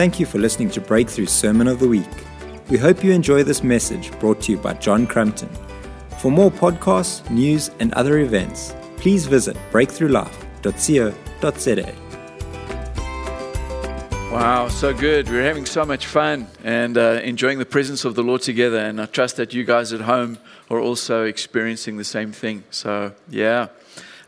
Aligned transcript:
Thank 0.00 0.16
you 0.18 0.24
for 0.24 0.38
listening 0.38 0.70
to 0.70 0.80
Breakthru 0.80 1.28
Sermon 1.28 1.68
of 1.68 1.78
the 1.78 1.86
Week. 1.86 2.08
We 2.70 2.78
hope 2.78 3.04
you 3.04 3.12
enjoy 3.12 3.42
this 3.42 3.62
message 3.62 4.10
brought 4.18 4.40
to 4.40 4.52
you 4.52 4.56
by 4.56 4.72
John 4.72 5.06
Crumpton. 5.06 5.50
For 6.20 6.30
more 6.30 6.50
podcasts, 6.50 7.28
news, 7.28 7.70
and 7.80 7.92
other 7.92 8.20
events, 8.20 8.74
please 8.96 9.26
visit 9.26 9.58
breakthroughlife.co.za. 9.70 11.94
Wow, 14.32 14.68
so 14.68 14.94
good. 14.94 15.28
We're 15.28 15.42
having 15.42 15.66
so 15.66 15.84
much 15.84 16.06
fun 16.06 16.46
and 16.64 16.96
uh, 16.96 17.20
enjoying 17.22 17.58
the 17.58 17.66
presence 17.66 18.06
of 18.06 18.14
the 18.14 18.22
Lord 18.22 18.40
together. 18.40 18.78
And 18.78 19.02
I 19.02 19.04
trust 19.04 19.36
that 19.36 19.52
you 19.52 19.64
guys 19.64 19.92
at 19.92 20.00
home 20.00 20.38
are 20.70 20.80
also 20.80 21.24
experiencing 21.24 21.98
the 21.98 22.04
same 22.04 22.32
thing. 22.32 22.64
So, 22.70 23.12
yeah. 23.28 23.66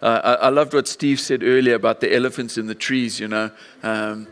Uh, 0.02 0.20
I, 0.22 0.34
I, 0.34 0.50
loved 0.50 0.74
what 0.74 0.86
Steve 0.86 1.18
said 1.18 1.42
earlier 1.42 1.76
about 1.76 2.00
the 2.00 2.14
elephants 2.14 2.58
in 2.58 2.66
the 2.66 2.74
trees, 2.74 3.18
you 3.18 3.28
know. 3.28 3.50
Um, 3.82 4.26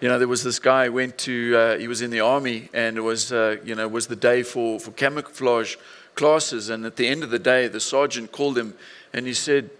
you 0.00 0.08
know, 0.08 0.18
there 0.18 0.28
was 0.28 0.42
this 0.42 0.58
guy 0.58 0.88
went 0.88 1.16
to, 1.18 1.56
uh, 1.56 1.78
he 1.78 1.88
was 1.88 2.02
in 2.02 2.10
the 2.10 2.20
army 2.20 2.68
and 2.74 2.96
it 2.96 3.00
was, 3.00 3.32
uh, 3.32 3.56
you 3.64 3.74
know, 3.74 3.88
was 3.88 4.08
the 4.08 4.16
day 4.16 4.42
for, 4.42 4.78
for 4.78 4.90
camouflage 4.90 5.76
classes. 6.14 6.68
And 6.68 6.84
at 6.84 6.96
the 6.96 7.08
end 7.08 7.22
of 7.22 7.30
the 7.30 7.38
day, 7.38 7.68
the 7.68 7.80
sergeant 7.80 8.32
called 8.32 8.58
him 8.58 8.74
and 9.12 9.26
he 9.26 9.32
said, 9.32 9.70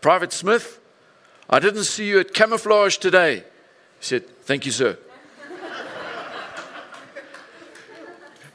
Private 0.00 0.32
Smith, 0.32 0.78
I 1.50 1.58
didn't 1.58 1.84
see 1.84 2.08
you 2.08 2.20
at 2.20 2.32
camouflage 2.32 2.98
today. 2.98 3.38
He 3.98 4.04
said, 4.04 4.28
Thank 4.42 4.66
you, 4.66 4.72
sir. 4.72 4.96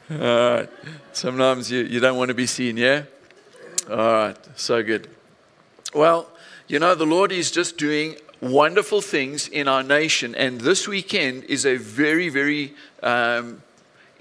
All 0.10 0.18
right. 0.18 0.68
Sometimes 1.12 1.70
you, 1.70 1.80
you 1.80 2.00
don't 2.00 2.16
want 2.16 2.28
to 2.28 2.34
be 2.34 2.46
seen, 2.46 2.76
yeah? 2.76 3.02
All 3.90 3.96
right. 3.96 4.36
So 4.56 4.82
good. 4.82 5.08
Well, 5.92 6.28
you 6.68 6.78
know, 6.78 6.94
the 6.94 7.06
Lord 7.06 7.32
is 7.32 7.50
just 7.50 7.76
doing 7.76 8.16
wonderful 8.40 9.00
things 9.00 9.48
in 9.48 9.68
our 9.68 9.82
nation, 9.82 10.34
and 10.34 10.60
this 10.60 10.88
weekend 10.88 11.44
is 11.44 11.66
a 11.66 11.76
very, 11.76 12.28
very 12.28 12.74
um, 13.02 13.62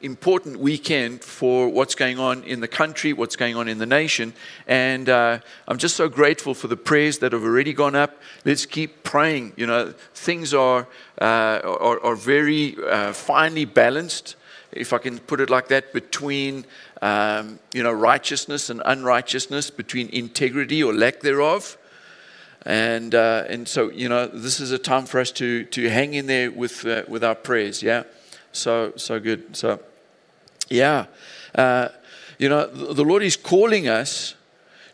important 0.02 0.60
weekend 0.60 1.24
for 1.24 1.70
what's 1.70 1.96
going 1.96 2.20
on 2.20 2.44
in 2.44 2.60
the 2.60 2.68
country, 2.68 3.14
what's 3.14 3.36
going 3.36 3.56
on 3.56 3.68
in 3.68 3.78
the 3.78 3.86
nation. 3.86 4.34
And 4.68 5.10
uh, 5.10 5.40
I'm 5.68 5.78
just 5.78 5.96
so 5.96 6.10
grateful 6.10 6.54
for 6.54 6.68
the 6.68 6.78
prayers 6.78 7.20
that 7.20 7.34
have 7.34 7.44
already 7.44 7.74
gone 7.74 7.96
up. 7.96 8.18
Let's 8.46 8.66
keep 8.66 9.04
praying. 9.04 9.54
You 9.56 9.68
know, 9.68 9.94
things 10.14 10.54
are, 10.54 10.88
uh, 11.22 11.62
are, 11.64 12.00
are, 12.04 12.16
very 12.16 12.78
uh, 12.90 13.14
finely 13.14 13.66
balanced, 13.66 14.36
if 14.72 14.94
I 14.94 14.98
can 14.98 15.20
put 15.20 15.40
it 15.42 15.50
like 15.50 15.68
that, 15.70 15.94
between. 15.94 16.66
Um, 17.02 17.60
you 17.74 17.82
know, 17.82 17.94
righteousness 17.94 18.70
and 18.70 18.82
unrighteousness, 18.84 19.70
between 19.70 20.10
integrity 20.10 20.84
or 20.84 20.94
lack 20.94 21.22
thereof. 21.22 21.78
And, 22.66 23.16
uh, 23.16 23.46
and 23.48 23.68
so, 23.68 23.90
you 23.90 24.10
know, 24.10 24.28
this 24.28 24.60
is 24.60 24.72
a 24.72 24.78
time 24.78 25.06
for 25.06 25.20
us 25.20 25.32
to, 25.34 25.64
to 25.66 25.90
hang 25.90 26.14
in 26.14 26.28
there 26.28 26.52
with, 26.52 26.86
uh, 26.86 27.04
with 27.08 27.24
our 27.24 27.36
prayers, 27.36 27.82
yeah? 27.82 28.04
So, 28.52 28.94
so 28.98 29.20
good. 29.20 29.56
So, 29.56 29.80
yeah. 30.70 31.06
Uh, 31.56 31.90
you 32.38 32.50
know, 32.50 32.68
the 32.68 33.04
Lord 33.04 33.24
is 33.24 33.38
calling 33.38 33.88
us 33.88 34.36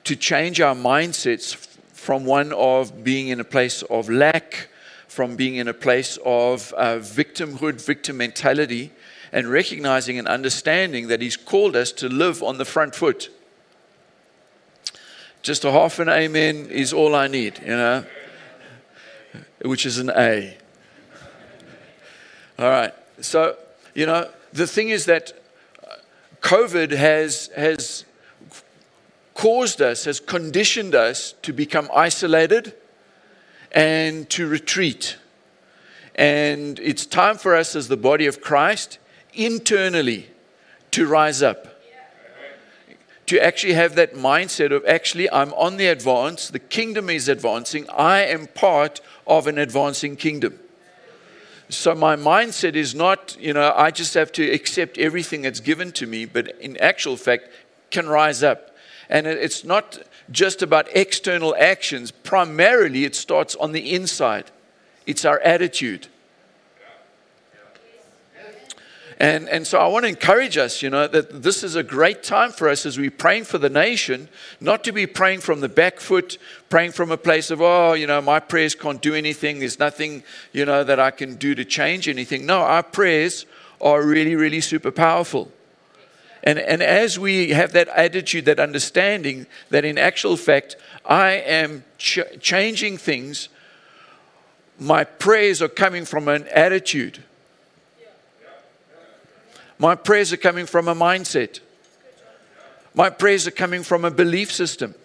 to 0.03 0.15
change 0.15 0.61
our 0.61 0.75
mindsets 0.75 1.55
from 1.93 2.25
one 2.25 2.53
of 2.53 3.03
being 3.03 3.29
in 3.29 3.39
a 3.39 3.43
place 3.43 3.81
of 3.83 4.09
lack, 4.09 4.69
from 5.07 5.35
being 5.35 5.55
in 5.55 5.67
a 5.67 5.73
place 5.73 6.19
of 6.25 6.71
uh, 6.73 6.97
victimhood, 6.97 7.83
victim 7.83 8.17
mentality, 8.17 8.91
and 9.31 9.47
recognizing 9.47 10.19
and 10.19 10.27
understanding 10.27 11.07
that 11.07 11.21
He's 11.21 11.37
called 11.37 11.75
us 11.75 11.91
to 11.93 12.07
live 12.09 12.43
on 12.43 12.57
the 12.57 12.65
front 12.65 12.93
foot. 12.93 13.29
Just 15.45 15.63
a 15.63 15.71
half 15.71 15.99
an 15.99 16.09
amen 16.09 16.69
is 16.71 16.91
all 16.91 17.13
I 17.13 17.27
need, 17.27 17.59
you 17.59 17.67
know, 17.67 18.03
which 19.61 19.85
is 19.85 19.99
an 19.99 20.09
A. 20.09 20.57
All 22.57 22.67
right. 22.67 22.91
So, 23.21 23.55
you 23.93 24.07
know, 24.07 24.27
the 24.53 24.65
thing 24.65 24.89
is 24.89 25.05
that 25.05 25.33
uh, 25.83 25.97
COVID 26.41 26.89
has, 26.93 27.51
has 27.55 28.05
caused 29.35 29.83
us, 29.83 30.05
has 30.05 30.19
conditioned 30.19 30.95
us 30.95 31.35
to 31.43 31.53
become 31.53 31.91
isolated 31.93 32.73
and 33.71 34.27
to 34.31 34.47
retreat. 34.47 35.17
And 36.15 36.79
it's 36.79 37.05
time 37.05 37.37
for 37.37 37.53
us 37.53 37.75
as 37.75 37.87
the 37.87 37.97
body 37.97 38.25
of 38.25 38.41
Christ 38.41 38.97
internally 39.35 40.27
to 40.89 41.05
rise 41.05 41.43
up 41.43 41.74
to 43.27 43.43
actually 43.43 43.73
have 43.73 43.95
that 43.95 44.13
mindset 44.13 44.71
of 44.71 44.85
actually, 44.85 45.29
I'm 45.31 45.53
on 45.53 45.77
the 45.77 45.87
advance, 45.87 46.49
the 46.49 46.59
kingdom 46.59 47.09
is 47.09 47.27
advancing, 47.27 47.89
I 47.89 48.21
am 48.21 48.47
part 48.47 49.01
of 49.25 49.47
an 49.47 49.57
advancing 49.57 50.15
kingdom. 50.15 50.59
So 51.69 51.95
my 51.95 52.15
mindset 52.15 52.75
is 52.75 52.93
not, 52.93 53.35
you 53.39 53.53
know, 53.53 53.73
I 53.75 53.89
just 53.89 54.13
have 54.13 54.31
to 54.33 54.51
accept 54.51 54.99
everything 54.99 55.41
that's 55.41 55.59
given 55.59 55.91
to 55.93 56.05
me, 56.05 56.25
but 56.25 56.59
in 56.59 56.77
actual 56.77 57.17
fact, 57.17 57.49
can 57.89 58.07
rise 58.07 58.43
up. 58.43 58.75
And 59.09 59.25
it's 59.25 59.63
not 59.63 59.99
just 60.29 60.61
about 60.61 60.87
external 60.95 61.55
actions, 61.57 62.11
primarily, 62.11 63.05
it 63.05 63.15
starts 63.15 63.55
on 63.55 63.71
the 63.71 63.93
inside. 63.93 64.51
It's 65.07 65.25
our 65.25 65.39
attitude. 65.39 66.07
And, 69.17 69.47
and 69.47 69.65
so 69.65 69.79
I 69.79 69.87
want 69.87 70.03
to 70.03 70.09
encourage 70.09 70.57
us, 70.57 70.81
you 70.81 70.89
know, 70.89 71.07
that 71.07 71.41
this 71.41 71.63
is 71.63 71.75
a 71.75 71.83
great 71.83 72.21
time 72.21 72.51
for 72.51 72.67
us 72.67 72.85
as 72.85 72.97
we're 72.97 73.09
praying 73.09 73.45
for 73.45 73.57
the 73.57 73.69
nation, 73.69 74.27
not 74.59 74.83
to 74.83 74.91
be 74.91 75.07
praying 75.07 75.39
from 75.39 75.61
the 75.61 75.69
back 75.69 76.01
foot, 76.01 76.37
praying 76.69 76.91
from 76.91 77.11
a 77.11 77.17
place 77.17 77.49
of, 77.49 77.61
oh, 77.61 77.93
you 77.93 78.07
know, 78.07 78.21
my 78.21 78.41
prayers 78.41 78.75
can't 78.75 79.01
do 79.01 79.13
anything. 79.13 79.59
There's 79.59 79.79
nothing, 79.79 80.23
you 80.51 80.65
know, 80.65 80.83
that 80.83 80.99
I 80.99 81.11
can 81.11 81.35
do 81.35 81.55
to 81.55 81.63
change 81.63 82.09
anything. 82.09 82.45
No, 82.45 82.59
our 82.59 82.83
prayers 82.83 83.45
are 83.79 84.03
really, 84.03 84.35
really 84.35 84.59
super 84.59 84.91
powerful. 84.91 85.49
And, 86.43 86.59
and 86.59 86.83
as 86.83 87.17
we 87.17 87.51
have 87.51 87.71
that 87.71 87.87
attitude, 87.87 88.45
that 88.45 88.59
understanding 88.59 89.47
that 89.69 89.85
in 89.85 89.97
actual 89.97 90.35
fact, 90.35 90.75
I 91.05 91.31
am 91.31 91.85
ch- 91.97 92.19
changing 92.41 92.97
things, 92.97 93.47
my 94.77 95.05
prayers 95.05 95.61
are 95.61 95.69
coming 95.69 96.03
from 96.03 96.27
an 96.27 96.47
attitude 96.49 97.23
my 99.77 99.95
prayers 99.95 100.31
are 100.31 100.37
coming 100.37 100.65
from 100.65 100.87
a 100.87 100.95
mindset. 100.95 101.59
My 102.93 103.09
prayers 103.09 103.45
are 103.45 103.51
coming 103.51 103.83
from 103.83 104.05
a 104.05 104.11
belief 104.11 104.51
system. 104.51 104.95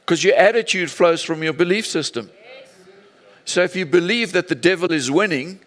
Because 0.00 0.22
your 0.22 0.36
attitude 0.36 0.90
flows 0.90 1.22
from 1.22 1.42
your 1.42 1.54
belief 1.54 1.86
system. 1.86 2.30
So 3.46 3.62
if 3.62 3.74
you 3.74 3.86
believe 3.86 4.32
that 4.32 4.48
the 4.48 4.54
devil 4.54 4.92
is 4.92 5.10
winning, 5.10 5.60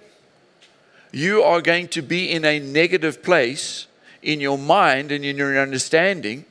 you 1.12 1.42
are 1.42 1.62
going 1.62 1.88
to 1.90 2.04
be 2.04 2.32
in 2.32 2.46
a 2.46 2.60
negative 2.60 3.24
place 3.24 3.88
in 4.22 4.40
your 4.40 4.58
mind 4.58 5.12
and 5.12 5.26
in 5.26 5.38
your 5.38 5.60
understanding. 5.60 6.46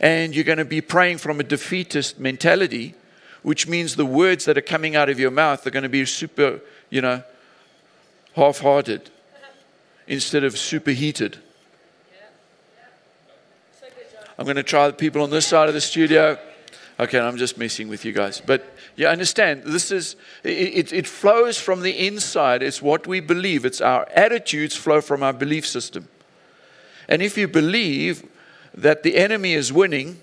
And 0.00 0.34
you're 0.34 0.44
going 0.44 0.58
to 0.58 0.66
be 0.66 0.82
praying 0.82 1.18
from 1.18 1.40
a 1.40 1.42
defeatist 1.42 2.18
mentality, 2.18 2.94
which 3.42 3.66
means 3.66 3.96
the 3.96 4.06
words 4.06 4.44
that 4.44 4.58
are 4.58 4.62
coming 4.62 4.94
out 4.94 5.08
of 5.08 5.18
your 5.18 5.30
mouth 5.30 5.66
are 5.66 5.70
going 5.70 5.84
to 5.84 5.88
be 5.88 6.04
super, 6.04 6.60
you 6.90 7.00
know, 7.00 7.22
half 8.34 8.58
hearted 8.58 9.10
instead 10.08 10.42
of 10.42 10.58
superheated. 10.58 11.38
I'm 14.38 14.44
going 14.44 14.56
to 14.56 14.62
try 14.62 14.86
the 14.86 14.92
people 14.92 15.22
on 15.22 15.30
this 15.30 15.46
side 15.46 15.68
of 15.68 15.74
the 15.74 15.80
studio. 15.80 16.38
Okay, 16.98 17.18
I'm 17.18 17.36
just 17.36 17.58
messing 17.58 17.88
with 17.88 18.04
you 18.04 18.12
guys. 18.12 18.40
But 18.44 18.64
you 18.96 19.06
understand, 19.06 19.64
this 19.64 19.90
is, 19.90 20.16
it, 20.42 20.92
it, 20.92 21.06
flows 21.06 21.60
from 21.60 21.82
the 21.82 22.06
inside. 22.06 22.62
It's 22.62 22.80
what 22.80 23.06
we 23.06 23.20
believe. 23.20 23.64
It's 23.64 23.80
our 23.80 24.08
attitudes 24.14 24.76
flow 24.76 25.00
from 25.00 25.22
our 25.22 25.32
belief 25.32 25.66
system. 25.66 26.08
And 27.08 27.20
if 27.20 27.36
you 27.36 27.48
believe 27.48 28.28
that 28.74 29.02
the 29.02 29.16
enemy 29.16 29.54
is 29.54 29.72
winning, 29.72 30.20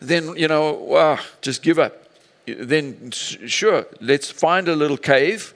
then, 0.00 0.36
you 0.36 0.48
know, 0.48 0.72
well, 0.72 1.18
just 1.40 1.62
give 1.62 1.78
up. 1.78 2.08
Then, 2.46 3.12
sure, 3.12 3.86
let's 4.00 4.30
find 4.30 4.68
a 4.68 4.74
little 4.74 4.96
cave. 4.96 5.54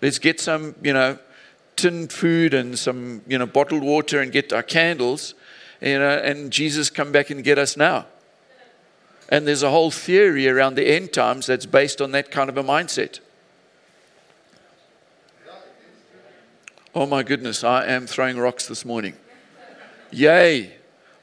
Let's 0.00 0.18
get 0.18 0.40
some, 0.40 0.74
you 0.82 0.94
know, 0.94 1.18
tinned 1.76 2.12
food 2.12 2.54
and 2.54 2.78
some, 2.78 3.22
you 3.26 3.38
know, 3.38 3.46
bottled 3.46 3.82
water 3.82 4.20
and 4.20 4.32
get 4.32 4.52
our 4.52 4.62
candles, 4.62 5.34
you 5.80 5.98
know, 5.98 6.18
and 6.18 6.50
Jesus 6.50 6.90
come 6.90 7.12
back 7.12 7.30
and 7.30 7.42
get 7.42 7.58
us 7.58 7.76
now. 7.76 8.06
And 9.28 9.46
there's 9.46 9.62
a 9.62 9.70
whole 9.70 9.90
theory 9.90 10.48
around 10.48 10.74
the 10.74 10.86
end 10.86 11.12
times 11.12 11.46
that's 11.46 11.66
based 11.66 12.02
on 12.02 12.12
that 12.12 12.30
kind 12.30 12.50
of 12.50 12.58
a 12.58 12.62
mindset. 12.62 13.20
Oh 16.94 17.06
my 17.06 17.22
goodness, 17.22 17.64
I 17.64 17.86
am 17.86 18.06
throwing 18.06 18.38
rocks 18.38 18.66
this 18.66 18.84
morning. 18.84 19.14
Yay. 20.10 20.74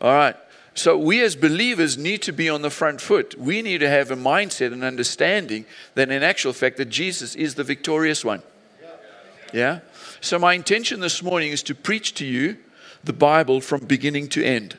All 0.02 0.14
right. 0.14 0.36
So, 0.74 0.98
we 0.98 1.22
as 1.22 1.36
believers 1.36 1.98
need 1.98 2.22
to 2.22 2.32
be 2.32 2.48
on 2.48 2.62
the 2.62 2.70
front 2.70 3.02
foot. 3.02 3.38
We 3.38 3.62
need 3.62 3.80
to 3.80 3.90
have 3.90 4.12
a 4.12 4.16
mindset 4.16 4.72
and 4.72 4.84
understanding 4.84 5.66
that, 5.96 6.10
in 6.10 6.24
actual 6.24 6.54
fact, 6.54 6.78
that 6.78 6.86
Jesus 6.86 7.36
is 7.36 7.56
the 7.56 7.64
victorious 7.64 8.24
one. 8.24 8.42
Yeah? 9.54 9.80
So, 10.22 10.38
my 10.38 10.54
intention 10.54 11.00
this 11.00 11.24
morning 11.24 11.52
is 11.52 11.64
to 11.64 11.76
preach 11.76 12.14
to 12.16 12.26
you 12.26 12.58
the 13.04 13.14
Bible 13.14 13.62
from 13.62 13.86
beginning 13.86 14.28
to 14.30 14.44
end. 14.44 14.78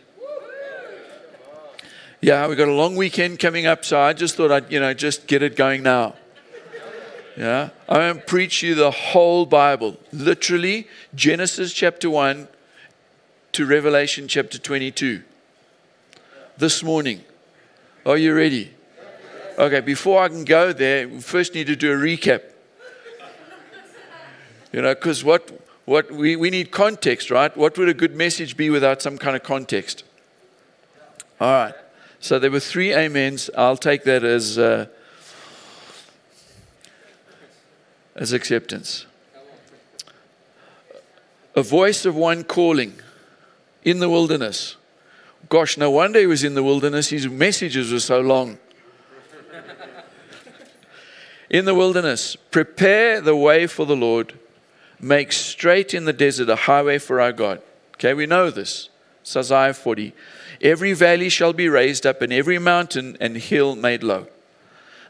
Yeah, 2.23 2.47
we've 2.47 2.59
got 2.59 2.69
a 2.69 2.73
long 2.73 2.97
weekend 2.97 3.39
coming 3.39 3.65
up, 3.65 3.85
so 3.85 3.99
I 3.99 4.13
just 4.13 4.37
thought 4.37 4.53
I'd, 4.53 4.71
you 4.71 4.79
know, 4.79 4.93
just 4.93 5.27
get 5.27 5.43
it 5.43 5.57
going 5.57 5.83
now. 5.83 6.15
Yeah, 7.37 7.71
I'm 7.89 7.97
going 7.97 8.17
to 8.17 8.23
preach 8.23 8.63
you 8.63 8.75
the 8.75 8.91
whole 8.91 9.47
Bible, 9.47 9.97
literally 10.13 10.87
Genesis 11.15 11.73
chapter 11.73 12.11
1 12.11 12.49
to 13.53 13.67
Revelation 13.67 14.29
chapter 14.29 14.59
22. 14.59 15.23
This 16.59 16.83
morning. 16.83 17.23
Are 18.05 18.19
you 18.19 18.35
ready? 18.35 18.75
Okay, 19.59 19.81
before 19.81 20.23
I 20.23 20.29
can 20.29 20.45
go 20.45 20.75
there, 20.75 21.09
we 21.09 21.21
first 21.21 21.55
need 21.55 21.69
to 21.69 21.77
do 21.77 21.93
a 21.93 21.97
recap. 21.97 22.43
You 24.73 24.83
know, 24.83 24.95
because 24.95 25.25
what, 25.25 25.51
what 25.85 26.11
we, 26.13 26.37
we 26.37 26.51
need 26.51 26.71
context, 26.71 27.31
right? 27.31 27.55
What 27.57 27.77
would 27.77 27.89
a 27.89 27.95
good 27.95 28.15
message 28.15 28.57
be 28.57 28.71
without 28.71 29.03
some 29.03 29.19
kind 29.19 29.35
of 29.35 29.43
context? 29.43 30.05
All 31.41 31.51
right. 31.51 31.75
So 32.21 32.39
there 32.39 32.51
were 32.51 32.61
three 32.61 32.95
amens. 32.95 33.51
I'll 33.57 33.77
take 33.77 34.05
that 34.05 34.23
as, 34.23 34.59
uh, 34.59 34.87
as 38.15 38.33
acceptance. 38.33 39.07
A 41.57 41.63
voice 41.63 42.05
of 42.05 42.15
one 42.15 42.45
calling 42.45 42.95
in 43.83 43.99
the 43.99 44.09
wilderness. 44.09 44.77
Gosh, 45.49 45.77
no 45.77 45.91
wonder 45.91 46.21
he 46.21 46.27
was 46.27 46.45
in 46.45 46.55
the 46.55 46.63
wilderness. 46.63 47.09
His 47.09 47.27
messages 47.27 47.91
were 47.91 47.99
so 47.99 48.21
long. 48.21 48.59
in 51.51 51.65
the 51.65 51.75
wilderness, 51.75 52.37
prepare 52.37 53.21
the 53.21 53.35
way 53.35 53.67
for 53.67 53.85
the 53.85 53.97
Lord 53.97 54.35
Make 55.00 55.32
straight 55.32 55.94
in 55.94 56.05
the 56.05 56.12
desert 56.12 56.49
a 56.49 56.56
highway 56.56 56.99
for 56.99 57.20
our 57.20 57.32
God. 57.32 57.62
Okay, 57.94 58.14
we 58.14 58.26
know 58.26 58.50
this. 58.50 58.88
It's 59.23 59.37
Isaiah 59.37 59.75
40. 59.75 60.12
Every 60.61 60.93
valley 60.93 61.29
shall 61.29 61.52
be 61.52 61.69
raised 61.69 62.05
up, 62.05 62.20
and 62.20 62.32
every 62.32 62.58
mountain 62.58 63.17
and 63.20 63.37
hill 63.37 63.76
made 63.76 64.02
low. 64.02 64.26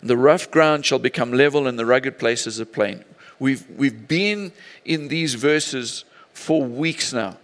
The 0.03 0.17
rough 0.17 0.51
ground 0.51 0.87
shall 0.87 0.99
become 0.99 1.33
level, 1.33 1.67
and 1.67 1.79
the 1.79 1.87
rugged 1.87 2.19
places 2.19 2.61
a 2.61 2.67
plain. 2.67 3.05
We've, 3.39 3.69
we've 3.71 4.07
been 4.07 4.53
in 4.85 5.09
these 5.09 5.35
verses 5.35 6.05
for 6.33 6.63
weeks 6.63 7.13
now. 7.13 7.37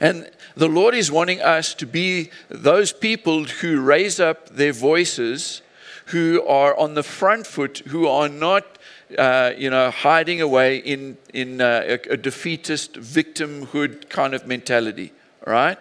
And 0.00 0.30
the 0.56 0.68
Lord 0.68 0.94
is 0.94 1.10
wanting 1.10 1.40
us 1.40 1.74
to 1.74 1.86
be 1.86 2.30
those 2.48 2.92
people 2.92 3.44
who 3.44 3.80
raise 3.80 4.20
up 4.20 4.48
their 4.50 4.72
voices, 4.72 5.62
who 6.06 6.44
are 6.46 6.76
on 6.76 6.94
the 6.94 7.02
front 7.02 7.46
foot, 7.46 7.78
who 7.86 8.06
are 8.06 8.28
not 8.28 8.73
uh, 9.18 9.52
you 9.56 9.70
know, 9.70 9.90
hiding 9.90 10.40
away 10.40 10.78
in, 10.78 11.16
in 11.32 11.60
uh, 11.60 11.82
a, 11.84 12.12
a, 12.12 12.16
defeatist 12.16 12.94
victimhood 12.94 14.08
kind 14.08 14.34
of 14.34 14.46
mentality, 14.46 15.12
right? 15.46 15.78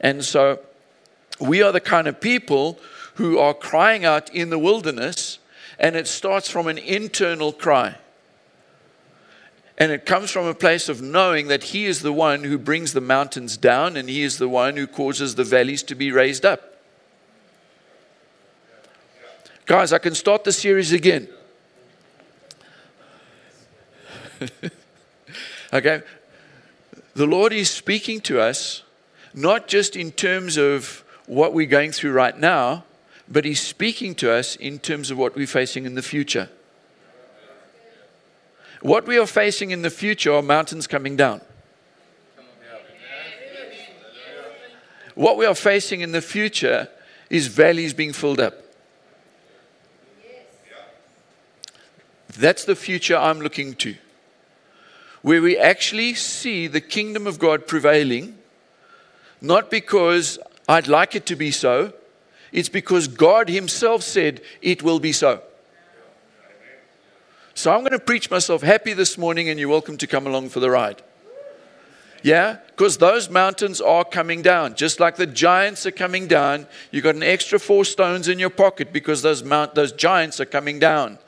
And 0.00 0.24
so 0.24 0.60
we 1.40 1.62
are 1.62 1.72
the 1.72 1.80
kind 1.80 2.06
of 2.06 2.20
people 2.20 2.78
who 3.14 3.38
are 3.38 3.54
crying 3.54 4.04
out 4.04 4.32
in 4.34 4.50
the 4.50 4.58
wilderness, 4.58 5.38
and 5.78 5.96
it 5.96 6.06
starts 6.06 6.48
from 6.48 6.66
an 6.66 6.78
internal 6.78 7.52
cry. 7.52 7.96
And 9.78 9.92
it 9.92 10.04
comes 10.04 10.30
from 10.30 10.46
a 10.46 10.54
place 10.54 10.88
of 10.88 11.00
knowing 11.00 11.48
that 11.48 11.64
He 11.64 11.86
is 11.86 12.02
the 12.02 12.12
one 12.12 12.44
who 12.44 12.58
brings 12.58 12.92
the 12.92 13.00
mountains 13.00 13.56
down, 13.56 13.96
and 13.96 14.08
He 14.08 14.22
is 14.22 14.38
the 14.38 14.48
one 14.48 14.76
who 14.76 14.86
causes 14.86 15.36
the 15.36 15.44
valleys 15.44 15.82
to 15.84 15.94
be 15.94 16.12
raised 16.12 16.44
up. 16.44 16.74
Guys, 19.66 19.92
I 19.92 19.98
can 19.98 20.14
start 20.14 20.44
the 20.44 20.52
series 20.52 20.92
again. 20.92 21.28
okay? 25.72 26.02
The 27.14 27.26
Lord 27.26 27.52
is 27.52 27.70
speaking 27.70 28.20
to 28.22 28.40
us 28.40 28.82
not 29.34 29.68
just 29.68 29.96
in 29.96 30.10
terms 30.12 30.56
of 30.56 31.04
what 31.26 31.52
we're 31.52 31.66
going 31.66 31.92
through 31.92 32.12
right 32.12 32.38
now, 32.38 32.84
but 33.28 33.44
He's 33.44 33.60
speaking 33.60 34.14
to 34.16 34.32
us 34.32 34.56
in 34.56 34.78
terms 34.78 35.10
of 35.10 35.18
what 35.18 35.36
we're 35.36 35.46
facing 35.46 35.84
in 35.84 35.94
the 35.94 36.02
future. 36.02 36.48
What 38.80 39.06
we 39.06 39.18
are 39.18 39.26
facing 39.26 39.70
in 39.70 39.82
the 39.82 39.90
future 39.90 40.32
are 40.32 40.42
mountains 40.42 40.86
coming 40.86 41.16
down. 41.16 41.40
What 45.14 45.36
we 45.36 45.46
are 45.46 45.54
facing 45.54 46.00
in 46.00 46.12
the 46.12 46.22
future 46.22 46.88
is 47.28 47.48
valleys 47.48 47.92
being 47.92 48.12
filled 48.12 48.40
up. 48.40 48.54
That's 52.38 52.64
the 52.64 52.76
future 52.76 53.16
I'm 53.16 53.40
looking 53.40 53.74
to 53.74 53.96
where 55.22 55.42
we 55.42 55.56
actually 55.56 56.14
see 56.14 56.66
the 56.66 56.80
kingdom 56.80 57.26
of 57.26 57.38
God 57.38 57.66
prevailing, 57.66 58.38
not 59.40 59.70
because 59.70 60.38
I'd 60.68 60.88
like 60.88 61.14
it 61.14 61.26
to 61.26 61.36
be 61.36 61.50
so, 61.50 61.92
it's 62.52 62.68
because 62.68 63.08
God 63.08 63.48
Himself 63.48 64.02
said 64.02 64.40
it 64.62 64.82
will 64.82 65.00
be 65.00 65.12
so. 65.12 65.42
So 67.54 67.72
I'm 67.72 67.80
going 67.80 67.92
to 67.92 67.98
preach 67.98 68.30
myself 68.30 68.62
happy 68.62 68.92
this 68.92 69.18
morning, 69.18 69.48
and 69.48 69.58
you're 69.58 69.68
welcome 69.68 69.96
to 69.96 70.06
come 70.06 70.26
along 70.26 70.50
for 70.50 70.60
the 70.60 70.70
ride. 70.70 71.02
Yeah? 72.22 72.58
Because 72.68 72.98
those 72.98 73.28
mountains 73.28 73.80
are 73.80 74.04
coming 74.04 74.42
down. 74.42 74.74
Just 74.74 75.00
like 75.00 75.16
the 75.16 75.26
giants 75.26 75.84
are 75.84 75.90
coming 75.90 76.28
down, 76.28 76.66
you've 76.90 77.04
got 77.04 77.14
an 77.14 77.22
extra 77.22 77.58
four 77.58 77.84
stones 77.84 78.28
in 78.28 78.38
your 78.38 78.50
pocket 78.50 78.92
because 78.92 79.22
those, 79.22 79.42
mount, 79.42 79.74
those 79.74 79.92
giants 79.92 80.40
are 80.40 80.44
coming 80.44 80.78
down. 80.78 81.18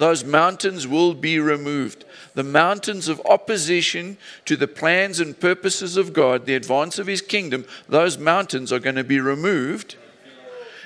Those 0.00 0.24
mountains 0.24 0.88
will 0.88 1.12
be 1.12 1.38
removed 1.38 2.06
the 2.34 2.42
mountains 2.42 3.06
of 3.08 3.20
opposition 3.26 4.16
to 4.46 4.56
the 4.56 4.66
plans 4.66 5.20
and 5.20 5.38
purposes 5.38 5.98
of 5.98 6.14
God, 6.14 6.46
the 6.46 6.54
advance 6.54 6.98
of 6.98 7.06
His 7.06 7.20
kingdom, 7.20 7.66
those 7.86 8.16
mountains 8.16 8.72
are 8.72 8.78
going 8.78 8.96
to 8.96 9.04
be 9.04 9.20
removed 9.20 9.96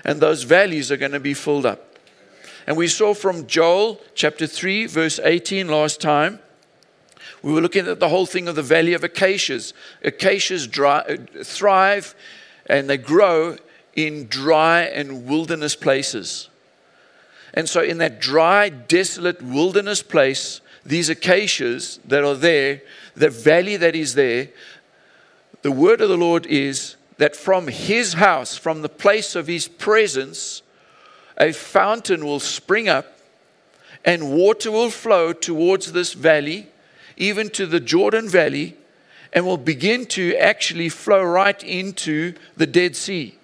and 0.04 0.20
those 0.20 0.42
valleys 0.42 0.90
are 0.90 0.96
going 0.96 1.12
to 1.12 1.20
be 1.20 1.32
filled 1.32 1.64
up. 1.64 1.96
And 2.66 2.76
we 2.76 2.88
saw 2.88 3.14
from 3.14 3.46
Joel 3.46 4.00
chapter 4.14 4.48
3, 4.48 4.86
verse 4.86 5.20
18 5.22 5.68
last 5.68 6.00
time. 6.00 6.40
We 7.40 7.52
were 7.52 7.60
looking 7.60 7.86
at 7.86 8.00
the 8.00 8.08
whole 8.08 8.26
thing 8.26 8.48
of 8.48 8.56
the 8.56 8.62
valley 8.62 8.94
of 8.94 9.04
acacias. 9.04 9.74
Acacias 10.02 10.66
dry, 10.66 10.98
uh, 11.00 11.44
thrive 11.44 12.16
and 12.66 12.90
they 12.90 12.96
grow 12.96 13.58
in 13.94 14.26
dry 14.26 14.82
and 14.82 15.26
wilderness 15.26 15.76
places. 15.76 16.48
And 17.54 17.68
so, 17.68 17.82
in 17.82 17.98
that 17.98 18.20
dry, 18.20 18.68
desolate 18.68 19.40
wilderness 19.40 20.02
place, 20.02 20.60
these 20.84 21.08
acacias 21.08 21.98
that 22.04 22.24
are 22.24 22.34
there, 22.34 22.82
the 23.14 23.30
valley 23.30 23.76
that 23.76 23.94
is 23.94 24.14
there, 24.14 24.48
the 25.62 25.72
word 25.72 26.00
of 26.00 26.08
the 26.08 26.18
Lord 26.18 26.46
is 26.46 26.96
that 27.16 27.36
from 27.36 27.68
his 27.68 28.14
house, 28.14 28.56
from 28.56 28.82
the 28.82 28.88
place 28.88 29.36
of 29.36 29.46
his 29.46 29.68
presence, 29.68 30.62
a 31.38 31.52
fountain 31.52 32.26
will 32.26 32.40
spring 32.40 32.88
up 32.88 33.18
and 34.04 34.32
water 34.32 34.70
will 34.70 34.90
flow 34.90 35.32
towards 35.32 35.92
this 35.92 36.12
valley, 36.12 36.68
even 37.16 37.48
to 37.50 37.66
the 37.66 37.80
Jordan 37.80 38.28
Valley, 38.28 38.76
and 39.32 39.46
will 39.46 39.56
begin 39.56 40.06
to 40.06 40.36
actually 40.36 40.88
flow 40.88 41.22
right 41.22 41.62
into 41.62 42.34
the 42.56 42.66
Dead 42.66 42.94
Sea. 42.94 43.38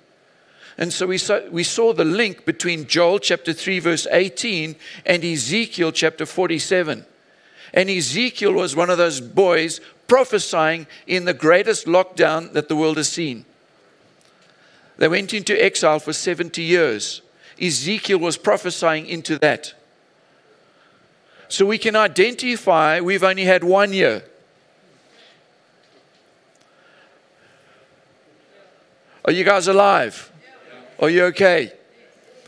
And 0.80 0.90
so 0.90 1.06
we 1.06 1.18
saw, 1.18 1.40
we 1.50 1.62
saw 1.62 1.92
the 1.92 2.06
link 2.06 2.46
between 2.46 2.86
Joel 2.86 3.18
chapter 3.18 3.52
3, 3.52 3.80
verse 3.80 4.06
18, 4.10 4.74
and 5.04 5.22
Ezekiel 5.22 5.92
chapter 5.92 6.24
47. 6.24 7.04
And 7.74 7.90
Ezekiel 7.90 8.54
was 8.54 8.74
one 8.74 8.88
of 8.88 8.96
those 8.96 9.20
boys 9.20 9.82
prophesying 10.08 10.86
in 11.06 11.26
the 11.26 11.34
greatest 11.34 11.86
lockdown 11.86 12.54
that 12.54 12.68
the 12.68 12.76
world 12.76 12.96
has 12.96 13.12
seen. 13.12 13.44
They 14.96 15.06
went 15.06 15.34
into 15.34 15.62
exile 15.62 15.98
for 15.98 16.14
70 16.14 16.62
years. 16.62 17.20
Ezekiel 17.60 18.18
was 18.18 18.38
prophesying 18.38 19.06
into 19.06 19.38
that. 19.38 19.74
So 21.48 21.66
we 21.66 21.76
can 21.76 21.94
identify 21.94 23.00
we've 23.00 23.22
only 23.22 23.44
had 23.44 23.62
one 23.62 23.92
year. 23.92 24.24
Are 29.26 29.32
you 29.32 29.44
guys 29.44 29.68
alive? 29.68 30.29
Are 31.00 31.08
you 31.08 31.24
okay? 31.24 31.72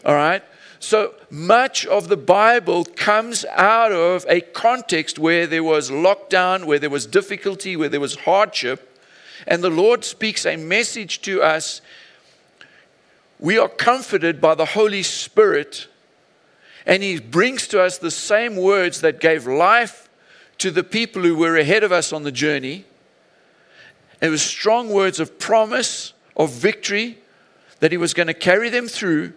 All 0.05 0.15
right. 0.15 0.43
So 0.79 1.15
much 1.31 1.87
of 1.87 2.09
the 2.09 2.19
Bible 2.19 2.85
comes 2.85 3.47
out 3.47 3.93
of 3.93 4.27
a 4.29 4.43
context 4.43 5.19
where 5.19 5.47
there 5.47 5.65
was 5.65 5.91
lockdown, 5.91 6.67
where 6.67 6.79
there 6.79 6.91
was 6.91 7.07
difficulty, 7.07 7.77
where 7.77 7.89
there 7.89 8.01
was 8.01 8.17
hardship. 8.17 9.01
And 9.47 9.65
the 9.65 9.71
Lord 9.71 10.05
speaks 10.05 10.45
a 10.45 10.57
message 10.57 11.23
to 11.23 11.41
us. 11.41 11.81
We 13.39 13.59
are 13.59 13.71
comforted 13.71 14.41
by 14.41 14.55
the 14.55 14.67
Holy 14.67 15.03
Spirit, 15.03 15.89
and 16.85 17.03
He 17.03 17.19
brings 17.19 17.67
to 17.69 17.81
us 17.81 17.97
the 17.97 18.11
same 18.11 18.57
words 18.57 19.01
that 19.01 19.19
gave 19.19 19.47
life 19.47 20.11
to 20.59 20.71
the 20.71 20.85
people 20.85 21.23
who 21.23 21.37
were 21.37 21.57
ahead 21.57 21.83
of 21.85 21.91
us 21.91 22.13
on 22.13 22.23
the 22.23 22.31
journey. 22.31 22.85
It 24.21 24.29
was 24.29 24.43
strong 24.43 24.91
words 24.91 25.19
of 25.19 25.39
promise, 25.39 26.13
of 26.37 26.51
victory, 26.51 27.19
that 27.83 27.91
He 27.91 27.99
was 27.99 28.15
going 28.15 28.29
to 28.29 28.35
carry 28.35 28.71
them 28.71 28.87
through 28.87 29.33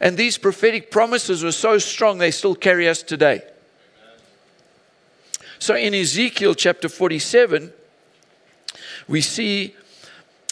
and 0.00 0.16
these 0.16 0.38
prophetic 0.38 0.90
promises 0.90 1.42
were 1.42 1.52
so 1.52 1.78
strong, 1.78 2.18
they 2.18 2.30
still 2.30 2.54
carry 2.54 2.88
us 2.88 3.02
today. 3.02 3.42
So 5.58 5.74
in 5.74 5.92
Ezekiel 5.92 6.54
chapter 6.54 6.88
47, 6.88 7.72
we 9.08 9.20
see 9.20 9.74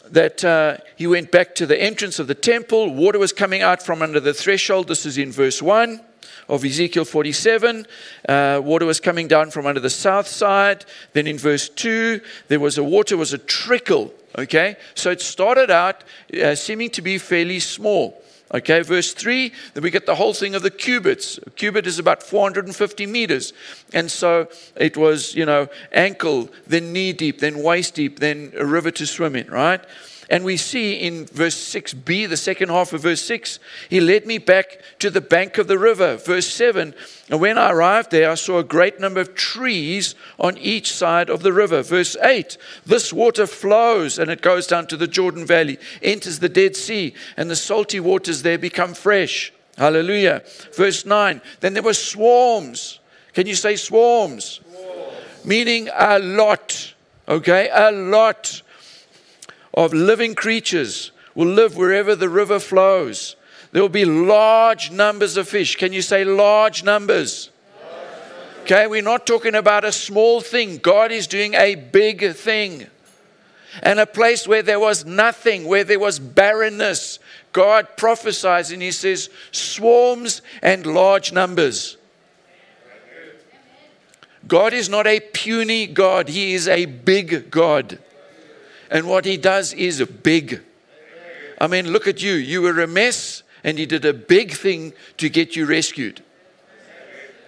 that 0.07 0.45
uh, 0.45 0.79
he 0.97 1.07
went 1.07 1.31
back 1.31 1.55
to 1.57 1.67
the 1.67 1.81
entrance 1.81 2.19
of 2.19 2.27
the 2.27 2.35
temple. 2.35 2.93
Water 2.93 3.19
was 3.19 3.33
coming 3.33 3.63
out 3.63 3.83
from 3.83 4.03
under 4.03 4.19
the 4.19 4.35
threshold. 4.35 4.89
This 4.89 5.07
is 5.07 5.17
in 5.17 5.31
verse 5.31 5.63
1 5.63 6.01
of 6.49 6.65
Ezekiel 6.65 7.05
47, 7.05 7.87
uh, 8.29 8.61
water 8.63 8.87
was 8.87 9.01
coming 9.01 9.29
down 9.29 9.51
from 9.51 9.67
under 9.67 9.81
the 9.81 9.91
south 9.91 10.29
side. 10.29 10.85
Then 11.13 11.27
in 11.27 11.39
verse 11.39 11.69
2, 11.69 12.21
there 12.49 12.61
was 12.61 12.79
a 12.79 12.85
water 12.85 13.17
was 13.17 13.33
a 13.33 13.39
trickle. 13.39 14.13
Okay, 14.39 14.77
so 14.95 15.11
it 15.11 15.23
started 15.23 15.71
out 15.71 16.05
uh, 16.43 16.55
seeming 16.55 16.91
to 16.91 17.03
be 17.03 17.17
fairly 17.17 17.59
small. 17.59 18.23
Okay, 18.55 18.83
verse 18.83 19.13
3, 19.13 19.53
then 19.75 19.83
we 19.83 19.91
get 19.91 20.07
the 20.07 20.15
whole 20.15 20.33
thing 20.33 20.55
of 20.55 20.63
the 20.63 20.71
cubits. 20.71 21.39
A 21.45 21.51
cubit 21.51 21.85
is 21.85 21.99
about 21.99 22.23
450 22.23 23.05
meters. 23.07 23.53
And 23.93 24.09
so 24.09 24.49
it 24.77 24.97
was, 24.97 25.35
you 25.35 25.45
know, 25.45 25.69
ankle, 25.91 26.49
then 26.65 26.93
knee 26.93 27.13
deep, 27.13 27.41
then 27.41 27.61
waist 27.61 27.95
deep, 27.95 28.21
then 28.21 28.53
a 28.57 28.65
river 28.65 28.93
to 28.93 29.07
swim 29.07 29.35
in, 29.35 29.49
right? 29.49 29.85
And 30.29 30.45
we 30.45 30.57
see 30.57 30.95
in 30.95 31.27
verse 31.27 31.57
6b, 31.57 32.29
the 32.29 32.37
second 32.37 32.71
half 32.71 32.93
of 32.93 33.03
verse 33.03 33.23
6, 33.23 33.61
he 33.89 34.01
led 34.01 34.27
me 34.27 34.39
back 34.39 34.81
to 34.99 35.09
the 35.09 35.21
bank 35.21 35.57
of 35.57 35.69
the 35.69 35.79
river. 35.79 36.17
Verse 36.17 36.49
7, 36.49 36.95
and 37.31 37.41
when 37.41 37.57
I 37.59 37.71
arrived 37.71 38.11
there, 38.11 38.31
I 38.31 38.35
saw 38.35 38.59
a 38.59 38.65
great 38.65 38.99
number 38.99 39.21
of 39.21 39.37
trees 39.37 40.17
on 40.39 40.59
each 40.59 40.93
side 40.93 41.31
of 41.31 41.43
the 41.43 41.53
river. 41.53 41.83
Verse 41.83 42.17
8, 42.21 42.59
this 42.85 43.13
water 43.13 43.47
flows 43.47 44.19
and 44.19 44.29
it 44.31 44.43
goes 44.43 44.67
down 44.67 44.89
to 44.89 44.97
the 44.97 45.07
Jordan 45.07 45.47
Valley, 45.47 45.79
enters 46.03 46.41
the 46.41 46.49
Dead 46.49 46.75
Sea, 46.75 47.15
and 47.37 47.49
the 47.49 47.57
salty 47.57 48.01
waters 48.01 48.43
there 48.43 48.59
become 48.59 48.95
fresh. 48.95 49.53
Hallelujah. 49.79 50.43
Verse 50.75 51.07
9, 51.07 51.41
then 51.61 51.75
there 51.75 51.83
were 51.83 51.95
swarms. 51.95 52.99
Can 53.33 53.47
you 53.47 53.55
say 53.55 53.77
swarms? 53.77 54.61
swarms. 54.73 55.45
Meaning 55.45 55.89
a 55.95 56.19
lot. 56.19 56.95
Okay, 57.29 57.69
a 57.73 57.93
lot 57.93 58.63
of 59.77 59.93
living 59.93 60.35
creatures 60.35 61.13
will 61.35 61.49
live 61.49 61.77
wherever 61.77 62.17
the 62.17 62.29
river 62.29 62.59
flows. 62.59 63.37
There 63.73 63.83
will 63.83 63.89
be 63.89 64.05
large 64.07 64.91
numbers 64.91 65.37
of 65.37 65.49
fish. 65.49 65.77
Can 65.77 65.93
you 65.93 66.03
say 66.03 66.25
large 66.25 66.83
numbers? 66.83 67.51
Okay, 68.63 68.87
we're 68.87 69.03
not 69.03 69.27
talking 69.27 69.55
about 69.55 69.85
a 69.85 69.93
small 69.93 70.41
thing. 70.41 70.79
God 70.79 71.13
is 71.13 71.27
doing 71.27 71.55
a 71.55 71.75
big 71.75 72.35
thing. 72.35 72.87
And 73.83 74.01
a 74.01 74.07
place 74.07 74.49
where 74.49 74.63
there 74.63 74.81
was 74.81 75.05
nothing, 75.05 75.67
where 75.67 75.85
there 75.85 76.01
was 76.01 76.19
barrenness, 76.19 77.19
God 77.53 77.97
prophesies 77.97 78.71
and 78.71 78.81
He 78.81 78.91
says, 78.91 79.29
swarms 79.53 80.41
and 80.63 80.87
large 80.87 81.33
numbers. 81.33 81.99
God 84.49 84.73
is 84.73 84.89
not 84.89 85.07
a 85.07 85.21
puny 85.21 85.87
God, 85.87 86.29
He 86.29 86.55
is 86.55 86.67
a 86.67 86.87
big 86.87 87.51
God. 87.51 87.99
And 88.91 89.09
what 89.09 89.25
he 89.25 89.37
does 89.37 89.73
is 89.73 90.03
big. 90.23 90.63
I 91.61 91.67
mean, 91.67 91.89
look 91.89 92.07
at 92.07 92.23
you. 92.23 92.35
You 92.35 92.63
were 92.63 92.81
a 92.81 92.87
mess, 92.87 93.43
and 93.65 93.79
he 93.79 93.87
did 93.87 94.05
a 94.05 94.13
big 94.13 94.53
thing 94.53 94.93
to 95.17 95.29
get 95.29 95.57
you 95.57 95.67
rescued. 95.67 96.23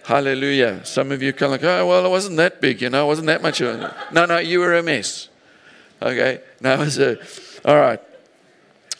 Hallelujah. 0.09 0.83
Some 0.85 1.11
of 1.11 1.21
you 1.21 1.31
kind 1.33 1.53
of 1.53 1.61
like, 1.61 1.63
oh, 1.63 1.85
well, 1.85 2.03
it 2.03 2.09
wasn't 2.09 2.37
that 2.37 2.59
big, 2.61 2.81
you 2.81 2.89
know, 2.89 3.05
it 3.05 3.07
wasn't 3.07 3.27
that 3.27 3.43
much. 3.43 3.61
Of 3.61 3.79
a... 3.79 3.95
No, 4.11 4.25
no, 4.25 4.39
you 4.39 4.59
were 4.59 4.75
a 4.75 4.81
mess. 4.81 5.29
Okay? 6.01 6.41
Now, 6.61 6.81
it's 6.81 6.97
a, 6.97 7.17
all 7.63 7.75
right. 7.75 8.01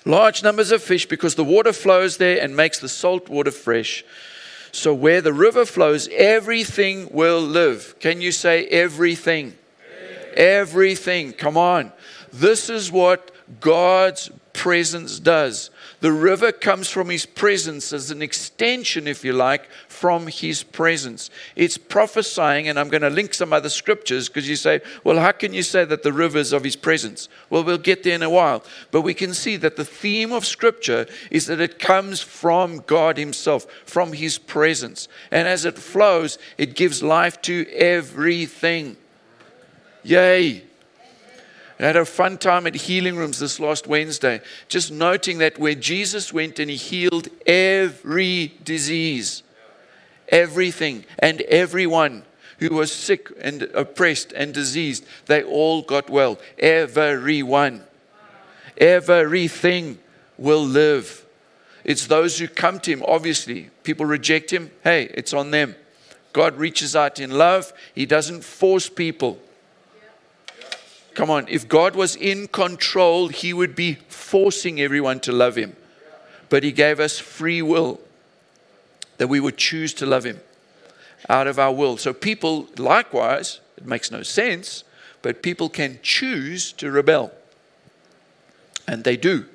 Large 0.06 0.44
numbers 0.44 0.72
of 0.72 0.84
fish 0.84 1.08
because 1.08 1.34
the 1.34 1.44
water 1.44 1.74
flows 1.74 2.18
there 2.18 2.40
and 2.40 2.56
makes 2.56 2.80
the 2.80 2.88
salt 2.88 3.28
water 3.28 3.50
fresh. 3.50 4.04
So, 4.72 4.94
where 4.94 5.20
the 5.22 5.34
river 5.34 5.66
flows, 5.66 6.08
everything 6.12 7.10
will 7.12 7.42
live. 7.42 7.96
Can 8.00 8.22
you 8.22 8.32
say 8.32 8.68
everything? 8.68 9.56
Everything. 10.36 11.34
Come 11.34 11.58
on. 11.58 11.92
This 12.32 12.70
is 12.70 12.92
what 12.92 13.32
God's 13.60 14.30
presence 14.54 15.20
does. 15.20 15.70
The 16.02 16.12
river 16.12 16.52
comes 16.52 16.90
from 16.90 17.10
His 17.10 17.26
presence 17.26 17.94
as 17.94 18.12
an 18.12 18.22
extension, 18.22 19.08
if 19.08 19.24
you 19.24 19.32
like, 19.32 19.70
from 19.88 20.28
His 20.28 20.64
presence. 20.64 21.30
It's 21.56 21.78
prophesying, 21.78 22.68
and 22.68 22.78
I'm 22.78 22.90
going 22.90 23.02
to 23.04 23.10
link 23.10 23.34
some 23.34 23.54
other 23.54 23.70
scriptures 23.70 24.28
because 24.28 24.50
you 24.50 24.58
say, 24.58 24.82
well, 25.04 25.18
how 25.18 25.32
can 25.32 25.54
you 25.54 25.64
say 25.64 25.86
that 25.86 26.04
the 26.04 26.12
river 26.12 26.38
is 26.38 26.52
of 26.52 26.64
His 26.64 26.76
presence? 26.76 27.30
Well, 27.50 27.64
we'll 27.64 27.78
get 27.78 28.04
there 28.04 28.16
in 28.16 28.24
a 28.24 28.30
while. 28.30 28.64
But 28.92 29.02
we 29.02 29.14
can 29.14 29.34
see 29.34 29.56
that 29.58 29.78
the 29.78 29.86
theme 29.86 30.34
of 30.34 30.46
Scripture 30.46 31.06
is 31.32 31.46
that 31.48 31.62
it 31.62 31.80
comes 31.80 32.22
from 32.22 32.80
God 32.80 33.18
Himself, 33.18 33.66
from 33.86 34.14
His 34.14 34.38
presence. 34.38 35.08
And 35.32 35.48
as 35.48 35.64
it 35.64 35.78
flows, 35.78 36.38
it 36.58 36.76
gives 36.76 37.02
life 37.02 37.42
to 37.44 37.66
everything. 37.74 38.98
Yay! 40.04 40.69
I 41.80 41.86
had 41.86 41.96
a 41.96 42.06
fun 42.06 42.38
time 42.38 42.68
at 42.68 42.76
healing 42.76 43.16
rooms 43.16 43.40
this 43.40 43.60
last 43.60 43.88
Wednesday, 43.88 44.42
just 44.68 44.92
noting 44.92 45.38
that 45.38 45.58
where 45.58 45.76
Jesus 45.76 46.34
went 46.34 46.60
and 46.60 46.70
he 46.70 46.76
healed 46.76 47.30
every 47.46 48.54
disease, 48.66 49.44
everything, 50.28 51.06
and 51.20 51.40
everyone 51.42 52.24
who 52.60 52.76
was 52.76 52.92
sick 52.92 53.32
and 53.40 53.64
oppressed 53.74 54.34
and 54.34 54.54
diseased, 54.54 55.06
they 55.28 55.42
all 55.42 55.82
got 55.82 56.10
well. 56.10 56.38
Everyone, 56.58 57.84
everything 58.78 60.00
will 60.38 60.66
live. 60.66 61.26
It's 61.86 62.08
those 62.08 62.38
who 62.38 62.50
come 62.50 62.82
to 62.82 62.92
him, 62.92 63.04
obviously. 63.08 63.70
People 63.84 64.06
reject 64.06 64.52
him. 64.52 64.70
Hey, 64.84 65.10
it's 65.14 65.34
on 65.34 65.52
them. 65.52 65.76
God 66.34 66.58
reaches 66.58 66.96
out 66.96 67.20
in 67.20 67.32
love, 67.32 67.74
He 67.96 68.06
doesn't 68.06 68.44
force 68.44 68.90
people. 68.90 69.40
Come 71.20 71.30
on, 71.30 71.50
if 71.50 71.68
God 71.68 71.98
was 71.98 72.16
in 72.16 72.48
control, 72.48 73.28
He 73.28 73.52
would 73.52 73.76
be 73.76 73.96
forcing 74.08 74.80
everyone 74.80 75.20
to 75.20 75.34
love 75.34 75.58
Him. 75.58 75.76
But 76.48 76.64
He 76.64 76.72
gave 76.72 77.02
us 77.02 77.20
free 77.20 77.62
will 77.62 78.00
that 79.18 79.28
we 79.28 79.42
would 79.42 79.58
choose 79.58 79.94
to 79.96 80.06
love 80.06 80.24
Him 80.24 80.40
out 81.28 81.46
of 81.46 81.60
our 81.60 81.74
will. 81.74 81.98
So, 81.98 82.14
people, 82.14 82.70
likewise, 82.78 83.60
it 83.76 83.86
makes 83.86 84.12
no 84.12 84.24
sense, 84.24 84.86
but 85.22 85.44
people 85.44 85.68
can 85.68 86.00
choose 86.02 86.72
to 86.72 86.90
rebel. 86.90 87.34
And 88.88 89.04
they 89.04 89.18
do. 89.18 89.46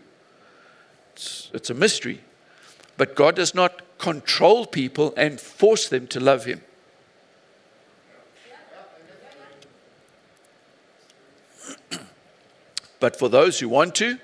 It's, 1.15 1.51
it's 1.55 1.71
a 1.71 1.75
mystery. 1.75 2.21
But 2.99 3.15
God 3.15 3.37
does 3.37 3.55
not 3.55 3.81
control 3.97 4.67
people 4.67 5.15
and 5.17 5.41
force 5.41 5.89
them 5.89 6.09
to 6.09 6.21
love 6.21 6.45
Him. 6.45 6.61
But 13.05 13.17
for 13.17 13.29
those 13.29 13.61
who 13.61 13.69
want 13.69 13.95
to, 13.97 14.19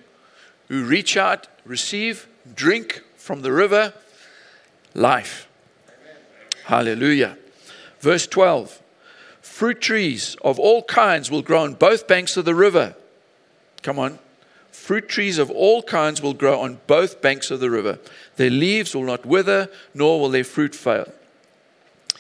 who 0.69 0.85
reach 0.85 1.15
out, 1.15 1.49
receive, 1.67 2.27
drink 2.55 3.03
from 3.15 3.43
the 3.43 3.53
river, 3.53 3.93
life. 4.95 5.51
Hallelujah. 6.65 7.37
Verse 8.01 8.27
12 8.27 8.81
Fruit 9.43 9.83
trees 9.83 10.35
of 10.43 10.59
all 10.59 10.83
kinds 10.85 11.31
will 11.31 11.43
grow 11.43 11.63
on 11.65 11.75
both 11.75 12.09
banks 12.09 12.39
of 12.39 12.47
the 12.47 12.55
river. 12.55 12.95
Come 13.83 13.99
on. 13.99 14.19
Fruit 14.73 15.11
trees 15.11 15.37
of 15.37 15.51
all 15.51 15.83
kinds 15.83 16.23
will 16.23 16.33
grow 16.33 16.59
on 16.59 16.81
both 16.87 17.21
banks 17.21 17.51
of 17.51 17.61
the 17.61 17.69
river. 17.69 17.99
Their 18.37 18.49
leaves 18.49 18.95
will 18.95 19.05
not 19.05 19.27
wither, 19.27 19.69
nor 19.93 20.19
will 20.19 20.31
their 20.31 20.43
fruit 20.43 20.75
fail. 20.75 21.13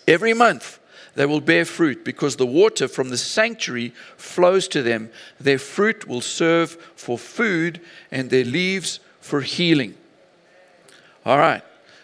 Every 0.06 0.34
month, 0.34 0.78
they 1.14 1.26
will 1.26 1.40
bear 1.40 1.64
fruit 1.64 2.04
because 2.04 2.36
the 2.36 2.46
water 2.46 2.88
from 2.88 3.10
the 3.10 3.18
sanctuary 3.18 3.92
flows 4.16 4.68
to 4.68 4.82
them. 4.82 5.10
Their 5.40 5.58
fruit 5.58 6.06
will 6.06 6.20
serve 6.20 6.72
for 6.94 7.18
food 7.18 7.80
and 8.10 8.30
their 8.30 8.44
leaves 8.44 9.00
for 9.20 9.40
healing. 9.40 9.94
All 11.26 11.38
right. 11.38 11.62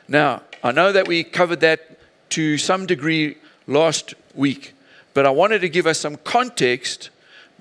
Now, 0.08 0.42
I 0.62 0.72
know 0.72 0.92
that 0.92 1.08
we 1.08 1.24
covered 1.24 1.60
that 1.60 1.98
to 2.30 2.58
some 2.58 2.86
degree 2.86 3.38
last 3.66 4.14
week, 4.34 4.74
but 5.14 5.26
I 5.26 5.30
wanted 5.30 5.60
to 5.60 5.68
give 5.68 5.86
us 5.86 5.98
some 5.98 6.16
context 6.16 7.10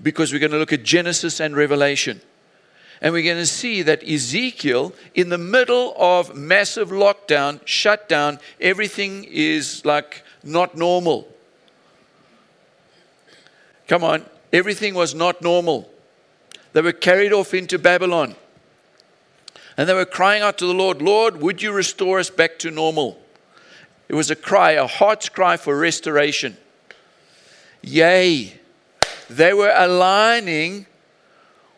because 0.02 0.34
we're 0.34 0.40
going 0.40 0.52
to 0.52 0.58
look 0.58 0.74
at 0.74 0.84
Genesis 0.84 1.40
and 1.40 1.56
Revelation. 1.56 2.22
And 3.02 3.14
we're 3.14 3.24
going 3.24 3.38
to 3.38 3.46
see 3.46 3.82
that 3.84 4.04
Ezekiel, 4.04 4.94
in 5.14 5.30
the 5.30 5.38
middle 5.38 5.94
of 5.98 6.36
massive 6.36 6.90
lockdown, 6.90 7.60
shutdown, 7.66 8.40
everything 8.60 9.26
is 9.26 9.86
like 9.86 10.24
not 10.44 10.76
normal. 10.76 11.28
Come 13.88 14.04
on, 14.04 14.26
everything 14.52 14.96
was 14.96 15.14
not 15.14 15.42
normal. 15.42 15.90
They 16.74 16.82
were 16.82 16.92
carried 16.92 17.34
off 17.34 17.54
into 17.54 17.80
Babylon. 17.80 18.36
And 19.78 19.88
they 19.90 19.94
were 19.94 20.06
crying 20.06 20.42
out 20.42 20.58
to 20.60 20.66
the 20.66 20.74
Lord, 20.74 21.02
Lord, 21.02 21.42
would 21.42 21.62
you 21.62 21.72
restore 21.72 22.20
us 22.20 22.30
back 22.30 22.60
to 22.60 22.72
normal? 22.72 23.20
It 24.08 24.16
was 24.16 24.32
a 24.32 24.36
cry, 24.36 24.72
a 24.72 24.88
heart's 24.88 25.30
cry 25.30 25.58
for 25.58 25.78
restoration. 25.78 26.58
Yea, 27.82 28.60
they 29.30 29.54
were 29.54 29.74
aligning 29.76 30.86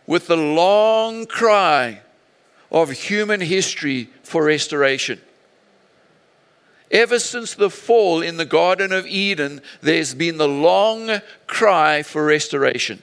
with 0.05 0.27
the 0.27 0.37
long 0.37 1.25
cry 1.25 2.01
of 2.71 2.91
human 2.91 3.41
history 3.41 4.09
for 4.23 4.43
restoration. 4.43 5.21
Ever 6.91 7.19
since 7.19 7.53
the 7.53 7.69
fall 7.69 8.21
in 8.21 8.37
the 8.37 8.45
Garden 8.45 8.93
of 8.93 9.05
Eden, 9.05 9.61
there's 9.81 10.13
been 10.13 10.37
the 10.37 10.47
long 10.47 11.21
cry 11.45 12.01
for 12.01 12.25
restoration. 12.25 13.01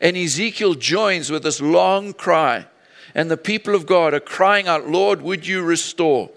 And 0.00 0.16
Ezekiel 0.16 0.74
joins 0.74 1.30
with 1.30 1.44
this 1.44 1.60
long 1.60 2.12
cry. 2.12 2.66
And 3.14 3.30
the 3.30 3.36
people 3.36 3.74
of 3.74 3.86
God 3.86 4.12
are 4.14 4.20
crying 4.20 4.68
out, 4.68 4.88
Lord, 4.88 5.22
would 5.22 5.46
you 5.46 5.62
restore? 5.62 6.30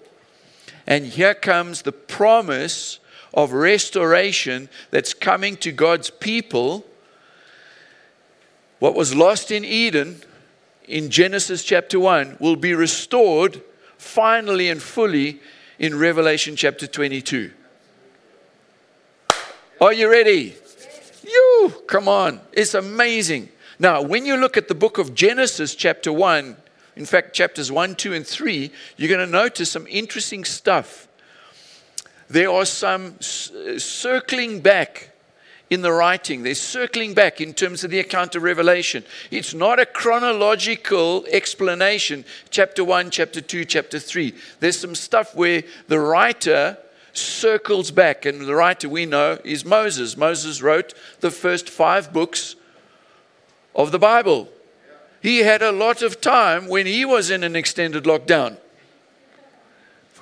And 0.86 1.06
here 1.06 1.34
comes 1.34 1.82
the 1.82 1.92
promise 1.92 2.98
of 3.34 3.52
restoration 3.52 4.68
that's 4.90 5.12
coming 5.12 5.56
to 5.58 5.72
God's 5.72 6.10
people. 6.10 6.86
What 8.78 8.94
was 8.94 9.14
lost 9.14 9.50
in 9.50 9.64
Eden 9.64 10.22
in 10.86 11.10
Genesis 11.10 11.64
chapter 11.64 11.98
1 11.98 12.36
will 12.40 12.56
be 12.56 12.72
restored 12.72 13.62
finally 13.98 14.70
and 14.70 14.80
fully 14.80 15.40
in 15.78 15.98
Revelation 15.98 16.56
chapter 16.56 16.86
22. 16.86 17.50
Are 19.80 19.92
you 19.92 20.10
ready? 20.10 20.56
You, 21.26 21.82
come 21.86 22.08
on. 22.08 22.40
It's 22.52 22.74
amazing. 22.74 23.50
Now, 23.78 24.00
when 24.00 24.24
you 24.24 24.36
look 24.36 24.56
at 24.56 24.68
the 24.68 24.74
book 24.74 24.96
of 24.98 25.14
Genesis, 25.14 25.74
chapter 25.74 26.12
1, 26.12 26.56
in 26.96 27.04
fact, 27.04 27.34
chapters 27.34 27.70
1, 27.70 27.96
2, 27.96 28.14
and 28.14 28.26
3, 28.26 28.70
you're 28.96 29.08
going 29.08 29.24
to 29.24 29.30
notice 29.30 29.70
some 29.70 29.86
interesting 29.88 30.44
stuff. 30.44 31.08
There 32.28 32.50
are 32.50 32.64
some 32.64 33.16
uh, 33.20 33.78
circling 33.78 34.60
back 34.60 35.10
in 35.68 35.82
the 35.82 35.92
writing. 35.92 36.42
They're 36.42 36.54
circling 36.54 37.14
back 37.14 37.40
in 37.40 37.52
terms 37.52 37.82
of 37.82 37.90
the 37.90 37.98
account 37.98 38.36
of 38.36 38.42
Revelation. 38.42 39.04
It's 39.30 39.52
not 39.52 39.80
a 39.80 39.86
chronological 39.86 41.26
explanation, 41.30 42.24
chapter 42.50 42.84
1, 42.84 43.10
chapter 43.10 43.40
2, 43.40 43.64
chapter 43.64 43.98
3. 43.98 44.34
There's 44.60 44.78
some 44.78 44.94
stuff 44.94 45.34
where 45.34 45.64
the 45.88 45.98
writer 45.98 46.78
circles 47.12 47.90
back, 47.90 48.26
and 48.26 48.42
the 48.42 48.54
writer 48.54 48.88
we 48.88 49.06
know 49.06 49.38
is 49.44 49.64
Moses. 49.64 50.16
Moses 50.16 50.62
wrote 50.62 50.94
the 51.20 51.30
first 51.30 51.68
five 51.68 52.12
books 52.12 52.54
of 53.74 53.90
the 53.90 53.98
Bible. 53.98 54.48
He 55.20 55.38
had 55.38 55.62
a 55.62 55.72
lot 55.72 56.02
of 56.02 56.20
time 56.20 56.68
when 56.68 56.86
he 56.86 57.04
was 57.04 57.30
in 57.30 57.42
an 57.42 57.56
extended 57.56 58.04
lockdown. 58.04 58.58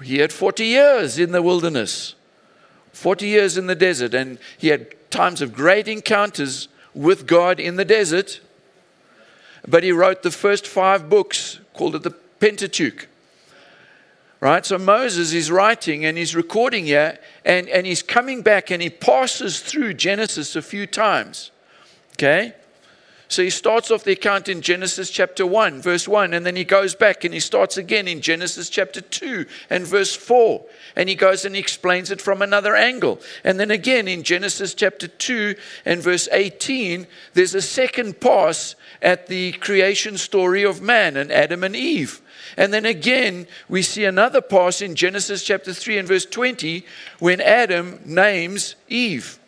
He 0.02 0.18
had 0.18 0.32
40 0.32 0.64
years 0.64 1.18
in 1.18 1.32
the 1.32 1.42
wilderness, 1.42 2.14
40 2.92 3.26
years 3.26 3.56
in 3.56 3.66
the 3.66 3.74
desert, 3.74 4.14
and 4.14 4.38
he 4.58 4.68
had 4.68 4.94
times 5.14 5.40
of 5.40 5.54
great 5.54 5.86
encounters 5.86 6.68
with 6.92 7.26
God 7.26 7.60
in 7.60 7.76
the 7.76 7.84
desert. 7.84 8.40
But 9.66 9.84
he 9.84 9.92
wrote 9.92 10.22
the 10.22 10.30
first 10.30 10.66
five 10.66 11.08
books, 11.08 11.60
called 11.72 11.94
it 11.94 12.02
the 12.02 12.10
Pentateuch. 12.10 13.06
Right? 14.40 14.66
So 14.66 14.76
Moses 14.76 15.32
is 15.32 15.50
writing 15.50 16.04
and 16.04 16.18
he's 16.18 16.34
recording 16.34 16.84
here, 16.84 17.18
and, 17.44 17.68
and 17.68 17.86
he's 17.86 18.02
coming 18.02 18.42
back 18.42 18.70
and 18.70 18.82
he 18.82 18.90
passes 18.90 19.60
through 19.60 19.94
Genesis 19.94 20.56
a 20.56 20.62
few 20.62 20.86
times. 20.86 21.50
Okay? 22.14 22.52
So 23.28 23.42
he 23.42 23.50
starts 23.50 23.90
off 23.90 24.04
the 24.04 24.12
account 24.12 24.48
in 24.48 24.60
Genesis 24.60 25.08
chapter 25.08 25.46
1, 25.46 25.80
verse 25.80 26.06
1, 26.06 26.34
and 26.34 26.44
then 26.44 26.56
he 26.56 26.64
goes 26.64 26.94
back 26.94 27.24
and 27.24 27.32
he 27.32 27.40
starts 27.40 27.76
again 27.76 28.06
in 28.06 28.20
Genesis 28.20 28.68
chapter 28.68 29.00
2 29.00 29.46
and 29.70 29.86
verse 29.86 30.14
4. 30.14 30.64
And 30.94 31.08
he 31.08 31.14
goes 31.14 31.44
and 31.44 31.54
he 31.54 31.60
explains 31.60 32.10
it 32.10 32.20
from 32.20 32.42
another 32.42 32.76
angle. 32.76 33.20
And 33.42 33.58
then 33.58 33.70
again 33.70 34.08
in 34.08 34.24
Genesis 34.24 34.74
chapter 34.74 35.08
2 35.08 35.54
and 35.86 36.02
verse 36.02 36.28
18, 36.32 37.06
there's 37.32 37.54
a 37.54 37.62
second 37.62 38.20
pass 38.20 38.74
at 39.00 39.26
the 39.26 39.52
creation 39.52 40.18
story 40.18 40.62
of 40.62 40.82
man 40.82 41.16
and 41.16 41.32
Adam 41.32 41.64
and 41.64 41.74
Eve. 41.74 42.20
And 42.56 42.72
then 42.72 42.84
again, 42.84 43.46
we 43.68 43.82
see 43.82 44.04
another 44.04 44.42
pass 44.42 44.82
in 44.82 44.94
Genesis 44.94 45.42
chapter 45.42 45.72
3 45.72 45.98
and 45.98 46.08
verse 46.08 46.26
20 46.26 46.84
when 47.18 47.40
Adam 47.40 48.00
names 48.04 48.76
Eve. 48.88 49.38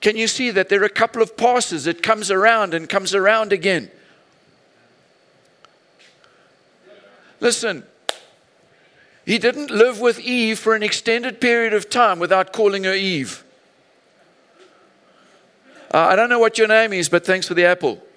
Can 0.00 0.16
you 0.16 0.26
see 0.26 0.50
that 0.50 0.68
there 0.68 0.80
are 0.80 0.86
a 0.86 0.88
couple 0.88 1.20
of 1.20 1.36
passes? 1.36 1.86
It 1.86 2.02
comes 2.02 2.30
around 2.30 2.72
and 2.72 2.88
comes 2.88 3.14
around 3.14 3.52
again. 3.52 3.90
Listen, 7.38 7.84
he 9.24 9.38
didn't 9.38 9.70
live 9.70 10.00
with 10.00 10.18
Eve 10.18 10.58
for 10.58 10.74
an 10.74 10.82
extended 10.82 11.40
period 11.40 11.74
of 11.74 11.90
time 11.90 12.18
without 12.18 12.52
calling 12.52 12.84
her 12.84 12.94
Eve. 12.94 13.44
Uh, 15.92 15.98
I 15.98 16.16
don't 16.16 16.28
know 16.28 16.38
what 16.38 16.56
your 16.56 16.68
name 16.68 16.92
is, 16.92 17.08
but 17.08 17.26
thanks 17.26 17.48
for 17.48 17.54
the 17.54 17.64
apple. 17.64 18.02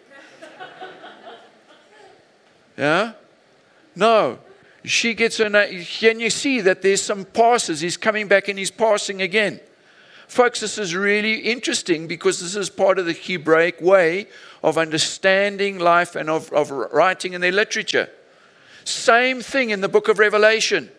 Yeah? 2.75 3.13
No. 3.95 4.39
She 4.83 5.13
gets 5.13 5.37
her 5.37 5.47
name. 5.47 5.83
Can 5.85 6.19
you 6.19 6.31
see 6.31 6.59
that 6.61 6.81
there's 6.81 7.03
some 7.03 7.23
passes? 7.23 7.81
He's 7.81 7.97
coming 7.97 8.27
back 8.27 8.47
and 8.47 8.57
he's 8.57 8.71
passing 8.71 9.21
again. 9.21 9.59
Folks, 10.27 10.59
this 10.59 10.77
is 10.77 10.95
really 10.95 11.35
interesting 11.39 12.07
because 12.07 12.39
this 12.39 12.55
is 12.55 12.69
part 12.69 12.97
of 12.97 13.05
the 13.05 13.13
Hebraic 13.13 13.81
way 13.81 14.27
of 14.63 14.77
understanding 14.77 15.79
life 15.79 16.15
and 16.15 16.29
of, 16.29 16.51
of 16.53 16.71
writing 16.71 17.33
in 17.33 17.41
their 17.41 17.51
literature. 17.51 18.09
Same 18.85 19.41
thing 19.41 19.69
in 19.69 19.81
the 19.81 19.89
book 19.89 20.07
of 20.07 20.19
Revelation. 20.19 20.89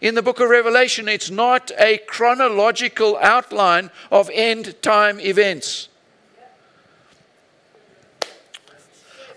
In 0.00 0.14
the 0.14 0.22
book 0.22 0.38
of 0.38 0.48
Revelation, 0.48 1.08
it's 1.08 1.30
not 1.30 1.72
a 1.78 1.98
chronological 1.98 3.16
outline 3.18 3.90
of 4.10 4.30
end 4.32 4.80
time 4.80 5.18
events. 5.18 5.88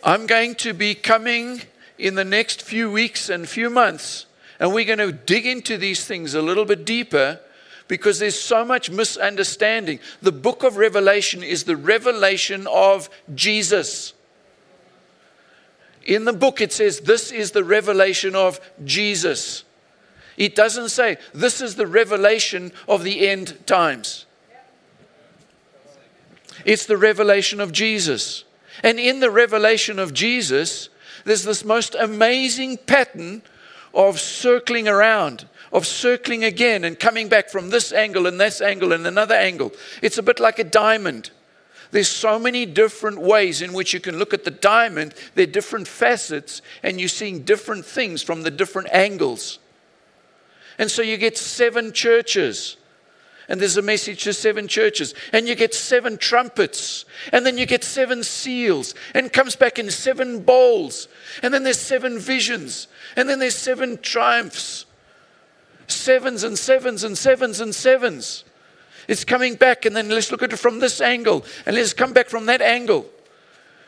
I'm 0.03 0.27
going 0.27 0.55
to 0.55 0.73
be 0.73 0.95
coming 0.95 1.61
in 1.97 2.15
the 2.15 2.23
next 2.23 2.61
few 2.61 2.91
weeks 2.91 3.29
and 3.29 3.47
few 3.47 3.69
months, 3.69 4.25
and 4.59 4.73
we're 4.73 4.85
going 4.85 4.97
to 4.99 5.11
dig 5.11 5.45
into 5.45 5.77
these 5.77 6.05
things 6.05 6.33
a 6.33 6.41
little 6.41 6.65
bit 6.65 6.85
deeper 6.85 7.39
because 7.91 8.19
there's 8.19 8.39
so 8.39 8.63
much 8.63 8.89
misunderstanding. 8.89 9.99
The 10.21 10.31
book 10.31 10.63
of 10.63 10.77
Revelation 10.77 11.43
is 11.43 11.65
the 11.65 11.75
revelation 11.75 12.65
of 12.71 13.09
Jesus. 13.35 14.13
In 16.05 16.23
the 16.23 16.31
book, 16.31 16.61
it 16.61 16.71
says, 16.71 17.01
This 17.01 17.33
is 17.33 17.51
the 17.51 17.65
revelation 17.65 18.33
of 18.33 18.61
Jesus. 18.85 19.65
It 20.37 20.55
doesn't 20.55 20.87
say, 20.87 21.17
This 21.33 21.59
is 21.59 21.75
the 21.75 21.85
revelation 21.85 22.71
of 22.87 23.03
the 23.03 23.27
end 23.27 23.67
times. 23.67 24.25
It's 26.63 26.85
the 26.85 26.95
revelation 26.95 27.59
of 27.59 27.73
Jesus. 27.73 28.45
And 28.83 29.01
in 29.01 29.19
the 29.19 29.29
revelation 29.29 29.99
of 29.99 30.13
Jesus, 30.13 30.87
there's 31.25 31.43
this 31.43 31.65
most 31.65 31.95
amazing 31.95 32.77
pattern 32.77 33.41
of 33.93 34.17
circling 34.17 34.87
around, 34.87 35.49
of 35.71 35.87
circling 35.87 36.43
again 36.43 36.83
and 36.83 36.99
coming 36.99 37.29
back 37.29 37.49
from 37.49 37.69
this 37.69 37.91
angle 37.91 38.27
and 38.27 38.39
this 38.39 38.61
angle 38.61 38.91
and 38.91 39.05
another 39.05 39.35
angle. 39.35 39.71
It's 40.01 40.17
a 40.17 40.23
bit 40.23 40.39
like 40.39 40.59
a 40.59 40.63
diamond. 40.63 41.31
There's 41.91 42.07
so 42.07 42.39
many 42.39 42.65
different 42.65 43.19
ways 43.19 43.61
in 43.61 43.73
which 43.73 43.93
you 43.93 43.99
can 43.99 44.17
look 44.17 44.33
at 44.33 44.43
the 44.43 44.51
diamond. 44.51 45.13
There 45.35 45.43
are 45.43 45.51
different 45.51 45.87
facets, 45.87 46.61
and 46.83 46.99
you're 46.99 47.09
seeing 47.09 47.43
different 47.43 47.85
things 47.85 48.21
from 48.21 48.43
the 48.43 48.51
different 48.51 48.89
angles. 48.91 49.59
And 50.77 50.89
so 50.89 51.01
you 51.01 51.17
get 51.17 51.37
seven 51.37 51.91
churches 51.91 52.77
and 53.51 53.59
there's 53.59 53.75
a 53.75 53.81
message 53.81 54.23
to 54.23 54.31
seven 54.31 54.65
churches, 54.65 55.13
and 55.33 55.45
you 55.45 55.55
get 55.55 55.73
seven 55.73 56.17
trumpets, 56.17 57.03
and 57.33 57.45
then 57.45 57.57
you 57.57 57.65
get 57.65 57.83
seven 57.83 58.23
seals, 58.23 58.95
and 59.13 59.33
comes 59.33 59.57
back 59.57 59.77
in 59.77 59.91
seven 59.91 60.39
bowls, 60.41 61.09
and 61.43 61.53
then 61.53 61.63
there's 61.63 61.77
seven 61.77 62.17
visions, 62.17 62.87
and 63.17 63.27
then 63.27 63.39
there's 63.39 63.57
seven 63.57 63.97
triumphs. 63.97 64.85
Sevens 65.91 66.43
and 66.43 66.57
sevens 66.57 67.03
and 67.03 67.17
sevens 67.17 67.59
and 67.59 67.73
sevens. 67.73 68.43
It's 69.07 69.23
coming 69.23 69.55
back, 69.55 69.85
and 69.85 69.95
then 69.95 70.09
let's 70.09 70.31
look 70.31 70.43
at 70.43 70.53
it 70.53 70.57
from 70.57 70.79
this 70.79 71.01
angle, 71.01 71.45
and 71.65 71.75
let's 71.75 71.93
come 71.93 72.13
back 72.13 72.29
from 72.29 72.45
that 72.45 72.61
angle. 72.61 73.05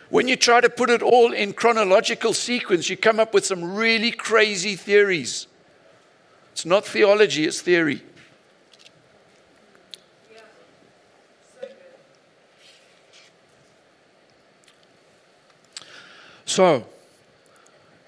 When 0.09 0.27
you 0.27 0.35
try 0.35 0.61
to 0.61 0.69
put 0.69 0.89
it 0.89 1.01
all 1.01 1.33
in 1.33 1.53
chronological 1.53 2.33
sequence, 2.33 2.89
you 2.89 2.97
come 2.97 3.19
up 3.19 3.33
with 3.33 3.45
some 3.45 3.75
really 3.75 4.11
crazy 4.11 4.75
theories. 4.75 5.47
It's 6.51 6.65
not 6.65 6.85
theology, 6.85 7.45
it's 7.45 7.61
theory. 7.61 8.03
So, 16.45 16.85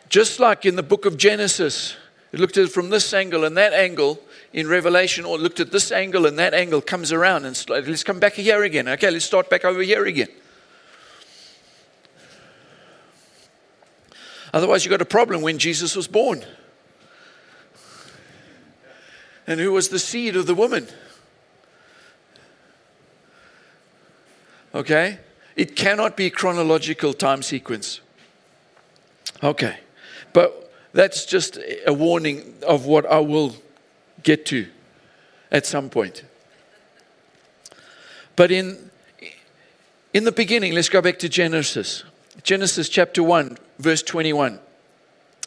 just 0.09 0.39
like 0.39 0.65
in 0.65 0.75
the 0.75 0.83
book 0.83 1.05
of 1.05 1.17
Genesis, 1.17 1.95
it 2.35 2.41
looked 2.41 2.57
at 2.57 2.65
it 2.65 2.71
from 2.71 2.89
this 2.89 3.13
angle 3.13 3.45
and 3.45 3.55
that 3.55 3.71
angle 3.71 4.19
in 4.51 4.67
Revelation, 4.67 5.23
or 5.23 5.37
looked 5.37 5.61
at 5.61 5.71
this 5.71 5.89
angle 5.89 6.25
and 6.25 6.37
that 6.37 6.53
angle 6.53 6.81
comes 6.81 7.13
around. 7.13 7.45
And 7.45 7.65
let's 7.69 8.03
come 8.03 8.19
back 8.19 8.33
here 8.33 8.61
again. 8.61 8.89
Okay, 8.89 9.09
let's 9.09 9.23
start 9.23 9.49
back 9.49 9.63
over 9.63 9.81
here 9.81 10.03
again. 10.05 10.27
Otherwise, 14.53 14.83
you've 14.83 14.89
got 14.89 15.01
a 15.01 15.05
problem 15.05 15.43
when 15.43 15.57
Jesus 15.57 15.95
was 15.95 16.09
born. 16.09 16.43
And 19.47 19.61
who 19.61 19.71
was 19.71 19.87
the 19.87 19.97
seed 19.97 20.35
of 20.35 20.45
the 20.45 20.55
woman? 20.55 20.89
Okay? 24.73 25.19
It 25.55 25.77
cannot 25.77 26.17
be 26.17 26.29
chronological 26.29 27.13
time 27.13 27.41
sequence. 27.41 28.01
Okay. 29.41 29.77
But 30.33 30.64
that's 30.95 31.25
just 31.25 31.59
a 31.85 31.93
warning 31.93 32.55
of 32.65 32.85
what 32.85 33.05
I 33.05 33.19
will 33.19 33.53
get 34.23 34.45
to 34.47 34.65
at 35.51 35.65
some 35.65 35.89
point. 35.89 36.23
But 38.37 38.49
in, 38.49 38.89
in 40.13 40.23
the 40.23 40.31
beginning, 40.31 40.73
let's 40.73 40.87
go 40.87 41.01
back 41.01 41.19
to 41.19 41.27
Genesis. 41.27 42.05
Genesis 42.43 42.87
chapter 42.87 43.21
1, 43.21 43.57
verse 43.77 44.03
21. 44.03 44.59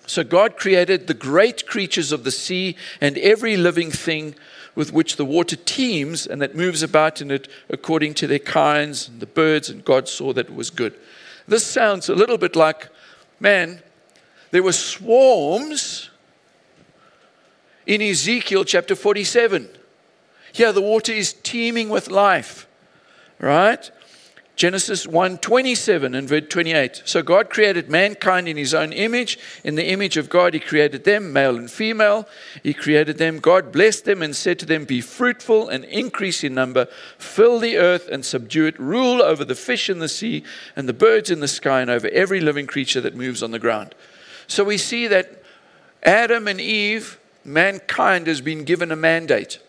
So 0.07 0.23
God 0.23 0.59
created 0.59 1.07
the 1.07 1.15
great 1.15 1.67
creatures 1.67 2.13
of 2.13 2.25
the 2.25 2.31
sea 2.31 2.77
and 3.01 3.17
every 3.17 3.57
living 3.57 3.91
thing 3.91 4.35
with 4.75 4.93
which 4.93 5.17
the 5.17 5.25
water 5.25 5.57
teems 5.57 6.27
and 6.27 6.43
that 6.43 6.55
moves 6.55 6.83
about 6.83 7.23
in 7.23 7.31
it 7.31 7.49
according 7.71 8.13
to 8.15 8.27
their 8.27 8.39
kinds, 8.39 9.09
and 9.09 9.21
the 9.21 9.27
birds, 9.27 9.71
and 9.71 9.83
God 9.83 10.09
saw 10.09 10.35
that 10.35 10.51
it 10.51 10.55
was 10.55 10.69
good. 10.69 10.95
This 11.47 11.67
sounds 11.67 12.11
a 12.11 12.15
little 12.15 12.37
bit 12.37 12.55
like, 12.55 12.91
man, 13.41 13.83
there 14.51 14.63
were 14.63 14.73
swarms 14.73 16.11
in 17.87 18.03
Ezekiel 18.03 18.65
chapter 18.65 18.95
47. 18.95 19.69
Here, 20.53 20.73
the 20.73 20.81
water 20.81 21.13
is 21.13 21.33
teeming 21.33 21.89
with 21.89 22.11
life, 22.11 22.67
right? 23.39 23.91
Genesis 24.59 25.07
1 25.07 25.39
27 25.39 26.17
and 26.17 26.29
verse 26.29 26.43
28. 26.49 27.03
So 27.05 27.23
God 27.23 27.49
created 27.49 27.89
mankind 27.89 28.49
in 28.49 28.57
his 28.57 28.75
own 28.75 28.93
image. 28.93 29.39
In 29.63 29.77
the 29.77 29.87
image 29.87 30.17
of 30.17 30.29
God, 30.29 30.53
he 30.53 30.59
created 30.59 31.05
them, 31.05 31.33
male 31.33 31.57
and 31.57 31.71
female. 31.71 32.29
He 32.65 32.75
created 32.75 33.19
them. 33.19 33.39
God 33.39 33.71
blessed 33.71 34.05
them 34.05 34.21
and 34.21 34.35
said 34.35 34.59
to 34.59 34.67
them, 34.67 34.85
Be 34.85 35.01
fruitful 35.01 35.69
and 35.69 35.85
increase 35.85 36.43
in 36.43 36.55
number, 36.55 36.89
fill 37.19 37.61
the 37.61 37.77
earth 37.77 38.09
and 38.09 38.25
subdue 38.25 38.67
it, 38.67 38.81
rule 38.81 39.23
over 39.23 39.45
the 39.45 39.55
fish 39.55 39.89
in 39.89 40.01
the 40.01 40.09
sea 40.09 40.43
and 40.75 40.89
the 40.89 40.93
birds 40.93 41.31
in 41.31 41.39
the 41.39 41.47
sky, 41.47 41.81
and 41.81 41.89
over 41.89 42.09
every 42.09 42.41
living 42.41 42.67
creature 42.67 43.01
that 43.01 43.15
moves 43.15 43.45
on 43.45 43.53
the 43.53 43.61
ground. 43.61 43.95
So 44.49 44.65
we 44.65 44.79
see 44.79 45.07
that 45.07 45.43
Adam 46.03 46.49
and 46.49 46.61
Eve, 46.61 47.19
mankind, 47.45 48.27
has 48.27 48.41
been 48.41 48.65
given 48.65 48.91
a 48.91 48.97
mandate. 48.97 49.61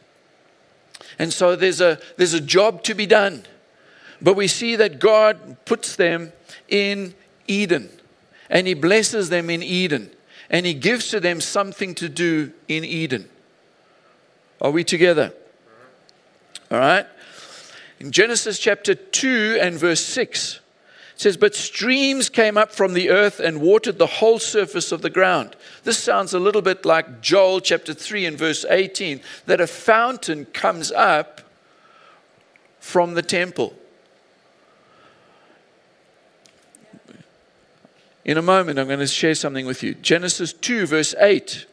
And 1.19 1.33
so 1.33 1.55
there's 1.55 1.81
a, 1.81 1.99
there's 2.17 2.33
a 2.33 2.41
job 2.41 2.83
to 2.83 2.95
be 2.95 3.05
done. 3.05 3.43
But 4.21 4.35
we 4.35 4.47
see 4.47 4.75
that 4.77 4.99
God 4.99 5.57
puts 5.65 5.95
them 5.95 6.31
in 6.67 7.13
Eden 7.47 7.89
and 8.49 8.67
He 8.67 8.73
blesses 8.73 9.29
them 9.29 9.49
in 9.49 9.61
Eden 9.61 10.11
and 10.49 10.65
He 10.65 10.73
gives 10.73 11.09
to 11.09 11.19
them 11.19 11.41
something 11.41 11.93
to 11.95 12.09
do 12.09 12.51
in 12.67 12.83
Eden. 12.83 13.29
Are 14.61 14.71
we 14.71 14.83
together? 14.83 15.33
All 16.71 16.79
right. 16.79 17.05
In 17.99 18.11
Genesis 18.11 18.59
chapter 18.59 18.95
2 18.95 19.59
and 19.61 19.77
verse 19.77 20.03
6, 20.05 20.58
it 21.19 21.23
says, 21.23 21.35
But 21.35 21.53
streams 21.53 22.29
came 22.29 22.57
up 22.57 22.71
from 22.71 22.93
the 22.93 23.09
earth 23.09 23.41
and 23.41 23.59
watered 23.59 23.97
the 23.97 24.07
whole 24.07 24.39
surface 24.39 24.93
of 24.93 25.01
the 25.01 25.09
ground. 25.09 25.57
This 25.83 25.97
sounds 25.97 26.33
a 26.33 26.39
little 26.39 26.61
bit 26.61 26.85
like 26.85 27.19
Joel 27.19 27.59
chapter 27.59 27.93
3 27.93 28.25
and 28.25 28.37
verse 28.37 28.63
18, 28.63 29.19
that 29.45 29.59
a 29.59 29.67
fountain 29.67 30.45
comes 30.45 30.93
up 30.93 31.41
from 32.79 33.15
the 33.15 33.21
temple. 33.21 33.73
In 38.23 38.37
a 38.37 38.41
moment, 38.41 38.79
I'm 38.79 38.87
going 38.87 38.99
to 38.99 39.07
share 39.07 39.35
something 39.35 39.65
with 39.65 39.83
you. 39.83 39.95
Genesis 39.95 40.53
2, 40.53 40.85
verse 40.87 41.13
8. 41.19 41.65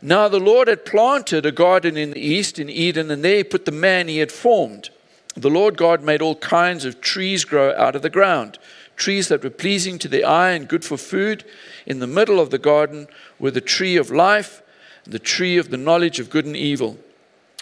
Now 0.00 0.28
the 0.28 0.40
Lord 0.40 0.68
had 0.68 0.86
planted 0.86 1.44
a 1.44 1.52
garden 1.52 1.98
in 1.98 2.12
the 2.12 2.20
east, 2.20 2.58
in 2.58 2.70
Eden, 2.70 3.10
and 3.10 3.22
there 3.22 3.36
he 3.36 3.44
put 3.44 3.66
the 3.66 3.70
man 3.70 4.08
he 4.08 4.16
had 4.16 4.32
formed. 4.32 4.88
The 5.36 5.50
Lord 5.50 5.76
God 5.76 6.02
made 6.02 6.22
all 6.22 6.36
kinds 6.36 6.84
of 6.84 7.00
trees 7.00 7.44
grow 7.44 7.74
out 7.76 7.94
of 7.94 8.02
the 8.02 8.10
ground, 8.10 8.58
trees 8.96 9.28
that 9.28 9.44
were 9.44 9.50
pleasing 9.50 9.98
to 9.98 10.08
the 10.08 10.24
eye 10.24 10.52
and 10.52 10.68
good 10.68 10.84
for 10.84 10.96
food. 10.96 11.44
In 11.84 11.98
the 11.98 12.06
middle 12.06 12.40
of 12.40 12.50
the 12.50 12.58
garden 12.58 13.06
were 13.38 13.50
the 13.50 13.60
tree 13.60 13.96
of 13.96 14.10
life, 14.10 14.62
and 15.04 15.12
the 15.12 15.18
tree 15.18 15.58
of 15.58 15.70
the 15.70 15.76
knowledge 15.76 16.18
of 16.18 16.30
good 16.30 16.46
and 16.46 16.56
evil. 16.56 16.98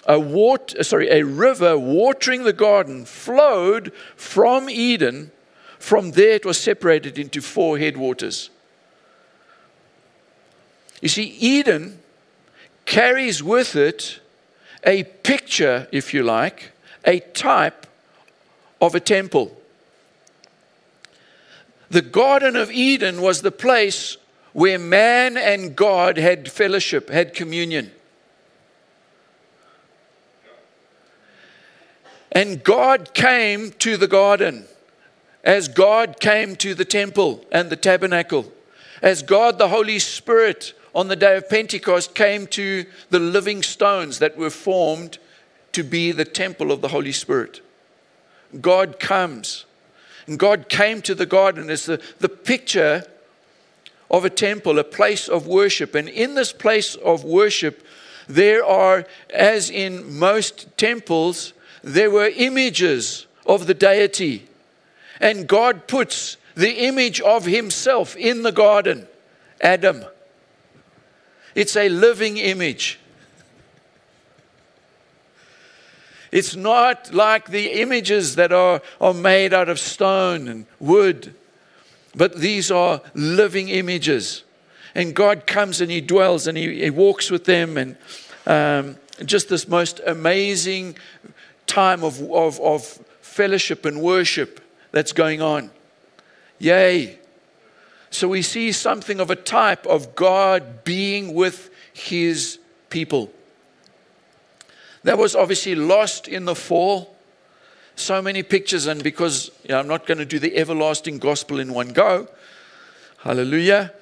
A, 0.07 0.19
water, 0.19 0.79
uh, 0.79 0.83
sorry, 0.83 1.09
a 1.09 1.25
river 1.25 1.77
watering 1.77 2.43
the 2.43 2.53
garden 2.53 3.05
flowed 3.05 3.91
from 4.15 4.69
Eden 4.69 5.31
from 5.85 6.11
there, 6.11 6.33
it 6.33 6.45
was 6.45 6.57
separated 6.57 7.19
into 7.19 7.41
four 7.41 7.77
headwaters. 7.77 8.49
You 10.99 11.09
see, 11.09 11.25
Eden 11.39 11.99
carries 12.85 13.43
with 13.43 13.75
it 13.75 14.19
a 14.83 15.03
picture, 15.03 15.87
if 15.91 16.11
you 16.11 16.23
like, 16.23 16.71
a 17.05 17.19
type 17.19 17.87
of 18.81 18.95
a 18.95 18.99
temple. 18.99 19.55
The 21.89 22.01
Garden 22.01 22.55
of 22.55 22.71
Eden 22.71 23.21
was 23.21 23.41
the 23.41 23.51
place 23.51 24.17
where 24.53 24.79
man 24.79 25.37
and 25.37 25.75
God 25.75 26.17
had 26.17 26.51
fellowship, 26.51 27.09
had 27.09 27.33
communion. 27.33 27.91
And 32.31 32.63
God 32.63 33.13
came 33.13 33.71
to 33.79 33.95
the 33.95 34.07
garden 34.07 34.65
as 35.43 35.67
God 35.67 36.19
came 36.19 36.55
to 36.57 36.73
the 36.73 36.83
temple 36.83 37.45
and 37.51 37.69
the 37.69 37.75
tabernacle, 37.75 38.51
as 39.01 39.21
God 39.21 39.57
the 39.57 39.69
Holy 39.69 39.99
Spirit 39.99 40.73
on 40.93 41.07
the 41.07 41.15
day 41.15 41.37
of 41.37 41.49
Pentecost 41.49 42.15
came 42.15 42.47
to 42.47 42.85
the 43.09 43.19
living 43.19 43.61
stones 43.61 44.19
that 44.19 44.37
were 44.37 44.49
formed 44.49 45.19
to 45.75 45.83
be 45.83 46.11
the 46.11 46.25
temple 46.25 46.71
of 46.71 46.81
the 46.81 46.89
Holy 46.89 47.11
Spirit. 47.11 47.61
God 48.59 48.99
comes. 48.99 49.65
And 50.27 50.39
God 50.39 50.69
came 50.69 51.01
to 51.03 51.15
the 51.15 51.25
garden 51.25 51.69
as 51.69 51.85
the, 51.85 52.01
the 52.19 52.29
picture 52.29 53.05
of 54.09 54.25
a 54.25 54.29
temple, 54.29 54.79
a 54.79 54.83
place 54.83 55.27
of 55.27 55.47
worship. 55.47 55.93
And 55.95 56.09
in 56.09 56.35
this 56.35 56.51
place 56.51 56.95
of 56.95 57.23
worship, 57.23 57.85
there 58.27 58.65
are, 58.65 59.05
as 59.31 59.69
in 59.69 60.17
most 60.17 60.75
temples, 60.77 61.53
there 61.83 62.09
were 62.09 62.31
images 62.35 63.27
of 63.45 63.67
the 63.67 63.73
deity 63.75 64.47
and 65.19 65.47
God 65.47 65.87
puts 65.87 66.37
the 66.55 66.85
image 66.85 67.21
of 67.21 67.45
Himself 67.45 68.15
in 68.15 68.43
the 68.43 68.51
garden 68.51 69.07
Adam. 69.61 70.03
It's 71.53 71.75
a 71.75 71.89
living 71.89 72.37
image. 72.37 72.99
It's 76.35 76.53
not 76.53 77.13
like 77.13 77.47
the 77.47 77.79
images 77.79 78.35
that 78.35 78.51
are, 78.51 78.81
are 78.99 79.13
made 79.13 79.53
out 79.53 79.69
of 79.69 79.79
stone 79.79 80.49
and 80.49 80.65
wood, 80.81 81.33
but 82.13 82.35
these 82.35 82.69
are 82.69 83.01
living 83.13 83.69
images. 83.69 84.43
And 84.93 85.15
God 85.15 85.47
comes 85.47 85.79
and 85.79 85.89
He 85.89 86.01
dwells 86.01 86.45
and 86.45 86.57
He, 86.57 86.83
he 86.83 86.89
walks 86.89 87.31
with 87.31 87.45
them, 87.45 87.77
and 87.77 87.95
um, 88.45 88.97
just 89.25 89.47
this 89.47 89.69
most 89.69 90.01
amazing 90.05 90.97
time 91.67 92.03
of, 92.03 92.21
of, 92.29 92.59
of 92.59 92.83
fellowship 93.21 93.85
and 93.85 94.01
worship 94.01 94.59
that's 94.91 95.13
going 95.13 95.41
on. 95.41 95.71
Yay. 96.59 97.17
So 98.09 98.27
we 98.27 98.41
see 98.41 98.73
something 98.73 99.21
of 99.21 99.31
a 99.31 99.37
type 99.37 99.87
of 99.87 100.17
God 100.17 100.83
being 100.83 101.33
with 101.33 101.69
his 101.93 102.59
people. 102.89 103.31
That 105.05 105.17
was 105.17 105.35
obviously 105.35 105.73
lost 105.73 106.27
in 106.27 106.45
the 106.45 106.55
fall. 106.55 107.15
So 107.95 108.21
many 108.21 108.43
pictures, 108.43 108.87
and 108.87 109.01
because 109.01 109.49
you 109.63 109.69
know, 109.69 109.79
I'm 109.79 109.87
not 109.87 110.05
going 110.05 110.17
to 110.17 110.25
do 110.25 110.37
the 110.37 110.57
everlasting 110.57 111.17
gospel 111.17 111.59
in 111.59 111.73
one 111.73 111.93
go, 111.93 112.27
hallelujah 113.19 113.93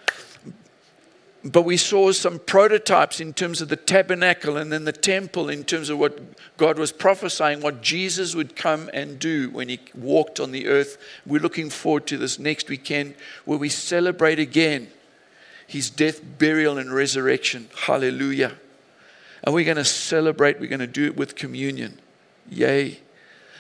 but 1.46 1.64
we 1.64 1.76
saw 1.76 2.12
some 2.12 2.40
prototypes 2.40 3.20
in 3.20 3.34
terms 3.34 3.62
of 3.62 3.68
the 3.68 3.76
tabernacle 3.76 4.56
and 4.56 4.72
then 4.72 4.86
the 4.86 4.94
temple 4.94 5.50
in 5.50 5.66
terms 5.66 5.90
of 5.90 6.00
what 6.00 6.18
God 6.56 6.80
was 6.80 6.94
prophesying, 6.94 7.60
what 7.60 7.82
Jesus 7.82 8.34
would 8.34 8.56
come 8.56 8.90
and 8.94 9.20
do 9.20 9.50
when 9.50 9.68
he 9.68 9.80
walked 9.94 10.40
on 10.40 10.52
the 10.52 10.68
earth. 10.68 10.98
We're 11.26 11.42
looking 11.42 11.70
forward 11.70 12.08
to 12.08 12.18
this 12.18 12.40
next 12.40 12.70
weekend 12.70 13.16
where 13.44 13.58
we 13.58 13.68
celebrate 13.68 14.40
again 14.40 14.90
his 15.68 15.90
death, 15.90 16.22
burial, 16.38 16.78
and 16.78 16.94
resurrection. 16.94 17.68
Hallelujah. 17.76 18.54
And 19.44 19.54
we're 19.54 19.66
going 19.66 19.78
to 19.78 19.86
celebrate, 19.86 20.60
we're 20.60 20.68
going 20.68 20.80
to 20.80 20.88
do 20.88 21.06
it 21.06 21.18
with 21.18 21.36
communion. 21.36 22.00
Yay. 22.50 23.00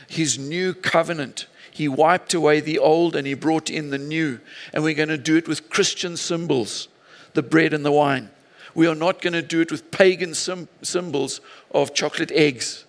His 0.07 0.39
new 0.39 0.73
covenant. 0.73 1.47
He 1.71 1.87
wiped 1.87 2.33
away 2.33 2.59
the 2.59 2.79
old 2.79 3.15
and 3.15 3.27
he 3.27 3.33
brought 3.33 3.69
in 3.69 3.89
the 3.89 3.97
new. 3.97 4.39
And 4.73 4.83
we're 4.83 4.93
going 4.93 5.09
to 5.09 5.17
do 5.17 5.35
it 5.35 5.47
with 5.47 5.69
Christian 5.69 6.17
symbols 6.17 6.87
the 7.33 7.43
bread 7.43 7.73
and 7.73 7.83
the 7.83 7.91
wine. 7.91 8.29
We 8.75 8.87
are 8.87 8.95
not 8.95 9.21
going 9.21 9.33
to 9.33 9.41
do 9.41 9.61
it 9.61 9.71
with 9.71 9.91
pagan 9.91 10.33
symbols 10.33 11.41
of 11.71 11.93
chocolate 11.93 12.31
eggs, 12.31 12.85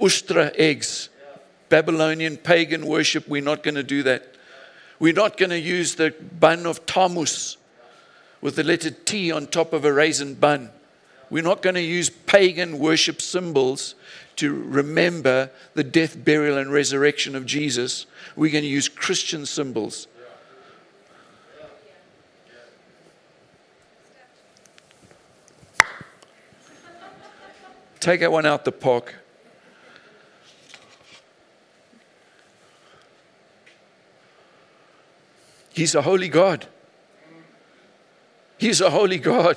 ustra 0.00 0.54
eggs, 0.56 1.08
Babylonian 1.68 2.36
pagan 2.36 2.86
worship. 2.86 3.28
We're 3.28 3.42
not 3.42 3.62
going 3.62 3.74
to 3.74 3.82
do 3.82 4.02
that. 4.04 4.34
We're 4.98 5.12
not 5.12 5.36
going 5.36 5.50
to 5.50 5.58
use 5.58 5.94
the 5.94 6.14
bun 6.40 6.66
of 6.66 6.86
Tammuz 6.86 7.56
with 8.40 8.56
the 8.56 8.64
letter 8.64 8.90
T 8.90 9.32
on 9.32 9.46
top 9.46 9.72
of 9.72 9.84
a 9.84 9.92
raisin 9.92 10.34
bun. 10.34 10.70
We're 11.28 11.42
not 11.42 11.62
going 11.62 11.74
to 11.74 11.82
use 11.82 12.08
pagan 12.08 12.78
worship 12.78 13.20
symbols 13.20 13.94
to 14.36 14.54
remember 14.54 15.50
the 15.74 15.84
death, 15.84 16.24
burial, 16.24 16.58
and 16.58 16.72
resurrection 16.72 17.34
of 17.34 17.46
Jesus. 17.46 18.06
We're 18.36 18.52
going 18.52 18.64
to 18.64 18.70
use 18.70 18.88
Christian 18.88 19.46
symbols 19.46 20.06
Take 28.06 28.20
that 28.20 28.30
one 28.30 28.46
out 28.46 28.64
the 28.64 28.70
park. 28.70 29.16
He's 35.72 35.96
a 35.96 36.02
holy 36.02 36.28
God. 36.28 36.68
He's 38.58 38.80
a 38.80 38.90
holy 38.90 39.18
God. 39.18 39.56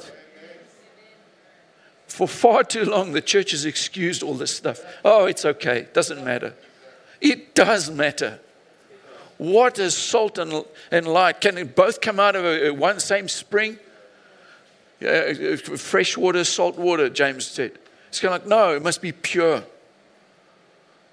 For 2.10 2.28
far 2.28 2.64
too 2.64 2.86
long, 2.86 3.14
the 3.14 3.22
church 3.22 3.52
has 3.52 3.66
excused 3.66 4.24
all 4.24 4.34
this 4.34 4.54
stuff. 4.54 4.82
Oh, 5.06 5.26
it's 5.26 5.46
okay. 5.46 5.80
It 5.80 5.94
doesn't 5.94 6.26
matter. 6.26 6.56
It 7.22 7.54
does 7.56 7.90
matter. 7.90 8.40
What 9.38 9.80
is 9.80 9.96
salt 9.96 10.38
and, 10.38 10.66
and 10.92 11.08
light? 11.08 11.40
Can 11.40 11.58
it 11.58 11.76
both 11.76 12.02
come 12.02 12.20
out 12.20 12.36
of 12.36 12.44
a, 12.44 12.72
one 12.72 13.00
same 13.00 13.30
spring? 13.30 13.78
Fresh 15.00 16.18
water, 16.18 16.44
salt 16.44 16.78
water, 16.78 17.10
James 17.10 17.46
said. 17.46 17.78
It's 18.10 18.20
kind 18.20 18.34
of 18.34 18.42
like, 18.42 18.50
no, 18.50 18.76
it 18.76 18.82
must 18.82 19.02
be 19.02 19.12
pure. 19.12 19.64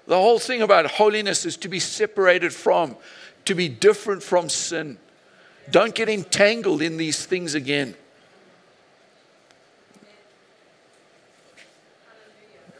The 0.07 0.15
whole 0.17 0.39
thing 0.39 0.61
about 0.61 0.87
holiness 0.91 1.45
is 1.45 1.55
to 1.57 1.69
be 1.69 1.79
separated 1.79 2.53
from, 2.53 2.97
to 3.45 3.53
be 3.53 3.69
different 3.69 4.23
from 4.23 4.49
sin. 4.49 4.97
Don't 5.69 5.93
get 5.93 6.09
entangled 6.09 6.81
in 6.81 6.97
these 6.97 7.25
things 7.25 7.53
again. 7.53 7.95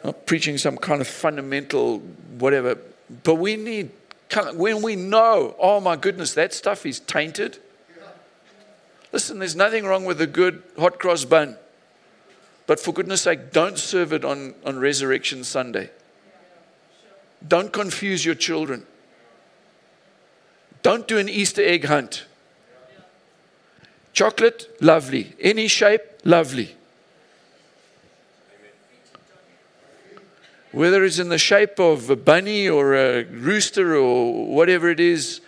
Not 0.08 0.26
preaching 0.26 0.58
some 0.58 0.78
kind 0.78 1.02
of 1.02 1.08
fundamental 1.08 2.00
whatever, 2.40 2.78
but 3.26 3.36
we 3.36 3.58
need, 3.58 3.92
when 4.54 4.82
we 4.82 4.96
know, 4.96 5.54
oh 5.60 5.82
my 5.82 5.98
goodness, 5.98 6.34
that 6.36 6.54
stuff 6.54 6.86
is 6.86 7.02
tainted. 7.02 7.58
Listen, 9.12 9.40
there's 9.40 9.58
nothing 9.58 9.84
wrong 9.84 10.06
with 10.06 10.22
a 10.22 10.26
good 10.26 10.64
hot 10.80 10.98
cross 10.98 11.26
bun. 11.26 11.58
But 12.68 12.80
for 12.80 12.94
goodness 12.94 13.24
sake, 13.24 13.52
don't 13.52 13.78
serve 13.78 14.14
it 14.14 14.24
on, 14.24 14.56
on 14.66 14.80
Resurrection 14.80 15.44
Sunday. 15.44 15.90
Don't 17.46 17.74
confuse 17.74 18.24
your 18.24 18.36
children. 18.36 18.86
Don't 20.84 21.06
do 21.06 21.18
an 21.18 21.28
Easter 21.28 21.62
egg 21.62 21.84
hunt. 21.84 22.26
Chocolate, 24.14 24.74
lovely. 24.80 25.34
Any 25.42 25.68
shape, 25.68 26.02
lovely. 26.24 26.77
Whether 30.72 31.04
it's 31.06 31.20
in 31.20 31.30
the 31.30 31.38
shape 31.38 31.80
of 31.80 32.10
a 32.10 32.16
bunny 32.16 32.68
or 32.68 32.94
a 32.94 33.24
rooster 33.24 33.96
or 33.96 34.48
whatever 34.48 34.90
it 34.90 35.00
is, 35.00 35.42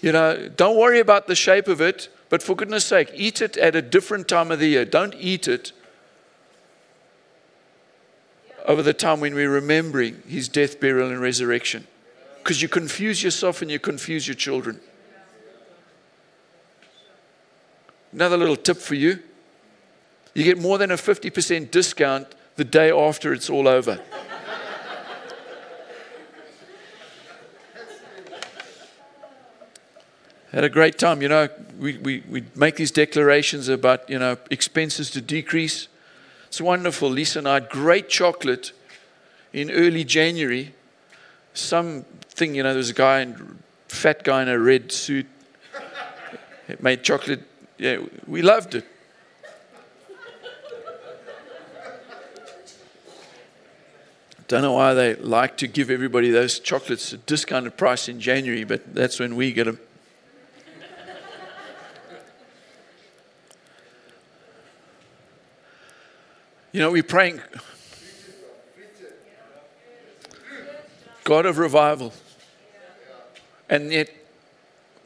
you 0.00 0.12
know, 0.12 0.48
don't 0.48 0.76
worry 0.76 1.00
about 1.00 1.26
the 1.26 1.34
shape 1.34 1.68
of 1.68 1.80
it, 1.80 2.08
but 2.28 2.42
for 2.42 2.54
goodness 2.54 2.84
sake, 2.84 3.10
eat 3.14 3.40
it 3.40 3.56
at 3.56 3.74
a 3.74 3.82
different 3.82 4.28
time 4.28 4.50
of 4.50 4.58
the 4.58 4.68
year. 4.68 4.84
Don't 4.84 5.14
eat 5.18 5.48
it 5.48 5.72
over 8.66 8.82
the 8.82 8.92
time 8.92 9.20
when 9.20 9.34
we're 9.34 9.50
remembering 9.50 10.22
his 10.26 10.48
death, 10.48 10.80
burial, 10.80 11.10
and 11.10 11.20
resurrection. 11.20 11.86
Because 12.38 12.62
you 12.62 12.68
confuse 12.68 13.22
yourself 13.22 13.62
and 13.62 13.70
you 13.70 13.78
confuse 13.78 14.26
your 14.26 14.34
children. 14.34 14.80
Another 18.12 18.36
little 18.36 18.56
tip 18.56 18.78
for 18.78 18.94
you 18.94 19.22
you 20.36 20.44
get 20.44 20.58
more 20.58 20.76
than 20.76 20.90
a 20.90 20.96
50% 20.96 21.70
discount 21.70 22.26
the 22.56 22.64
day 22.64 22.90
after 22.90 23.32
it's 23.32 23.48
all 23.48 23.66
over. 23.66 23.98
Had 30.52 30.64
a 30.64 30.68
great 30.68 30.98
time. 30.98 31.22
You 31.22 31.28
know, 31.28 31.48
we, 31.78 31.98
we, 31.98 32.22
we 32.28 32.44
make 32.54 32.76
these 32.76 32.90
declarations 32.90 33.68
about, 33.68 34.08
you 34.08 34.18
know, 34.18 34.36
expenses 34.50 35.10
to 35.10 35.20
decrease. 35.20 35.88
It's 36.46 36.60
wonderful. 36.60 37.10
Lisa 37.10 37.40
and 37.40 37.48
I 37.48 37.54
had 37.54 37.68
great 37.68 38.08
chocolate 38.08 38.72
in 39.52 39.70
early 39.70 40.04
January. 40.04 40.74
Something, 41.54 42.54
you 42.54 42.62
know, 42.62 42.70
there 42.70 42.78
was 42.78 42.90
a 42.90 42.94
guy, 42.94 43.20
in, 43.20 43.58
fat 43.88 44.22
guy 44.22 44.42
in 44.42 44.48
a 44.48 44.58
red 44.58 44.92
suit, 44.92 45.26
it 46.68 46.82
made 46.82 47.02
chocolate. 47.02 47.42
Yeah, 47.78 47.98
we 48.26 48.42
loved 48.42 48.74
it. 48.74 48.86
Don't 54.48 54.62
know 54.62 54.74
why 54.74 54.94
they 54.94 55.16
like 55.16 55.56
to 55.56 55.66
give 55.66 55.90
everybody 55.90 56.30
those 56.30 56.60
chocolates 56.60 57.12
at 57.12 57.26
discounted 57.26 57.76
price 57.76 58.08
in 58.08 58.20
January, 58.20 58.62
but 58.62 58.94
that's 58.94 59.18
when 59.18 59.34
we 59.34 59.52
get 59.52 59.64
them. 59.64 59.80
You 66.76 66.82
know, 66.82 66.90
we're 66.90 67.02
praying, 67.02 67.40
God 71.24 71.46
of 71.46 71.56
revival. 71.56 72.12
And 73.70 73.90
yet, 73.90 74.10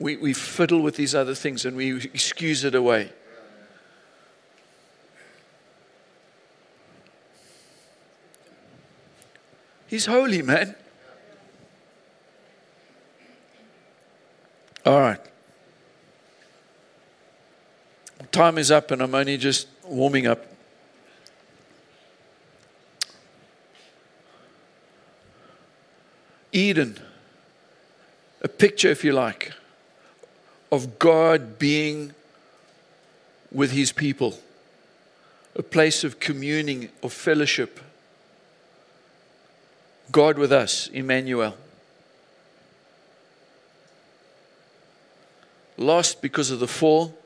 we, 0.01 0.17
we 0.17 0.33
fiddle 0.33 0.81
with 0.81 0.97
these 0.97 1.15
other 1.15 1.37
things 1.37 1.65
and 1.65 1.77
we 1.77 1.95
excuse 1.95 2.65
it 2.65 2.75
away. 2.75 3.13
He's 9.87 10.07
holy, 10.07 10.43
man. 10.43 10.75
All 14.85 14.99
right. 14.99 15.21
Time 18.33 18.59
is 18.59 18.73
up, 18.73 18.91
and 18.91 19.01
I'm 19.01 19.15
only 19.15 19.37
just 19.37 19.69
warming 19.85 20.27
up. 20.27 20.51
Eden, 26.53 26.99
a 28.43 28.49
picture, 28.49 28.89
if 28.89 29.05
you 29.05 29.13
like, 29.13 29.53
of 30.73 30.99
God 30.99 31.59
being 31.59 32.15
with 33.53 33.73
his 33.73 33.93
people, 33.93 34.39
a 35.57 35.63
place 35.63 36.05
of 36.05 36.21
communing, 36.21 36.91
of 37.03 37.13
fellowship. 37.13 37.81
God 40.13 40.39
with 40.39 40.53
us, 40.53 40.89
Emmanuel. 40.89 41.57
Lost 45.77 46.21
because 46.21 46.51
of 46.51 46.61
the 46.61 46.69
fall. 46.69 47.17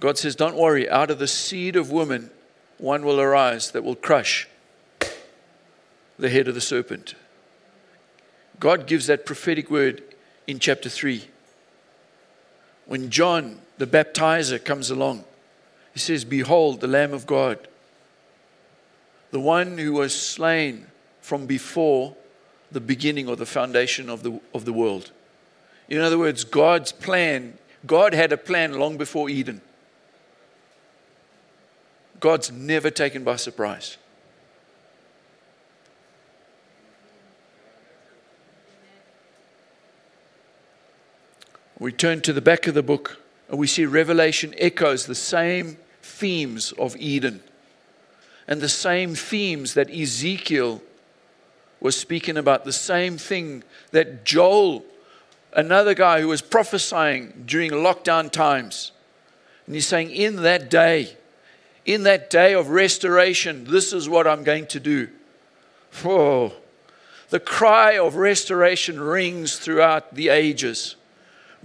God 0.00 0.18
says, 0.18 0.36
Don't 0.36 0.56
worry, 0.56 0.88
out 0.88 1.10
of 1.10 1.18
the 1.18 1.28
seed 1.28 1.76
of 1.76 1.90
woman, 1.90 2.30
one 2.78 3.04
will 3.04 3.20
arise 3.20 3.70
that 3.70 3.84
will 3.84 3.94
crush 3.94 4.48
the 6.18 6.28
head 6.28 6.48
of 6.48 6.54
the 6.54 6.60
serpent. 6.60 7.14
God 8.60 8.86
gives 8.86 9.06
that 9.06 9.26
prophetic 9.26 9.70
word 9.70 10.02
in 10.46 10.58
chapter 10.58 10.88
3. 10.88 11.24
When 12.86 13.10
John, 13.10 13.60
the 13.78 13.86
baptizer, 13.86 14.64
comes 14.64 14.90
along, 14.90 15.24
he 15.92 15.98
says, 15.98 16.24
Behold, 16.24 16.80
the 16.80 16.86
Lamb 16.86 17.12
of 17.12 17.26
God, 17.26 17.68
the 19.30 19.40
one 19.40 19.76
who 19.78 19.92
was 19.94 20.14
slain 20.14 20.86
from 21.20 21.46
before 21.46 22.14
the 22.70 22.80
beginning 22.80 23.28
or 23.28 23.36
the 23.36 23.46
foundation 23.46 24.08
of 24.08 24.22
the, 24.22 24.40
of 24.54 24.64
the 24.64 24.72
world. 24.72 25.10
In 25.88 25.98
other 25.98 26.18
words, 26.18 26.44
God's 26.44 26.92
plan, 26.92 27.58
God 27.86 28.14
had 28.14 28.32
a 28.32 28.36
plan 28.36 28.78
long 28.78 28.96
before 28.96 29.28
Eden. 29.28 29.60
God's 32.20 32.50
never 32.50 32.90
taken 32.90 33.24
by 33.24 33.36
surprise. 33.36 33.98
We 41.78 41.92
turn 41.92 42.22
to 42.22 42.32
the 42.32 42.40
back 42.40 42.66
of 42.66 42.74
the 42.74 42.82
book 42.82 43.20
and 43.48 43.58
we 43.58 43.66
see 43.66 43.84
Revelation 43.84 44.54
echoes 44.58 45.06
the 45.06 45.14
same 45.14 45.76
themes 46.02 46.72
of 46.72 46.96
Eden 46.96 47.42
and 48.48 48.60
the 48.60 48.68
same 48.68 49.14
themes 49.14 49.74
that 49.74 49.90
Ezekiel 49.90 50.80
was 51.80 51.96
speaking 51.96 52.36
about, 52.36 52.64
the 52.64 52.72
same 52.72 53.18
thing 53.18 53.62
that 53.90 54.24
Joel, 54.24 54.84
another 55.52 55.94
guy 55.94 56.20
who 56.20 56.28
was 56.28 56.42
prophesying 56.42 57.44
during 57.44 57.70
lockdown 57.72 58.30
times, 58.30 58.92
and 59.66 59.74
he's 59.74 59.86
saying, 59.86 60.10
In 60.10 60.36
that 60.42 60.70
day, 60.70 61.16
in 61.84 62.04
that 62.04 62.30
day 62.30 62.54
of 62.54 62.70
restoration, 62.70 63.64
this 63.64 63.92
is 63.92 64.08
what 64.08 64.26
I'm 64.26 64.44
going 64.44 64.66
to 64.68 64.80
do. 64.80 65.08
Oh, 66.04 66.54
the 67.28 67.40
cry 67.40 67.98
of 67.98 68.16
restoration 68.16 69.00
rings 69.00 69.58
throughout 69.58 70.14
the 70.14 70.28
ages. 70.28 70.95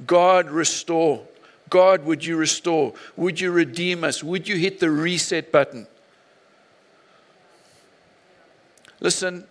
God, 0.06 0.50
restore. 0.50 1.26
God, 1.70 2.06
would 2.06 2.26
you 2.26 2.36
restore? 2.36 2.94
Would 3.16 3.40
you 3.40 3.52
redeem 3.52 4.04
us? 4.04 4.24
Would 4.24 4.48
you 4.48 4.58
hit 4.58 4.80
the 4.80 4.92
reset 4.92 5.52
button? 5.52 5.88
Listen, 9.00 9.46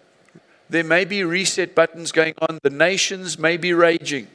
there 0.68 0.84
may 0.84 1.04
be 1.04 1.24
reset 1.24 1.74
buttons 1.74 2.12
going 2.12 2.34
on. 2.40 2.60
The 2.62 2.70
nations 2.70 3.38
may 3.38 3.56
be 3.56 3.72
raging. 3.72 4.28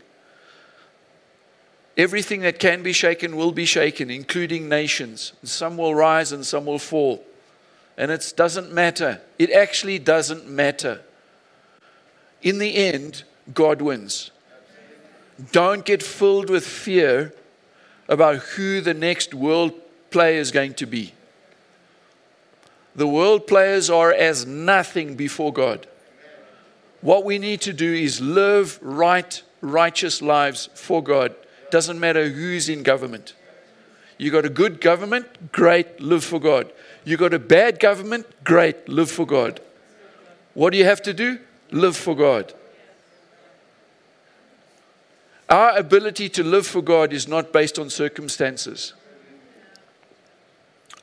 Everything 1.97 2.41
that 2.41 2.59
can 2.59 2.83
be 2.83 2.91
shaken 2.91 3.37
will 3.37 3.53
be 3.53 3.65
shaken, 3.65 4.11
including 4.11 4.67
nations. 4.67 5.31
Some 5.43 5.77
will 5.77 5.95
rise 5.95 6.33
and 6.33 6.45
some 6.45 6.65
will 6.65 6.79
fall. 6.79 7.23
And 7.97 8.11
it 8.11 8.33
doesn't 8.35 8.73
matter. 8.73 9.21
It 9.39 9.51
actually 9.51 9.99
doesn't 9.99 10.49
matter. 10.49 11.01
In 12.41 12.57
the 12.57 12.75
end, 12.75 13.23
God 13.53 13.81
wins. 13.81 14.31
Don't 15.51 15.83
get 15.83 16.01
filled 16.01 16.49
with 16.49 16.65
fear 16.65 17.33
about 18.07 18.37
who 18.37 18.81
the 18.81 18.93
next 18.93 19.33
world 19.33 19.73
player 20.09 20.39
is 20.39 20.51
going 20.51 20.73
to 20.75 20.85
be. 20.85 21.13
The 22.95 23.07
world 23.07 23.45
players 23.45 23.89
are 23.89 24.13
as 24.13 24.45
nothing 24.45 25.15
before 25.15 25.51
God. 25.51 25.87
What 27.01 27.25
we 27.25 27.37
need 27.37 27.61
to 27.61 27.73
do 27.73 27.93
is 27.93 28.21
live 28.21 28.79
right, 28.81 29.41
righteous 29.61 30.21
lives 30.21 30.69
for 30.73 31.03
God. 31.03 31.35
Doesn't 31.69 31.99
matter 31.99 32.29
who's 32.29 32.69
in 32.69 32.83
government. 32.83 33.33
You 34.17 34.31
got 34.31 34.45
a 34.45 34.49
good 34.49 34.79
government, 34.79 35.51
great, 35.51 35.99
live 35.99 36.23
for 36.23 36.39
God. 36.39 36.71
You 37.03 37.17
got 37.17 37.33
a 37.33 37.39
bad 37.39 37.79
government, 37.79 38.25
great, 38.45 38.87
live 38.87 39.11
for 39.11 39.25
God. 39.25 39.59
What 40.53 40.71
do 40.71 40.77
you 40.77 40.85
have 40.85 41.01
to 41.01 41.13
do? 41.13 41.39
Live 41.71 41.97
for 41.97 42.15
God. 42.15 42.53
Our 45.49 45.77
ability 45.77 46.29
to 46.29 46.43
live 46.43 46.65
for 46.65 46.81
God 46.81 47.13
is 47.13 47.27
not 47.27 47.53
based 47.53 47.77
on 47.77 47.89
circumstances. 47.89 48.93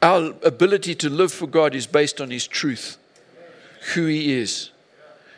Our 0.01 0.35
ability 0.43 0.97
to 0.97 1.09
live 1.09 1.33
for 1.33 1.47
God 1.47 1.75
is 1.75 1.87
based 1.87 2.21
on 2.21 2.31
His 2.31 2.49
truth, 2.49 2.99
who 3.95 4.07
He 4.07 4.33
is, 4.33 4.71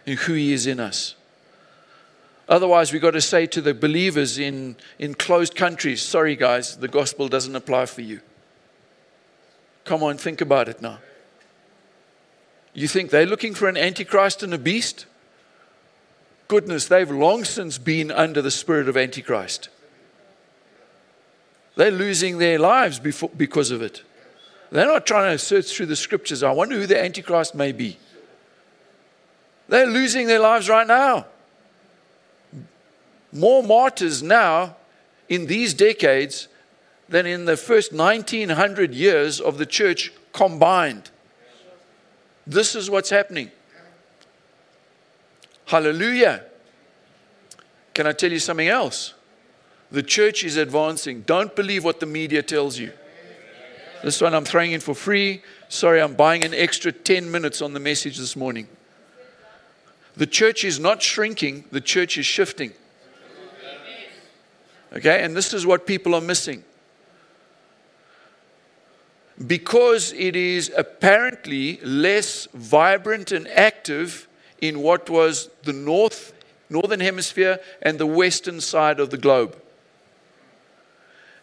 and 0.07 0.19
who 0.19 0.33
He 0.33 0.53
is 0.53 0.67
in 0.67 0.81
us. 0.81 1.17
Otherwise, 2.49 2.93
we've 2.93 3.03
got 3.03 3.13
to 3.13 3.21
say 3.21 3.47
to 3.47 3.61
the 3.61 3.75
believers 3.75 4.39
in, 4.39 4.77
in 4.99 5.15
closed 5.15 5.55
countries, 5.55 6.03
sorry 6.03 6.37
guys, 6.37 6.77
the 6.77 6.89
gospel 6.89 7.29
doesn't 7.29 7.57
apply 7.57 7.87
for 7.87 8.03
you. 8.03 8.21
Come 9.85 10.03
on, 10.03 10.19
think 10.19 10.41
about 10.41 10.69
it 10.69 10.81
now. 10.81 10.99
You 12.73 12.89
think 12.89 13.11
they're 13.11 13.27
looking 13.27 13.55
for 13.55 13.69
an 13.69 13.77
antichrist 13.77 14.43
and 14.43 14.53
a 14.53 14.59
beast? 14.59 15.07
Goodness, 16.49 16.87
they've 16.87 17.11
long 17.11 17.45
since 17.45 17.79
been 17.79 18.11
under 18.11 18.43
the 18.43 18.51
spirit 18.51 18.89
of 18.89 18.97
antichrist. 18.97 19.69
They're 21.77 21.91
losing 21.91 22.39
their 22.39 22.59
lives 22.59 22.99
before, 22.99 23.31
because 23.37 23.71
of 23.71 23.83
it. 23.83 24.03
They're 24.71 24.87
not 24.87 25.07
trying 25.07 25.33
to 25.33 25.39
search 25.39 25.75
through 25.75 25.87
the 25.87 25.97
scriptures. 25.97 26.43
I 26.43 26.53
wonder 26.53 26.77
who 26.77 26.87
the 26.87 27.03
antichrist 27.03 27.55
may 27.55 27.73
be. 27.73 27.99
They're 29.69 29.87
losing 29.87 30.27
their 30.27 30.41
lives 30.41 30.69
right 30.69 30.87
now. 30.87 31.27
More 33.33 33.63
martyrs 33.63 34.23
now 34.23 34.77
in 35.29 35.47
these 35.47 35.75
decades 35.75 36.49
than 37.09 37.27
in 37.27 37.45
the 37.45 37.57
first 37.57 37.93
1900 37.93 38.95
years 38.95 39.41
of 39.41 39.59
the 39.59 39.67
church 39.67 40.13
combined. 40.33 41.11
This 42.47 42.75
is 42.75 42.91
what's 42.91 43.11
happening. 43.11 43.51
Hallelujah. 45.75 46.45
Can 47.95 48.07
I 48.07 48.13
tell 48.13 48.31
you 48.31 48.39
something 48.39 48.69
else? 48.69 49.13
The 49.91 50.05
church 50.05 50.45
is 50.45 50.57
advancing. 50.57 51.23
Don't 51.23 51.57
believe 51.57 51.83
what 51.83 51.99
the 51.99 52.07
media 52.07 52.45
tells 52.45 52.79
you. 52.79 52.93
This 54.05 54.21
one 54.21 54.37
I'm 54.37 54.45
throwing 54.45 54.71
in 54.71 54.79
for 54.79 54.95
free. 54.95 55.43
Sorry, 55.69 56.01
I'm 56.01 56.15
buying 56.15 56.45
an 56.45 56.55
extra 56.55 56.93
10 56.93 57.29
minutes 57.29 57.61
on 57.61 57.73
the 57.73 57.81
message 57.81 58.19
this 58.19 58.37
morning. 58.37 58.69
The 60.17 60.29
church 60.29 60.63
is 60.63 60.79
not 60.79 61.03
shrinking, 61.03 61.65
the 61.73 61.81
church 61.81 62.19
is 62.19 62.25
shifting. 62.25 62.73
Okay, 64.93 65.25
and 65.25 65.37
this 65.37 65.53
is 65.53 65.67
what 65.67 65.89
people 65.89 66.15
are 66.15 66.21
missing 66.21 66.63
because 69.45 70.13
it 70.13 70.37
is 70.37 70.73
apparently 70.77 71.81
less 71.83 72.47
vibrant 72.55 73.33
and 73.33 73.49
active 73.49 74.29
in 74.61 74.81
what 74.81 75.11
was 75.11 75.51
the 75.63 75.73
north, 75.73 76.33
northern 76.71 77.01
hemisphere 77.01 77.59
and 77.83 77.99
the 77.99 78.07
western 78.07 78.61
side 78.61 79.01
of 79.01 79.11
the 79.11 79.19
globe. 79.19 79.57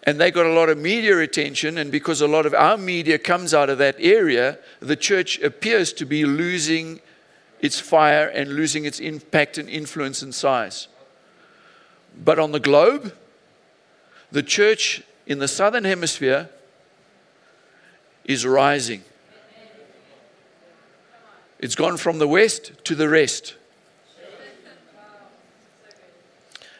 And 0.03 0.19
they 0.19 0.31
got 0.31 0.47
a 0.47 0.53
lot 0.53 0.69
of 0.69 0.79
media 0.79 1.19
attention, 1.19 1.77
and 1.77 1.91
because 1.91 2.21
a 2.21 2.27
lot 2.27 2.47
of 2.47 2.55
our 2.55 2.77
media 2.77 3.19
comes 3.19 3.53
out 3.53 3.69
of 3.69 3.77
that 3.77 3.95
area, 3.99 4.57
the 4.79 4.95
church 4.95 5.39
appears 5.41 5.93
to 5.93 6.05
be 6.05 6.25
losing 6.25 6.99
its 7.59 7.79
fire 7.79 8.27
and 8.27 8.55
losing 8.55 8.85
its 8.85 8.99
impact 8.99 9.59
and 9.59 9.69
influence 9.69 10.23
and 10.23 10.33
size. 10.33 10.87
But 12.23 12.39
on 12.39 12.51
the 12.51 12.59
globe, 12.59 13.13
the 14.31 14.41
church 14.41 15.03
in 15.27 15.37
the 15.37 15.47
southern 15.47 15.83
hemisphere 15.83 16.49
is 18.25 18.45
rising. 18.45 19.03
It's 21.61 21.75
gone 21.75 21.97
from 21.97 22.17
the 22.17 22.27
west 22.27 22.71
to 22.85 22.95
the 22.95 23.07
rest. 23.07 23.55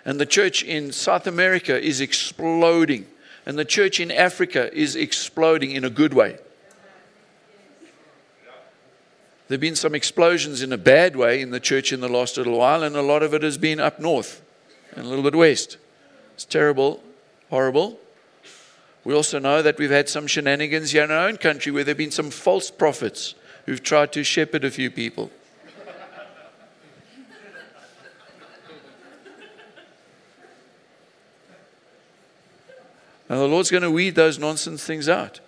And 0.04 0.20
the 0.20 0.26
church 0.26 0.64
in 0.64 0.92
South 0.92 1.28
America 1.28 1.80
is 1.80 2.02
exploding. 2.02 3.06
And 3.46 3.58
the 3.58 3.66
church 3.66 4.00
in 4.00 4.12
Africa 4.12 4.74
is 4.74 4.96
exploding 4.96 5.72
in 5.72 5.86
a 5.86 5.90
good 5.92 6.14
way. 6.14 6.40
There 9.48 9.56
have 9.56 9.62
been 9.62 9.76
some 9.76 9.94
explosions 9.94 10.64
in 10.64 10.72
a 10.72 10.78
bad 10.78 11.16
way 11.16 11.42
in 11.42 11.52
the 11.52 11.60
church 11.60 11.92
in 11.92 12.00
the 12.00 12.08
last 12.08 12.38
little 12.38 12.58
while, 12.58 12.84
and 12.84 12.96
a 12.96 13.02
lot 13.02 13.22
of 13.22 13.34
it 13.34 13.44
has 13.44 13.58
been 13.58 13.80
up 13.80 14.00
north 14.00 14.42
and 14.96 15.06
a 15.06 15.10
little 15.10 15.24
bit 15.24 15.36
west. 15.36 15.78
It's 16.34 16.46
terrible, 16.46 17.04
horrible. 17.50 18.00
We 19.04 19.14
also 19.14 19.40
know 19.40 19.62
that 19.62 19.78
we've 19.78 19.92
had 19.92 20.08
some 20.08 20.26
shenanigans 20.26 20.92
here 20.92 21.04
in 21.04 21.12
our 21.12 21.28
own 21.28 21.38
country 21.38 21.72
where 21.72 21.84
there 21.84 21.92
have 21.92 21.98
been 21.98 22.12
some 22.12 22.32
false 22.32 22.72
prophets 22.72 23.36
who've 23.66 23.84
tried 23.84 24.12
to 24.14 24.24
shepherd 24.24 24.64
a 24.64 24.72
few 24.72 24.90
people. 24.90 25.32
Now, 33.30 33.38
the 33.38 33.48
Lord's 33.48 33.72
going 33.72 33.84
to 33.84 33.90
weed 33.90 34.16
those 34.16 34.38
nonsense 34.38 34.84
things 34.84 35.08
out. 35.08 35.40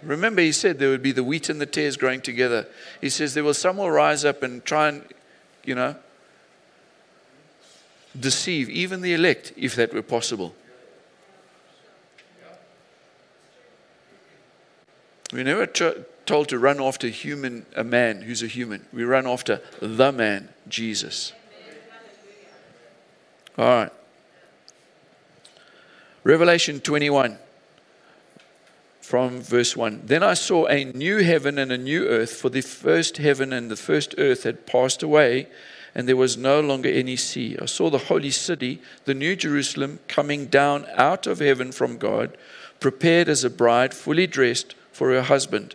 Remember, 0.00 0.40
He 0.40 0.52
said 0.52 0.78
there 0.78 0.90
would 0.90 1.02
be 1.02 1.10
the 1.10 1.24
wheat 1.24 1.48
and 1.48 1.60
the 1.60 1.66
tares 1.66 1.96
growing 1.96 2.20
together. 2.20 2.68
He 3.00 3.08
says 3.08 3.34
there 3.34 3.42
will 3.42 3.52
some 3.52 3.78
will 3.78 3.90
rise 3.90 4.24
up 4.24 4.44
and 4.44 4.64
try 4.64 4.88
and, 4.88 5.04
you 5.64 5.74
know, 5.74 5.96
deceive 8.18 8.70
even 8.70 9.00
the 9.00 9.12
elect 9.12 9.52
if 9.56 9.74
that 9.74 9.92
were 9.92 10.02
possible. 10.02 10.54
We're 15.32 15.44
never 15.44 15.66
told 16.26 16.48
to 16.48 16.58
run 16.58 16.80
after 16.80 17.08
human, 17.08 17.66
a 17.76 17.84
man 17.84 18.22
who's 18.22 18.42
a 18.42 18.46
human. 18.46 18.86
We 18.92 19.04
run 19.04 19.26
after 19.26 19.60
the 19.80 20.12
man, 20.12 20.48
Jesus. 20.68 21.32
All 23.58 23.66
right. 23.66 23.92
Revelation 26.24 26.80
21 26.80 27.36
from 29.00 29.40
verse 29.42 29.76
1. 29.76 30.02
Then 30.04 30.22
I 30.22 30.34
saw 30.34 30.66
a 30.66 30.84
new 30.84 31.18
heaven 31.18 31.58
and 31.58 31.72
a 31.72 31.76
new 31.76 32.06
earth, 32.06 32.32
for 32.32 32.48
the 32.48 32.62
first 32.62 33.18
heaven 33.18 33.52
and 33.52 33.70
the 33.70 33.76
first 33.76 34.14
earth 34.16 34.44
had 34.44 34.66
passed 34.66 35.02
away, 35.02 35.48
and 35.94 36.08
there 36.08 36.16
was 36.16 36.36
no 36.36 36.60
longer 36.60 36.88
any 36.88 37.16
sea. 37.16 37.58
I 37.60 37.66
saw 37.66 37.90
the 37.90 37.98
holy 37.98 38.30
city, 38.30 38.80
the 39.04 39.14
new 39.14 39.36
Jerusalem, 39.36 39.98
coming 40.08 40.46
down 40.46 40.86
out 40.94 41.26
of 41.26 41.40
heaven 41.40 41.72
from 41.72 41.98
God, 41.98 42.38
prepared 42.80 43.28
as 43.28 43.44
a 43.44 43.50
bride, 43.50 43.92
fully 43.92 44.26
dressed 44.26 44.74
for 44.92 45.10
her 45.10 45.22
husband. 45.22 45.74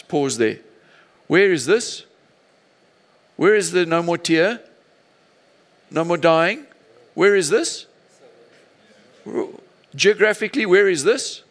Let's 0.00 0.08
pause 0.08 0.38
there. 0.38 0.60
Where 1.26 1.52
is 1.52 1.66
this? 1.66 2.06
Where 3.36 3.54
is 3.54 3.72
the 3.72 3.84
no 3.84 4.02
more 4.02 4.16
tear? 4.16 4.60
No 5.90 6.04
more 6.04 6.16
dying? 6.16 6.64
Where 7.12 7.36
is 7.36 7.50
this? 7.50 7.86
Geographically, 9.94 10.64
where 10.64 10.88
is 10.88 11.04
this? 11.04 11.42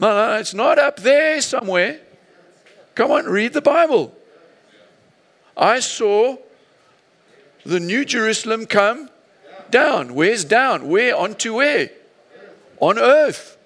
No, 0.00 0.08
no, 0.08 0.38
it's 0.40 0.52
not 0.52 0.80
up 0.80 0.96
there 0.96 1.40
somewhere. 1.40 2.00
Come 2.96 3.12
on, 3.12 3.26
read 3.26 3.52
the 3.52 3.62
Bible. 3.62 4.12
I 5.56 5.78
saw 5.78 6.38
the 7.64 7.78
New 7.78 8.04
Jerusalem 8.04 8.66
come 8.66 9.10
down? 9.70 10.16
Where's 10.16 10.44
down? 10.44 10.88
Where? 10.88 11.14
Onto 11.14 11.54
where? 11.54 11.90
On 12.80 12.98
earth. 12.98 13.58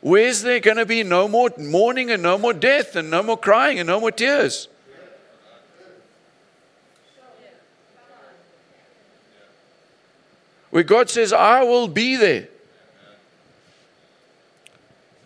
Where's 0.00 0.42
there 0.42 0.60
going 0.60 0.76
to 0.76 0.86
be 0.86 1.02
no 1.02 1.26
more 1.26 1.50
mourning 1.58 2.10
and 2.10 2.22
no 2.22 2.38
more 2.38 2.52
death 2.52 2.94
and 2.94 3.10
no 3.10 3.22
more 3.22 3.36
crying 3.36 3.78
and 3.78 3.86
no 3.86 4.00
more 4.00 4.12
tears? 4.12 4.68
Where 10.70 10.82
God 10.82 11.08
says, 11.10 11.32
I 11.32 11.62
will 11.62 11.88
be 11.88 12.16
there. 12.16 12.48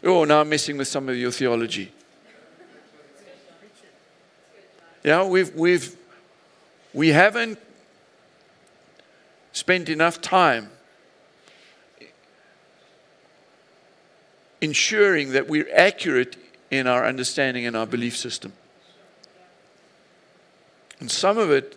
Oh, 0.05 0.25
now 0.25 0.41
I'm 0.41 0.49
messing 0.49 0.79
with 0.79 0.89
some 0.89 1.09
of 1.09 1.17
your 1.17 1.31
theology. 1.31 1.93
Yeah, 5.05 5.25
we've, 5.25 5.55
we've, 5.55 5.97
we 6.95 7.09
haven't 7.09 7.59
spent 9.53 9.89
enough 9.89 10.21
time 10.21 10.71
ensuring 14.63 15.33
that 15.33 15.49
we're 15.49 15.69
accurate 15.75 16.37
in 16.71 16.87
our 16.87 17.05
understanding 17.05 17.67
and 17.67 17.77
our 17.77 17.85
belief 17.85 18.17
system. 18.17 18.53
And 21.01 21.11
some 21.11 21.37
of 21.37 21.51
it 21.51 21.77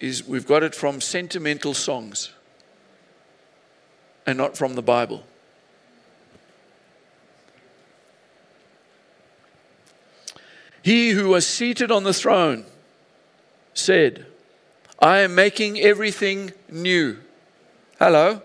is 0.00 0.26
we've 0.26 0.46
got 0.46 0.62
it 0.62 0.74
from 0.74 1.00
sentimental 1.00 1.74
songs 1.74 2.32
and 4.26 4.38
not 4.38 4.56
from 4.56 4.76
the 4.76 4.82
Bible. 4.82 5.24
He 10.82 11.10
who 11.10 11.28
was 11.30 11.44
seated 11.44 11.90
on 11.90 12.04
the 12.04 12.14
throne 12.14 12.64
said, 13.74 14.26
I 15.00 15.18
am 15.18 15.34
making 15.34 15.80
everything 15.80 16.52
new. 16.70 17.18
Hello? 17.98 18.40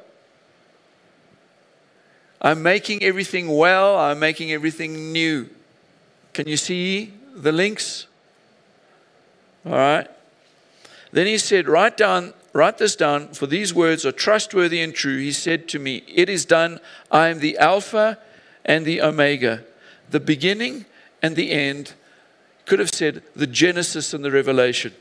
I'm 2.42 2.64
making 2.64 3.04
everything 3.04 3.56
well, 3.56 3.98
I'm 3.98 4.20
making 4.20 4.52
everything 4.52 5.12
new. 5.12 5.48
Can 6.34 6.48
you 6.48 6.58
see 6.58 7.14
the 7.36 7.52
links? 7.52 8.08
All 9.66 9.74
right. 9.74 10.08
Then 11.12 11.28
he 11.28 11.38
said, 11.38 11.68
Write 11.68 11.98
down, 11.98 12.34
write 12.52 12.80
this 12.80 12.96
down, 12.96 13.30
for 13.30 13.46
these 13.46 13.74
words 13.76 14.06
are 14.06 14.12
trustworthy 14.12 14.82
and 14.82 14.94
true. 14.94 15.20
He 15.20 15.32
said 15.32 15.68
to 15.70 15.80
me, 15.80 16.04
It 16.08 16.30
is 16.30 16.46
done. 16.46 16.80
I 17.12 17.28
am 17.28 17.40
the 17.40 17.58
Alpha 17.60 18.18
and 18.66 18.86
the 18.86 19.02
Omega, 19.02 19.64
the 20.10 20.20
beginning 20.20 20.86
and 21.22 21.36
the 21.36 21.52
end. 21.52 21.94
Could 22.66 22.80
have 22.80 22.94
said 22.94 23.22
the 23.36 23.48
Genesis 23.48 24.14
and 24.14 24.26
the 24.26 24.32
Revelation. 24.32 24.94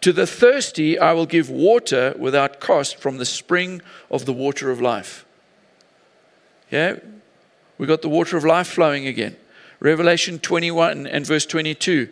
To 0.00 0.12
the 0.12 0.26
thirsty, 0.26 0.98
I 0.98 1.12
will 1.12 1.26
give 1.26 1.50
water 1.50 2.14
without 2.18 2.58
cost 2.58 2.96
from 2.96 3.18
the 3.18 3.24
spring 3.24 3.82
of 4.10 4.24
the 4.24 4.32
water 4.32 4.70
of 4.70 4.80
life. 4.80 5.26
Yeah, 6.72 6.96
we 7.76 7.86
got 7.86 8.00
the 8.00 8.08
water 8.08 8.38
of 8.38 8.46
life 8.46 8.66
flowing 8.66 9.06
again. 9.06 9.36
Revelation 9.78 10.38
21 10.38 11.06
and 11.06 11.26
verse 11.26 11.44
22. 11.44 12.08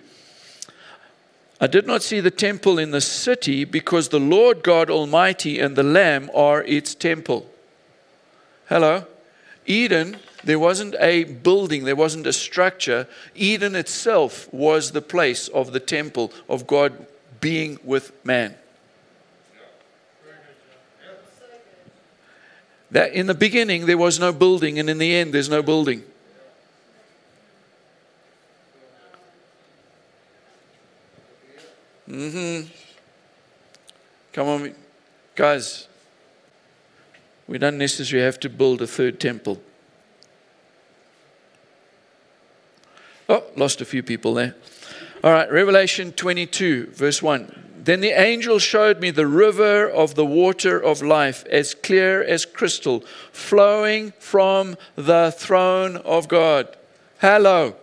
I 1.62 1.66
did 1.66 1.86
not 1.86 2.02
see 2.02 2.20
the 2.20 2.30
temple 2.30 2.78
in 2.78 2.90
the 2.90 3.00
city 3.00 3.64
because 3.64 4.10
the 4.10 4.20
Lord 4.20 4.62
God 4.62 4.90
Almighty 4.90 5.58
and 5.58 5.76
the 5.76 5.82
Lamb 5.82 6.30
are 6.34 6.62
its 6.64 6.94
temple. 6.94 7.50
Hello? 8.68 9.06
Eden, 9.64 10.18
there 10.44 10.58
wasn't 10.58 10.94
a 11.00 11.24
building, 11.24 11.84
there 11.84 11.96
wasn't 11.96 12.26
a 12.26 12.32
structure. 12.32 13.06
Eden 13.34 13.74
itself 13.74 14.52
was 14.52 14.92
the 14.92 15.02
place 15.02 15.48
of 15.48 15.72
the 15.72 15.80
temple 15.80 16.32
of 16.50 16.66
God 16.66 17.06
being 17.40 17.78
with 17.82 18.12
man. 18.26 18.56
That 22.90 23.12
in 23.12 23.26
the 23.26 23.34
beginning 23.34 23.86
there 23.86 23.98
was 23.98 24.18
no 24.18 24.32
building, 24.32 24.78
and 24.78 24.90
in 24.90 24.98
the 24.98 25.14
end 25.14 25.32
there's 25.32 25.48
no 25.48 25.62
building. 25.62 26.02
Mm-hmm. 32.08 32.68
Come 34.32 34.48
on, 34.48 34.74
guys. 35.36 35.86
We 37.46 37.58
don't 37.58 37.78
necessarily 37.78 38.24
have 38.24 38.40
to 38.40 38.48
build 38.48 38.82
a 38.82 38.86
third 38.86 39.20
temple. 39.20 39.60
Oh, 43.28 43.44
lost 43.56 43.80
a 43.80 43.84
few 43.84 44.02
people 44.02 44.34
there. 44.34 44.56
All 45.22 45.32
right, 45.32 45.50
Revelation 45.50 46.12
22, 46.12 46.86
verse 46.92 47.22
1. 47.22 47.69
Then 47.82 48.02
the 48.02 48.10
angel 48.10 48.58
showed 48.58 49.00
me 49.00 49.10
the 49.10 49.26
river 49.26 49.88
of 49.88 50.14
the 50.14 50.26
water 50.26 50.78
of 50.78 51.00
life, 51.00 51.46
as 51.46 51.72
clear 51.72 52.22
as 52.22 52.44
crystal, 52.44 53.00
flowing 53.32 54.12
from 54.18 54.76
the 54.96 55.32
throne 55.34 55.96
of 55.96 56.28
God. 56.28 56.76
Hello. 57.20 57.74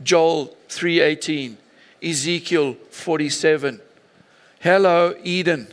Joel 0.00 0.56
3:18, 0.68 1.56
Ezekiel 2.00 2.76
47. 2.90 3.80
Hello 4.60 5.16
Eden. 5.24 5.68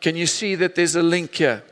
Can 0.00 0.16
you 0.16 0.26
see 0.26 0.54
that 0.54 0.74
there's 0.74 0.96
a 0.96 1.02
link 1.02 1.34
here? 1.34 1.62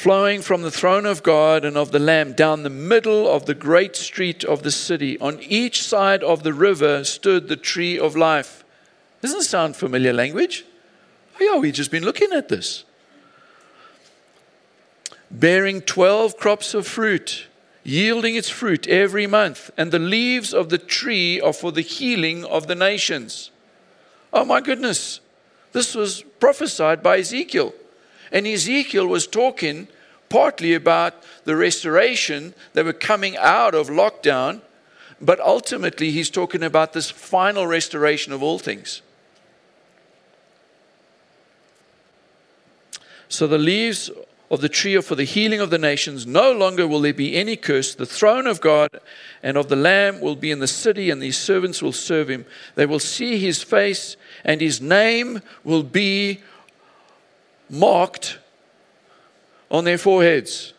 Flowing 0.00 0.40
from 0.40 0.62
the 0.62 0.70
throne 0.70 1.04
of 1.04 1.22
God 1.22 1.62
and 1.62 1.76
of 1.76 1.92
the 1.92 1.98
Lamb 1.98 2.32
down 2.32 2.62
the 2.62 2.70
middle 2.70 3.28
of 3.28 3.44
the 3.44 3.54
great 3.54 3.94
street 3.94 4.42
of 4.44 4.62
the 4.62 4.70
city. 4.70 5.18
On 5.20 5.38
each 5.42 5.82
side 5.82 6.24
of 6.24 6.42
the 6.42 6.54
river 6.54 7.04
stood 7.04 7.48
the 7.48 7.56
tree 7.56 7.98
of 7.98 8.16
life. 8.16 8.64
Doesn't 9.20 9.42
sound 9.42 9.76
familiar 9.76 10.14
language? 10.14 10.64
Oh, 11.38 11.44
yeah, 11.44 11.60
we've 11.60 11.74
just 11.74 11.90
been 11.90 12.02
looking 12.02 12.32
at 12.32 12.48
this. 12.48 12.84
Bearing 15.30 15.82
12 15.82 16.38
crops 16.38 16.72
of 16.72 16.86
fruit, 16.86 17.48
yielding 17.84 18.36
its 18.36 18.48
fruit 18.48 18.88
every 18.88 19.26
month, 19.26 19.70
and 19.76 19.92
the 19.92 19.98
leaves 19.98 20.54
of 20.54 20.70
the 20.70 20.78
tree 20.78 21.42
are 21.42 21.52
for 21.52 21.72
the 21.72 21.82
healing 21.82 22.42
of 22.46 22.68
the 22.68 22.74
nations. 22.74 23.50
Oh, 24.32 24.46
my 24.46 24.62
goodness. 24.62 25.20
This 25.72 25.94
was 25.94 26.22
prophesied 26.40 27.02
by 27.02 27.18
Ezekiel. 27.18 27.74
And 28.32 28.46
Ezekiel 28.46 29.06
was 29.06 29.26
talking 29.26 29.88
partly 30.28 30.74
about 30.74 31.14
the 31.44 31.56
restoration 31.56 32.54
that 32.72 32.84
were 32.84 32.92
coming 32.92 33.36
out 33.36 33.74
of 33.74 33.88
lockdown, 33.88 34.60
but 35.20 35.40
ultimately 35.40 36.10
he's 36.10 36.30
talking 36.30 36.62
about 36.62 36.92
this 36.92 37.10
final 37.10 37.66
restoration 37.66 38.32
of 38.32 38.42
all 38.42 38.58
things. 38.58 39.02
So 43.28 43.46
the 43.46 43.58
leaves 43.58 44.10
of 44.50 44.60
the 44.60 44.68
tree 44.68 44.96
are 44.96 45.02
for 45.02 45.14
the 45.14 45.24
healing 45.24 45.60
of 45.60 45.70
the 45.70 45.78
nations. 45.78 46.26
No 46.26 46.52
longer 46.52 46.86
will 46.86 47.00
there 47.00 47.14
be 47.14 47.36
any 47.36 47.54
curse. 47.54 47.94
The 47.94 48.06
throne 48.06 48.48
of 48.48 48.60
God 48.60 48.90
and 49.42 49.56
of 49.56 49.68
the 49.68 49.76
Lamb 49.76 50.20
will 50.20 50.34
be 50.34 50.50
in 50.50 50.58
the 50.58 50.66
city, 50.66 51.10
and 51.10 51.22
these 51.22 51.38
servants 51.38 51.80
will 51.80 51.92
serve 51.92 52.28
him. 52.28 52.44
They 52.74 52.86
will 52.86 52.98
see 52.98 53.38
his 53.38 53.62
face, 53.62 54.16
and 54.44 54.60
his 54.60 54.80
name 54.80 55.42
will 55.62 55.84
be 55.84 56.40
marked 57.70 58.38
on 59.70 59.84
their 59.84 59.98
foreheads. 59.98 60.74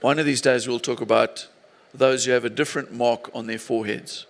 One 0.00 0.18
of 0.18 0.26
these 0.26 0.40
days, 0.40 0.66
we'll 0.66 0.80
talk 0.80 1.00
about 1.00 1.48
those 1.94 2.24
who 2.24 2.32
have 2.32 2.44
a 2.44 2.50
different 2.50 2.92
mark 2.92 3.30
on 3.34 3.46
their 3.46 3.58
foreheads. 3.58 4.26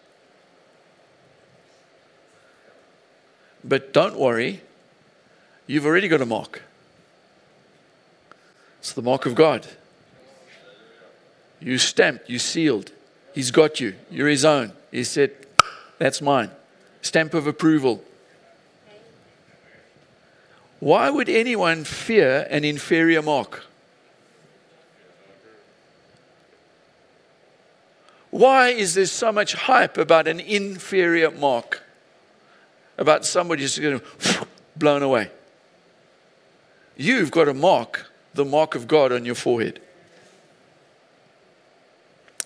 But 3.65 3.93
don't 3.93 4.17
worry, 4.17 4.61
you've 5.67 5.87
already 5.87 6.09
got 6.09 6.21
a 6.21 6.27
mark. 6.27 6.63
It's 8.79 8.93
the 8.93 9.03
mark 9.03 9.25
of 9.25 9.35
God. 9.35 9.67
You 11.59 11.79
stamped, 11.79 12.29
you 12.29 12.39
sealed. 12.39 12.93
He's 13.35 13.51
got 13.51 13.81
you. 13.81 13.95
You're 14.11 14.29
his 14.29 14.45
own. 14.45 14.73
He 14.93 15.03
said, 15.03 15.33
that's 15.99 16.21
mine. 16.21 16.51
Stamp 17.03 17.35
of 17.35 17.47
approval. 17.47 18.03
Why 20.81 21.09
would 21.11 21.29
anyone 21.29 21.85
fear 21.85 22.47
an 22.51 22.65
inferior 22.65 23.23
mark? 23.23 23.65
Why 28.31 28.71
is 28.71 28.95
there 28.95 29.07
so 29.07 29.31
much 29.31 29.55
hype 29.55 29.97
about 29.97 30.27
an 30.27 30.41
inferior 30.41 31.31
mark? 31.31 31.83
About 32.99 33.25
somebody 33.25 33.63
just 33.63 33.81
getting 33.81 34.01
blown 34.77 35.03
away. 35.03 35.31
You've 36.97 37.31
got 37.31 37.49
a 37.49 37.55
mark, 37.55 38.11
the 38.35 38.45
mark 38.45 38.75
of 38.75 38.87
God 38.87 39.13
on 39.13 39.25
your 39.25 39.35
forehead. 39.35 39.81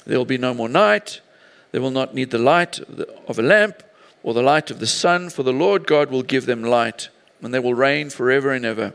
There 0.04 0.16
will 0.16 0.24
be 0.24 0.38
no 0.38 0.54
more 0.54 0.68
night, 0.68 1.20
they 1.78 1.82
will 1.82 1.92
not 1.92 2.12
need 2.12 2.32
the 2.32 2.38
light 2.38 2.80
of 3.28 3.38
a 3.38 3.42
lamp 3.42 3.84
or 4.24 4.34
the 4.34 4.42
light 4.42 4.68
of 4.68 4.80
the 4.80 4.86
sun, 4.88 5.30
for 5.30 5.44
the 5.44 5.52
Lord 5.52 5.86
God 5.86 6.10
will 6.10 6.24
give 6.24 6.44
them 6.44 6.64
light, 6.64 7.08
and 7.40 7.54
they 7.54 7.60
will 7.60 7.72
reign 7.72 8.10
forever 8.10 8.50
and 8.50 8.66
ever. 8.66 8.94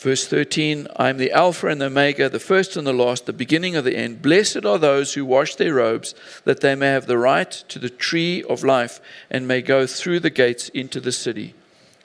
Verse 0.00 0.26
13 0.26 0.88
I 0.96 1.10
am 1.10 1.18
the 1.18 1.30
Alpha 1.30 1.68
and 1.68 1.80
the 1.80 1.86
Omega, 1.86 2.28
the 2.28 2.40
first 2.40 2.76
and 2.76 2.84
the 2.84 2.92
last, 2.92 3.26
the 3.26 3.32
beginning 3.32 3.76
of 3.76 3.84
the 3.84 3.96
end. 3.96 4.20
Blessed 4.20 4.66
are 4.66 4.78
those 4.78 5.14
who 5.14 5.24
wash 5.24 5.54
their 5.54 5.74
robes, 5.74 6.12
that 6.42 6.60
they 6.60 6.74
may 6.74 6.88
have 6.88 7.06
the 7.06 7.18
right 7.18 7.52
to 7.52 7.78
the 7.78 7.88
tree 7.88 8.42
of 8.42 8.64
life 8.64 9.00
and 9.30 9.46
may 9.46 9.62
go 9.62 9.86
through 9.86 10.18
the 10.18 10.28
gates 10.28 10.70
into 10.70 10.98
the 10.98 11.12
city. 11.12 11.54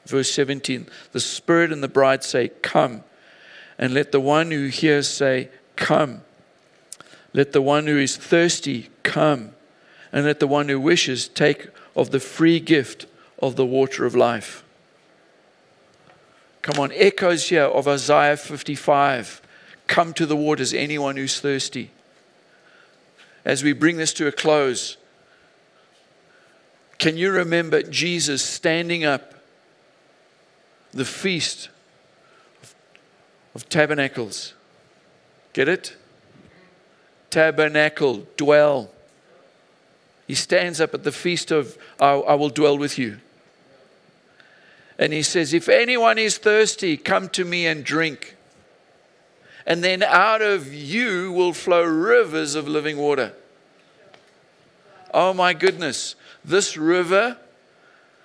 Verse 0.06 0.32
17 0.32 0.88
The 1.12 1.20
Spirit 1.20 1.72
and 1.72 1.82
the 1.82 1.88
bride 1.88 2.24
say, 2.24 2.50
Come. 2.62 3.04
And 3.80 3.96
let 3.96 4.12
the 4.12 4.22
one 4.22 4.52
who 4.52 4.68
hears 4.68 5.08
say, 5.08 5.50
Come. 5.76 6.22
Let 7.34 7.54
the 7.54 7.62
one 7.62 7.88
who 7.88 7.98
is 7.98 8.18
thirsty 8.18 8.90
come. 9.04 9.54
and 10.14 10.26
let 10.26 10.42
the 10.42 10.48
one 10.48 10.68
who 10.68 10.78
wishes 10.78 11.30
take 11.30 11.70
of 11.96 12.12
the 12.12 12.20
free 12.20 12.60
gift 12.60 13.06
of 13.42 13.56
the 13.56 13.66
water 13.66 14.06
of 14.06 14.14
life. 14.14 14.62
Come 16.62 16.80
on, 16.80 16.92
echoes 16.94 17.48
here 17.48 17.64
of 17.64 17.88
Isaiah 17.88 18.36
55. 18.36 19.42
Come 19.88 20.14
to 20.14 20.26
the 20.26 20.36
waters, 20.36 20.74
anyone 20.74 21.16
who's 21.16 21.40
thirsty. 21.40 21.92
As 23.44 23.64
we 23.64 23.74
bring 23.74 23.98
this 23.98 24.14
to 24.14 24.28
a 24.28 24.32
close, 24.32 24.98
can 27.00 27.18
you 27.18 27.32
remember 27.32 27.82
Jesus 27.82 28.44
standing 28.44 29.04
up 29.04 29.34
the 30.92 31.06
feast 31.06 31.70
of, 32.62 32.76
of 33.56 33.70
tabernacles? 33.70 34.54
Get 35.54 35.68
it? 35.68 35.96
Tabernacle, 37.32 38.28
dwell. 38.38 38.92
He 40.28 40.36
stands 40.36 40.80
up 40.80 40.94
at 40.94 41.04
the 41.04 41.12
feast 41.12 41.52
of, 41.52 41.78
I, 42.00 42.12
I 42.12 42.36
will 42.36 42.50
dwell 42.50 42.78
with 42.78 42.98
you. 42.98 43.20
And 45.00 45.12
he 45.12 45.24
says, 45.24 45.54
If 45.54 45.68
anyone 45.68 46.20
is 46.20 46.38
thirsty, 46.38 46.96
come 46.96 47.28
to 47.30 47.44
me 47.44 47.66
and 47.66 47.84
drink. 47.84 48.36
And 49.66 49.84
then 49.84 50.04
out 50.04 50.42
of 50.42 50.74
you 50.74 51.32
will 51.32 51.54
flow 51.54 51.84
rivers 51.84 52.56
of 52.56 52.68
living 52.68 52.98
water. 52.98 53.34
Oh 55.14 55.34
my 55.34 55.54
goodness. 55.54 56.16
This 56.46 56.78
river 56.78 57.38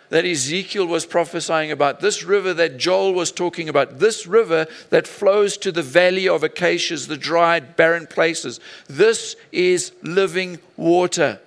that 0.08 0.24
Ezekiel 0.24 0.86
was 0.86 1.04
prophesying 1.06 1.70
about, 1.70 2.00
this 2.00 2.22
river 2.22 2.54
that 2.54 2.78
Joel 2.78 3.14
was 3.14 3.32
talking 3.32 3.68
about, 3.68 3.98
this 3.98 4.26
river 4.26 4.66
that 4.90 5.06
flows 5.06 5.56
to 5.58 5.72
the 5.72 5.82
valley 5.82 6.28
of 6.28 6.42
acacias, 6.42 7.06
the 7.06 7.16
dried, 7.16 7.76
barren 7.76 8.06
places, 8.06 8.60
this 8.88 9.36
is 9.52 9.92
living 10.02 10.58
water. 10.76 11.40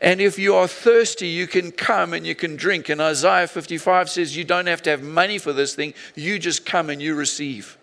And 0.00 0.20
if 0.20 0.38
you 0.38 0.54
are 0.54 0.68
thirsty, 0.68 1.28
you 1.28 1.46
can 1.46 1.72
come 1.72 2.12
and 2.12 2.26
you 2.26 2.34
can 2.34 2.56
drink. 2.56 2.88
And 2.88 3.00
Isaiah 3.00 3.46
55 3.46 4.10
says 4.10 4.36
you 4.36 4.44
don't 4.44 4.66
have 4.66 4.82
to 4.82 4.90
have 4.90 5.02
money 5.02 5.38
for 5.38 5.52
this 5.52 5.74
thing, 5.74 5.94
you 6.14 6.38
just 6.38 6.66
come 6.66 6.90
and 6.90 7.00
you 7.00 7.14
receive. 7.14 7.78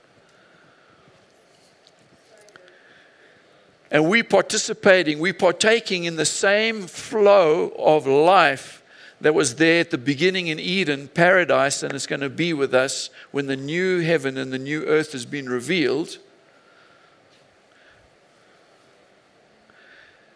And 3.89 4.07
we 4.07 4.24
participating, 4.24 5.19
we 5.19 5.34
partaking 5.34 6.05
in 6.05 6.15
the 6.15 6.26
same 6.26 6.84
flow 6.84 7.74
of 7.78 8.07
life 8.07 8.81
that 9.22 9.36
was 9.36 9.55
there 9.55 9.80
at 9.80 9.91
the 9.91 9.99
beginning 9.99 10.47
in 10.47 10.59
Eden, 10.59 11.07
paradise, 11.07 11.84
and 11.84 11.93
it's 11.93 12.07
going 12.07 12.22
to 12.22 12.30
be 12.30 12.53
with 12.53 12.74
us 12.74 13.11
when 13.30 13.45
the 13.45 13.55
new 13.55 13.99
heaven 13.99 14.36
and 14.36 14.51
the 14.51 14.57
new 14.57 14.84
earth 14.86 15.11
has 15.11 15.26
been 15.26 15.47
revealed. 15.47 16.17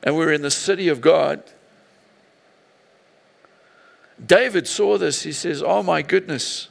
And 0.04 0.16
we're 0.16 0.32
in 0.32 0.44
the 0.44 0.52
city 0.52 0.88
of 0.88 1.02
God. 1.02 1.44
David 4.24 4.68
saw 4.68 5.00
this. 5.00 5.24
He 5.24 5.32
says, 5.32 5.64
Oh 5.64 5.82
my 5.82 6.04
goodness. 6.04 6.68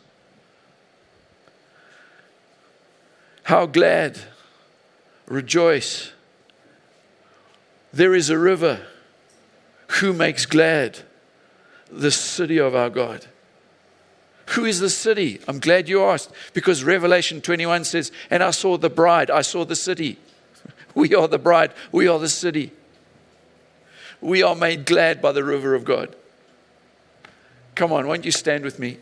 How 3.43 3.67
glad, 3.67 4.21
rejoice. 5.27 6.13
There 7.93 8.15
is 8.15 8.31
a 8.31 8.39
river 8.39 8.87
who 10.01 10.13
makes 10.13 10.47
glad 10.47 11.01
the 11.95 12.11
city 12.11 12.59
of 12.59 12.75
our 12.75 12.91
God. 12.91 13.27
Who 14.49 14.65
is 14.65 14.81
the 14.81 14.91
city? 14.91 15.41
I'm 15.49 15.59
glad 15.59 15.89
you 15.89 16.05
asked 16.05 16.31
because 16.53 16.85
Revelation 16.85 17.41
21 17.41 17.85
says, 17.85 18.13
And 18.31 18.43
I 18.43 18.51
saw 18.51 18.77
the 18.77 18.91
bride, 18.91 19.31
I 19.31 19.43
saw 19.43 19.65
the 19.65 19.77
city. 19.77 20.19
We 20.95 21.13
are 21.13 21.27
the 21.27 21.39
bride, 21.39 21.73
we 21.91 22.07
are 22.07 22.21
the 22.21 22.29
city. 22.29 22.71
We 24.21 24.45
are 24.45 24.55
made 24.55 24.87
glad 24.87 25.21
by 25.21 25.33
the 25.33 25.43
river 25.43 25.75
of 25.75 25.85
God. 25.85 26.15
Come 27.75 27.93
on, 27.93 28.07
won't 28.07 28.25
you 28.25 28.31
stand 28.31 28.63
with 28.63 28.79
me? 28.79 28.99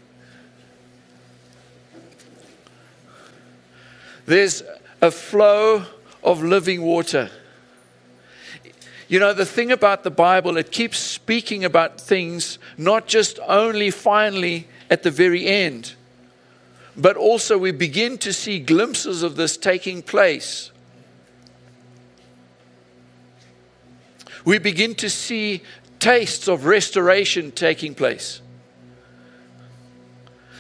There's 4.25 4.63
a 5.03 5.11
flow 5.11 5.85
of 6.25 6.43
living 6.43 6.81
water. 6.81 7.31
You 9.13 9.19
know, 9.19 9.35
the 9.35 9.45
thing 9.45 9.71
about 9.71 10.05
the 10.05 10.11
Bible, 10.11 10.57
it 10.57 10.73
keeps 10.73 10.97
speaking 10.97 11.67
about 11.67 12.01
things 12.01 12.59
not 12.79 13.07
just 13.07 13.39
only 13.47 13.91
finally 13.91 14.69
at 14.89 15.03
the 15.03 15.11
very 15.11 15.45
end, 15.45 15.97
but 16.97 17.19
also 17.19 17.59
we 17.59 17.73
begin 17.73 18.17
to 18.17 18.33
see 18.33 18.59
glimpses 18.59 19.23
of 19.23 19.37
this 19.37 19.59
taking 19.59 20.01
place. 20.01 20.73
We 24.47 24.57
begin 24.57 24.95
to 24.95 25.11
see 25.11 25.63
tastes 25.99 26.49
of 26.49 26.65
restoration 26.65 27.53
taking 27.53 27.95
place. 27.95 28.41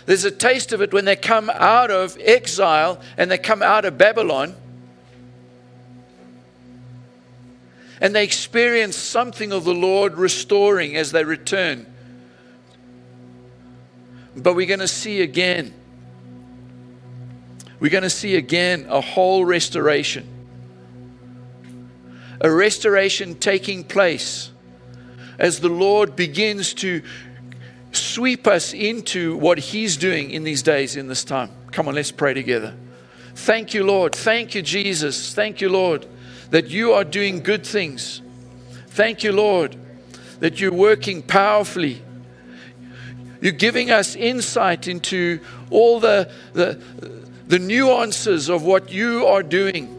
There's 0.05 0.26
a 0.26 0.30
taste 0.30 0.74
of 0.74 0.82
it 0.82 0.92
when 0.92 1.07
they 1.07 1.16
come 1.16 1.48
out 1.55 1.90
of 1.90 2.18
exile 2.20 3.00
and 3.16 3.30
they 3.30 3.38
come 3.38 3.62
out 3.62 3.86
of 3.86 3.96
Babylon 3.96 4.57
and 8.03 8.16
they 8.16 8.24
experience 8.24 8.96
something 8.96 9.53
of 9.53 9.62
the 9.62 9.72
Lord 9.72 10.18
restoring 10.18 10.96
as 10.96 11.12
they 11.12 11.22
return. 11.22 11.86
But 14.34 14.57
we're 14.57 14.66
going 14.66 14.80
to 14.80 14.88
see 14.88 15.20
again, 15.20 15.72
we're 17.78 17.92
going 17.92 18.03
to 18.03 18.11
see 18.11 18.34
again 18.34 18.86
a 18.88 19.00
whole 19.00 19.44
restoration. 19.44 20.26
A 22.40 22.50
restoration 22.50 23.36
taking 23.36 23.84
place 23.84 24.50
as 25.38 25.61
the 25.61 25.68
Lord 25.68 26.16
begins 26.16 26.74
to 26.74 27.03
sweep 27.92 28.48
us 28.48 28.72
into 28.72 29.36
what 29.36 29.59
He's 29.59 29.96
doing 29.96 30.32
in 30.32 30.42
these 30.42 30.62
days, 30.62 30.96
in 30.96 31.07
this 31.07 31.22
time. 31.22 31.50
Come 31.70 31.86
on, 31.86 31.94
let's 31.94 32.11
pray 32.11 32.34
together. 32.34 32.74
Thank 33.36 33.74
you, 33.74 33.84
Lord. 33.84 34.12
Thank 34.12 34.57
you, 34.57 34.62
Jesus. 34.62 35.32
Thank 35.32 35.61
you, 35.61 35.68
Lord, 35.68 36.05
that 36.53 36.68
you 36.68 36.92
are 36.92 37.03
doing 37.03 37.42
good 37.42 37.66
things. 37.66 38.20
Thank 38.88 39.24
you, 39.24 39.32
Lord, 39.32 39.74
that 40.40 40.61
you're 40.61 40.70
working 40.70 41.22
powerfully. 41.22 42.03
You're 43.40 43.53
giving 43.53 43.90
us 43.90 44.14
insight 44.14 44.86
into 44.86 45.40
all 45.70 45.98
the, 45.98 46.30
the, 46.53 46.78
the 47.48 47.59
nuances 47.59 48.50
of 48.50 48.64
what 48.64 48.92
you 48.92 49.26
are 49.26 49.42
doing. 49.42 49.98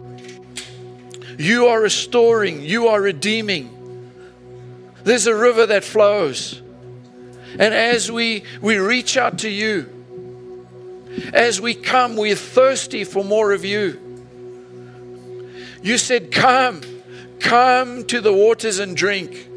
You 1.39 1.69
are 1.69 1.81
restoring, 1.81 2.61
you 2.61 2.87
are 2.89 3.01
redeeming. 3.01 4.11
There's 5.03 5.25
a 5.25 5.35
river 5.35 5.65
that 5.65 5.83
flows. 5.83 6.61
And 7.57 7.73
as 7.73 8.11
we, 8.11 8.43
we 8.61 8.77
reach 8.77 9.17
out 9.17 9.39
to 9.39 9.49
you, 9.49 9.89
as 11.33 11.59
we 11.59 11.73
come, 11.73 12.15
we're 12.15 12.35
thirsty 12.35 13.05
for 13.05 13.23
more 13.23 13.53
of 13.53 13.65
you. 13.65 14.02
You 15.84 15.97
said, 15.97 16.31
Come, 16.31 16.81
come 17.39 18.05
to 18.05 18.21
the 18.21 18.34
waters 18.34 18.79
and 18.79 18.95
drink, 18.95 19.49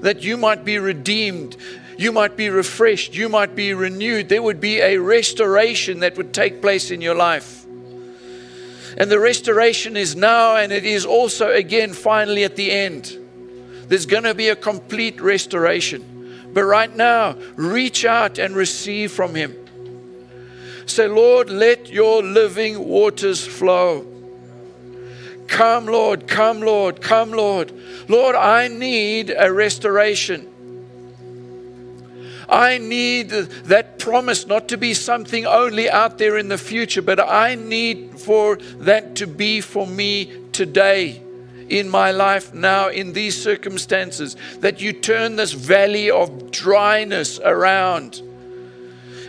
that 0.00 0.22
you 0.22 0.38
might 0.38 0.64
be 0.64 0.78
redeemed, 0.78 1.58
you 1.98 2.10
might 2.10 2.38
be 2.38 2.48
refreshed, 2.48 3.14
you 3.14 3.28
might 3.28 3.54
be 3.54 3.74
renewed. 3.74 4.30
There 4.30 4.42
would 4.42 4.60
be 4.60 4.80
a 4.80 4.96
restoration 4.96 6.00
that 6.00 6.16
would 6.16 6.32
take 6.32 6.62
place 6.62 6.90
in 6.90 7.02
your 7.02 7.14
life. 7.14 7.66
And 8.96 9.10
the 9.10 9.20
restoration 9.20 9.96
is 9.96 10.16
now, 10.16 10.56
and 10.56 10.72
it 10.72 10.84
is 10.84 11.04
also 11.04 11.50
again 11.50 11.92
finally 11.92 12.44
at 12.44 12.56
the 12.56 12.70
end. 12.70 13.18
There's 13.88 14.06
going 14.06 14.24
to 14.24 14.34
be 14.34 14.48
a 14.48 14.56
complete 14.56 15.20
restoration. 15.20 16.50
But 16.54 16.64
right 16.64 16.94
now, 16.94 17.36
reach 17.56 18.06
out 18.06 18.38
and 18.38 18.56
receive 18.56 19.12
from 19.12 19.34
Him. 19.34 19.54
Say, 20.86 21.08
Lord, 21.08 21.50
let 21.50 21.90
your 21.90 22.22
living 22.22 22.86
waters 22.86 23.46
flow. 23.46 24.11
Come, 25.48 25.86
Lord, 25.86 26.26
come, 26.26 26.60
Lord, 26.60 27.00
come, 27.00 27.32
Lord. 27.32 27.72
Lord, 28.08 28.34
I 28.34 28.68
need 28.68 29.34
a 29.36 29.52
restoration. 29.52 30.48
I 32.48 32.78
need 32.78 33.30
that 33.30 33.98
promise 33.98 34.46
not 34.46 34.68
to 34.68 34.76
be 34.76 34.92
something 34.94 35.46
only 35.46 35.88
out 35.88 36.18
there 36.18 36.36
in 36.36 36.48
the 36.48 36.58
future, 36.58 37.00
but 37.00 37.18
I 37.18 37.54
need 37.54 38.20
for 38.20 38.56
that 38.56 39.16
to 39.16 39.26
be 39.26 39.60
for 39.60 39.86
me 39.86 40.32
today 40.52 41.22
in 41.68 41.88
my 41.88 42.10
life 42.10 42.52
now 42.52 42.88
in 42.88 43.14
these 43.14 43.40
circumstances, 43.42 44.36
that 44.58 44.82
you 44.82 44.92
turn 44.92 45.36
this 45.36 45.52
valley 45.52 46.10
of 46.10 46.50
dryness 46.50 47.40
around 47.42 48.20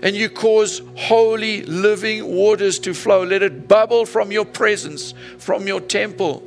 and 0.03 0.17
you 0.17 0.29
cause 0.29 0.81
holy 0.97 1.63
living 1.63 2.27
waters 2.35 2.77
to 2.77 2.93
flow. 2.93 3.23
Let 3.23 3.41
it 3.41 3.69
bubble 3.69 4.05
from 4.05 4.33
your 4.33 4.43
presence, 4.43 5.13
from 5.37 5.65
your 5.65 5.79
temple. 5.79 6.43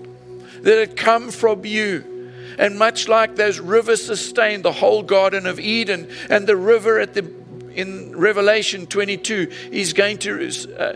Let 0.60 0.78
it 0.78 0.96
come 0.96 1.30
from 1.30 1.64
you. 1.64 2.32
And 2.58 2.78
much 2.78 3.08
like 3.08 3.36
those 3.36 3.58
rivers 3.58 4.04
sustained 4.04 4.62
the 4.62 4.72
whole 4.72 5.02
Garden 5.02 5.46
of 5.46 5.58
Eden 5.58 6.08
and 6.28 6.46
the 6.46 6.56
river 6.56 7.00
at 7.00 7.14
the 7.14 7.34
in 7.74 8.16
Revelation 8.16 8.86
22 8.86 9.52
is 9.70 9.92
going 9.92 10.16
to 10.18 10.50
uh, 10.78 10.94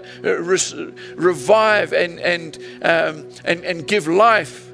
revive 1.15 1.93
and, 1.93 2.19
and, 2.21 2.57
um, 2.81 3.29
and, 3.45 3.65
and 3.65 3.87
give 3.87 4.07
life 4.07 4.71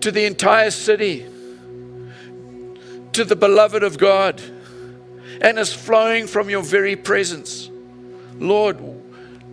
to 0.00 0.10
the 0.10 0.26
entire 0.26 0.70
city, 0.70 1.24
to 3.12 3.24
the 3.24 3.36
beloved 3.36 3.82
of 3.82 3.96
God, 3.96 4.42
and 5.40 5.58
is 5.58 5.72
flowing 5.72 6.26
from 6.26 6.50
your 6.50 6.62
very 6.62 6.96
presence. 6.96 7.70
Lord, 8.38 8.78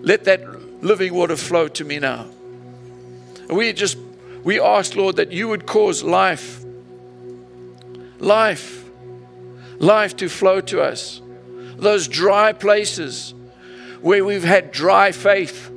let 0.01 0.23
that 0.25 0.83
living 0.83 1.13
water 1.13 1.35
flow 1.35 1.67
to 1.69 1.83
me 1.83 1.99
now. 1.99 2.27
We 3.49 3.73
just 3.73 3.97
we 4.43 4.59
ask, 4.59 4.95
Lord, 4.95 5.17
that 5.17 5.31
you 5.31 5.47
would 5.49 5.67
cause 5.67 6.03
life, 6.03 6.63
life, 8.19 8.89
life 9.77 10.15
to 10.17 10.29
flow 10.29 10.61
to 10.61 10.81
us. 10.81 11.21
Those 11.75 12.07
dry 12.07 12.53
places 12.53 13.33
where 14.01 14.25
we've 14.25 14.43
had 14.43 14.71
dry 14.71 15.11
faith, 15.11 15.69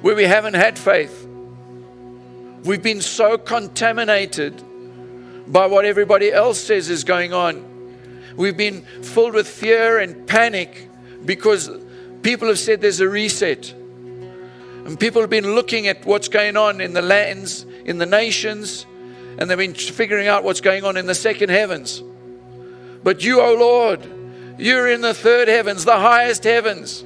where 0.00 0.16
we 0.16 0.24
haven't 0.24 0.54
had 0.54 0.78
faith. 0.78 1.26
We've 2.64 2.82
been 2.82 3.00
so 3.00 3.38
contaminated 3.38 4.60
by 5.48 5.66
what 5.66 5.84
everybody 5.84 6.32
else 6.32 6.60
says 6.60 6.88
is 6.90 7.04
going 7.04 7.32
on. 7.32 7.64
We've 8.36 8.56
been 8.56 8.82
filled 9.02 9.34
with 9.34 9.48
fear 9.48 9.98
and 9.98 10.26
panic 10.26 10.88
because 11.24 11.70
people 12.22 12.48
have 12.48 12.58
said 12.58 12.80
there's 12.80 13.00
a 13.00 13.08
reset. 13.08 13.72
And 13.72 14.98
people 14.98 15.20
have 15.20 15.30
been 15.30 15.54
looking 15.54 15.86
at 15.86 16.06
what's 16.06 16.28
going 16.28 16.56
on 16.56 16.80
in 16.80 16.92
the 16.92 17.02
lands, 17.02 17.66
in 17.84 17.98
the 17.98 18.06
nations, 18.06 18.86
and 19.38 19.50
they've 19.50 19.58
been 19.58 19.74
figuring 19.74 20.28
out 20.28 20.44
what's 20.44 20.60
going 20.60 20.84
on 20.84 20.96
in 20.96 21.06
the 21.06 21.14
second 21.14 21.50
heavens. 21.50 22.02
But 23.02 23.22
you, 23.22 23.40
O 23.40 23.50
oh 23.50 23.54
Lord, 23.54 24.58
you're 24.58 24.88
in 24.88 25.00
the 25.00 25.14
third 25.14 25.48
heavens, 25.48 25.84
the 25.84 25.98
highest 25.98 26.44
heavens. 26.44 27.04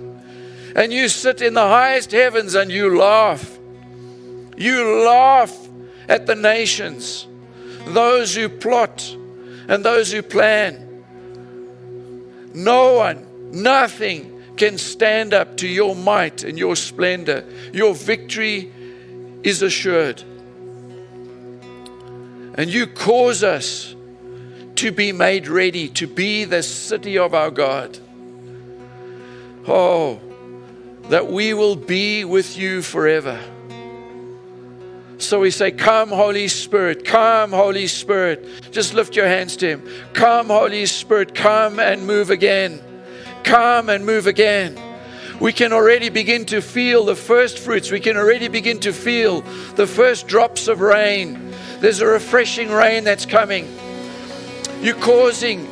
And 0.75 0.93
you 0.93 1.09
sit 1.09 1.43
in 1.43 1.55
the 1.55 1.61
highest 1.61 2.13
heavens 2.13 2.55
and 2.55 2.71
you 2.71 2.97
laugh. 2.97 3.59
You 4.57 5.05
laugh 5.05 5.55
at 6.09 6.27
the 6.27 6.35
nations, 6.35 7.27
those 7.87 8.35
who 8.35 8.49
plot 8.49 9.17
and 9.69 9.85
those 9.85 10.13
who 10.13 10.23
plan. 10.23 11.05
No 12.55 12.95
one, 12.95 13.27
nothing 13.51 14.43
can 14.57 14.79
stand 14.79 15.33
up 15.35 15.57
to 15.59 15.67
your 15.67 15.95
might 15.95 16.45
and 16.45 16.59
your 16.59 16.77
splendor. 16.77 17.45
Your 17.73 17.95
victory 17.95 18.73
is 19.43 19.63
assured. 19.63 20.23
And 22.55 22.71
you 22.71 22.87
cause 22.87 23.43
us 23.43 23.95
to 24.77 24.93
be 24.93 25.13
made 25.13 25.49
ready 25.49 25.89
to 25.89 26.07
be 26.07 26.45
the 26.45 26.63
city 26.63 27.17
of 27.17 27.35
our 27.35 27.51
God. 27.51 27.99
Oh, 29.67 30.21
that 31.09 31.31
we 31.31 31.55
will 31.55 31.77
be 31.77 32.25
with 32.25 32.57
you 32.57 32.83
forever. 32.83 33.41
So 35.23 35.41
we 35.41 35.51
say, 35.51 35.71
Come, 35.71 36.09
Holy 36.09 36.49
Spirit, 36.49 37.05
come, 37.05 37.51
Holy 37.51 37.87
Spirit. 37.87 38.73
Just 38.73 38.95
lift 38.95 39.17
your 39.17 39.27
hands 39.27 39.57
to 39.59 39.69
Him. 39.69 39.89
Come, 40.15 40.49
Holy 40.49 40.87
Spirit, 40.87 41.35
come 41.35 41.79
and 41.79 42.07
move 42.07 42.31
again. 42.31 42.83
Come 43.45 43.89
and 43.89 44.07
move 44.07 44.27
again. 44.27 44.79
We 45.41 45.53
can 45.53 45.73
already 45.73 46.09
begin 46.09 46.45
to 46.47 46.61
feel 46.61 47.05
the 47.05 47.17
first 47.17 47.59
fruits. 47.59 47.91
We 47.91 47.99
can 47.99 48.17
already 48.17 48.49
begin 48.49 48.79
to 48.81 48.93
feel 48.93 49.41
the 49.75 49.87
first 49.87 50.29
drops 50.29 50.69
of 50.69 50.81
rain. 50.81 51.53
There's 51.81 52.01
a 52.01 52.07
refreshing 52.07 52.71
rain 52.71 53.03
that's 53.05 53.27
coming. 53.27 53.67
You're 54.81 54.95
causing 54.95 55.67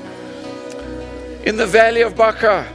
in 1.44 1.56
the 1.56 1.66
valley 1.66 2.02
of 2.02 2.16
Baca, 2.16 2.66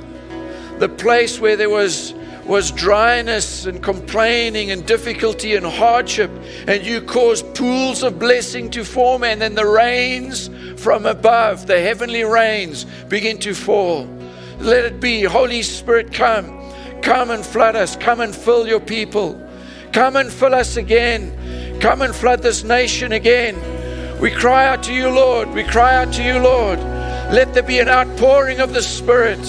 the 0.79 0.89
place 0.89 1.39
where 1.39 1.57
there 1.57 1.69
was 1.69 2.14
was 2.45 2.71
dryness 2.71 3.65
and 3.65 3.81
complaining 3.81 4.71
and 4.71 4.85
difficulty 4.85 5.55
and 5.55 5.65
hardship, 5.65 6.29
and 6.67 6.85
you 6.85 7.01
caused 7.01 7.55
pools 7.55 8.03
of 8.03 8.19
blessing 8.19 8.69
to 8.69 8.83
form, 8.83 9.23
and 9.23 9.41
then 9.41 9.55
the 9.55 9.65
rains 9.65 10.49
from 10.81 11.05
above, 11.05 11.65
the 11.65 11.79
heavenly 11.79 12.23
rains, 12.23 12.85
begin 13.09 13.39
to 13.39 13.53
fall. 13.53 14.07
Let 14.59 14.85
it 14.85 14.99
be. 14.99 15.23
Holy 15.23 15.63
Spirit, 15.63 16.13
come. 16.13 16.61
Come 17.01 17.31
and 17.31 17.45
flood 17.45 17.75
us. 17.75 17.95
Come 17.95 18.21
and 18.21 18.35
fill 18.35 18.67
your 18.67 18.79
people. 18.79 19.41
Come 19.91 20.15
and 20.15 20.31
fill 20.31 20.55
us 20.55 20.77
again. 20.77 21.79
Come 21.79 22.01
and 22.01 22.15
flood 22.15 22.41
this 22.41 22.63
nation 22.63 23.11
again. 23.11 23.55
We 24.19 24.31
cry 24.31 24.67
out 24.67 24.83
to 24.83 24.93
you, 24.93 25.09
Lord. 25.09 25.49
We 25.49 25.63
cry 25.63 25.95
out 25.95 26.13
to 26.13 26.23
you, 26.23 26.39
Lord. 26.39 26.79
Let 27.33 27.53
there 27.53 27.63
be 27.63 27.79
an 27.79 27.89
outpouring 27.89 28.59
of 28.59 28.73
the 28.73 28.81
Spirit. 28.81 29.39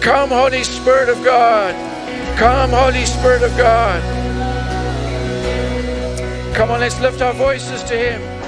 Come, 0.00 0.30
Holy 0.30 0.64
Spirit 0.64 1.08
of 1.08 1.22
God. 1.22 1.89
Come, 2.38 2.70
Holy 2.70 3.04
Spirit 3.06 3.42
of 3.42 3.56
God. 3.56 4.00
Come 6.54 6.70
on, 6.70 6.80
let's 6.80 7.00
lift 7.00 7.22
our 7.22 7.34
voices 7.34 7.82
to 7.84 7.96
Him. 7.96 8.39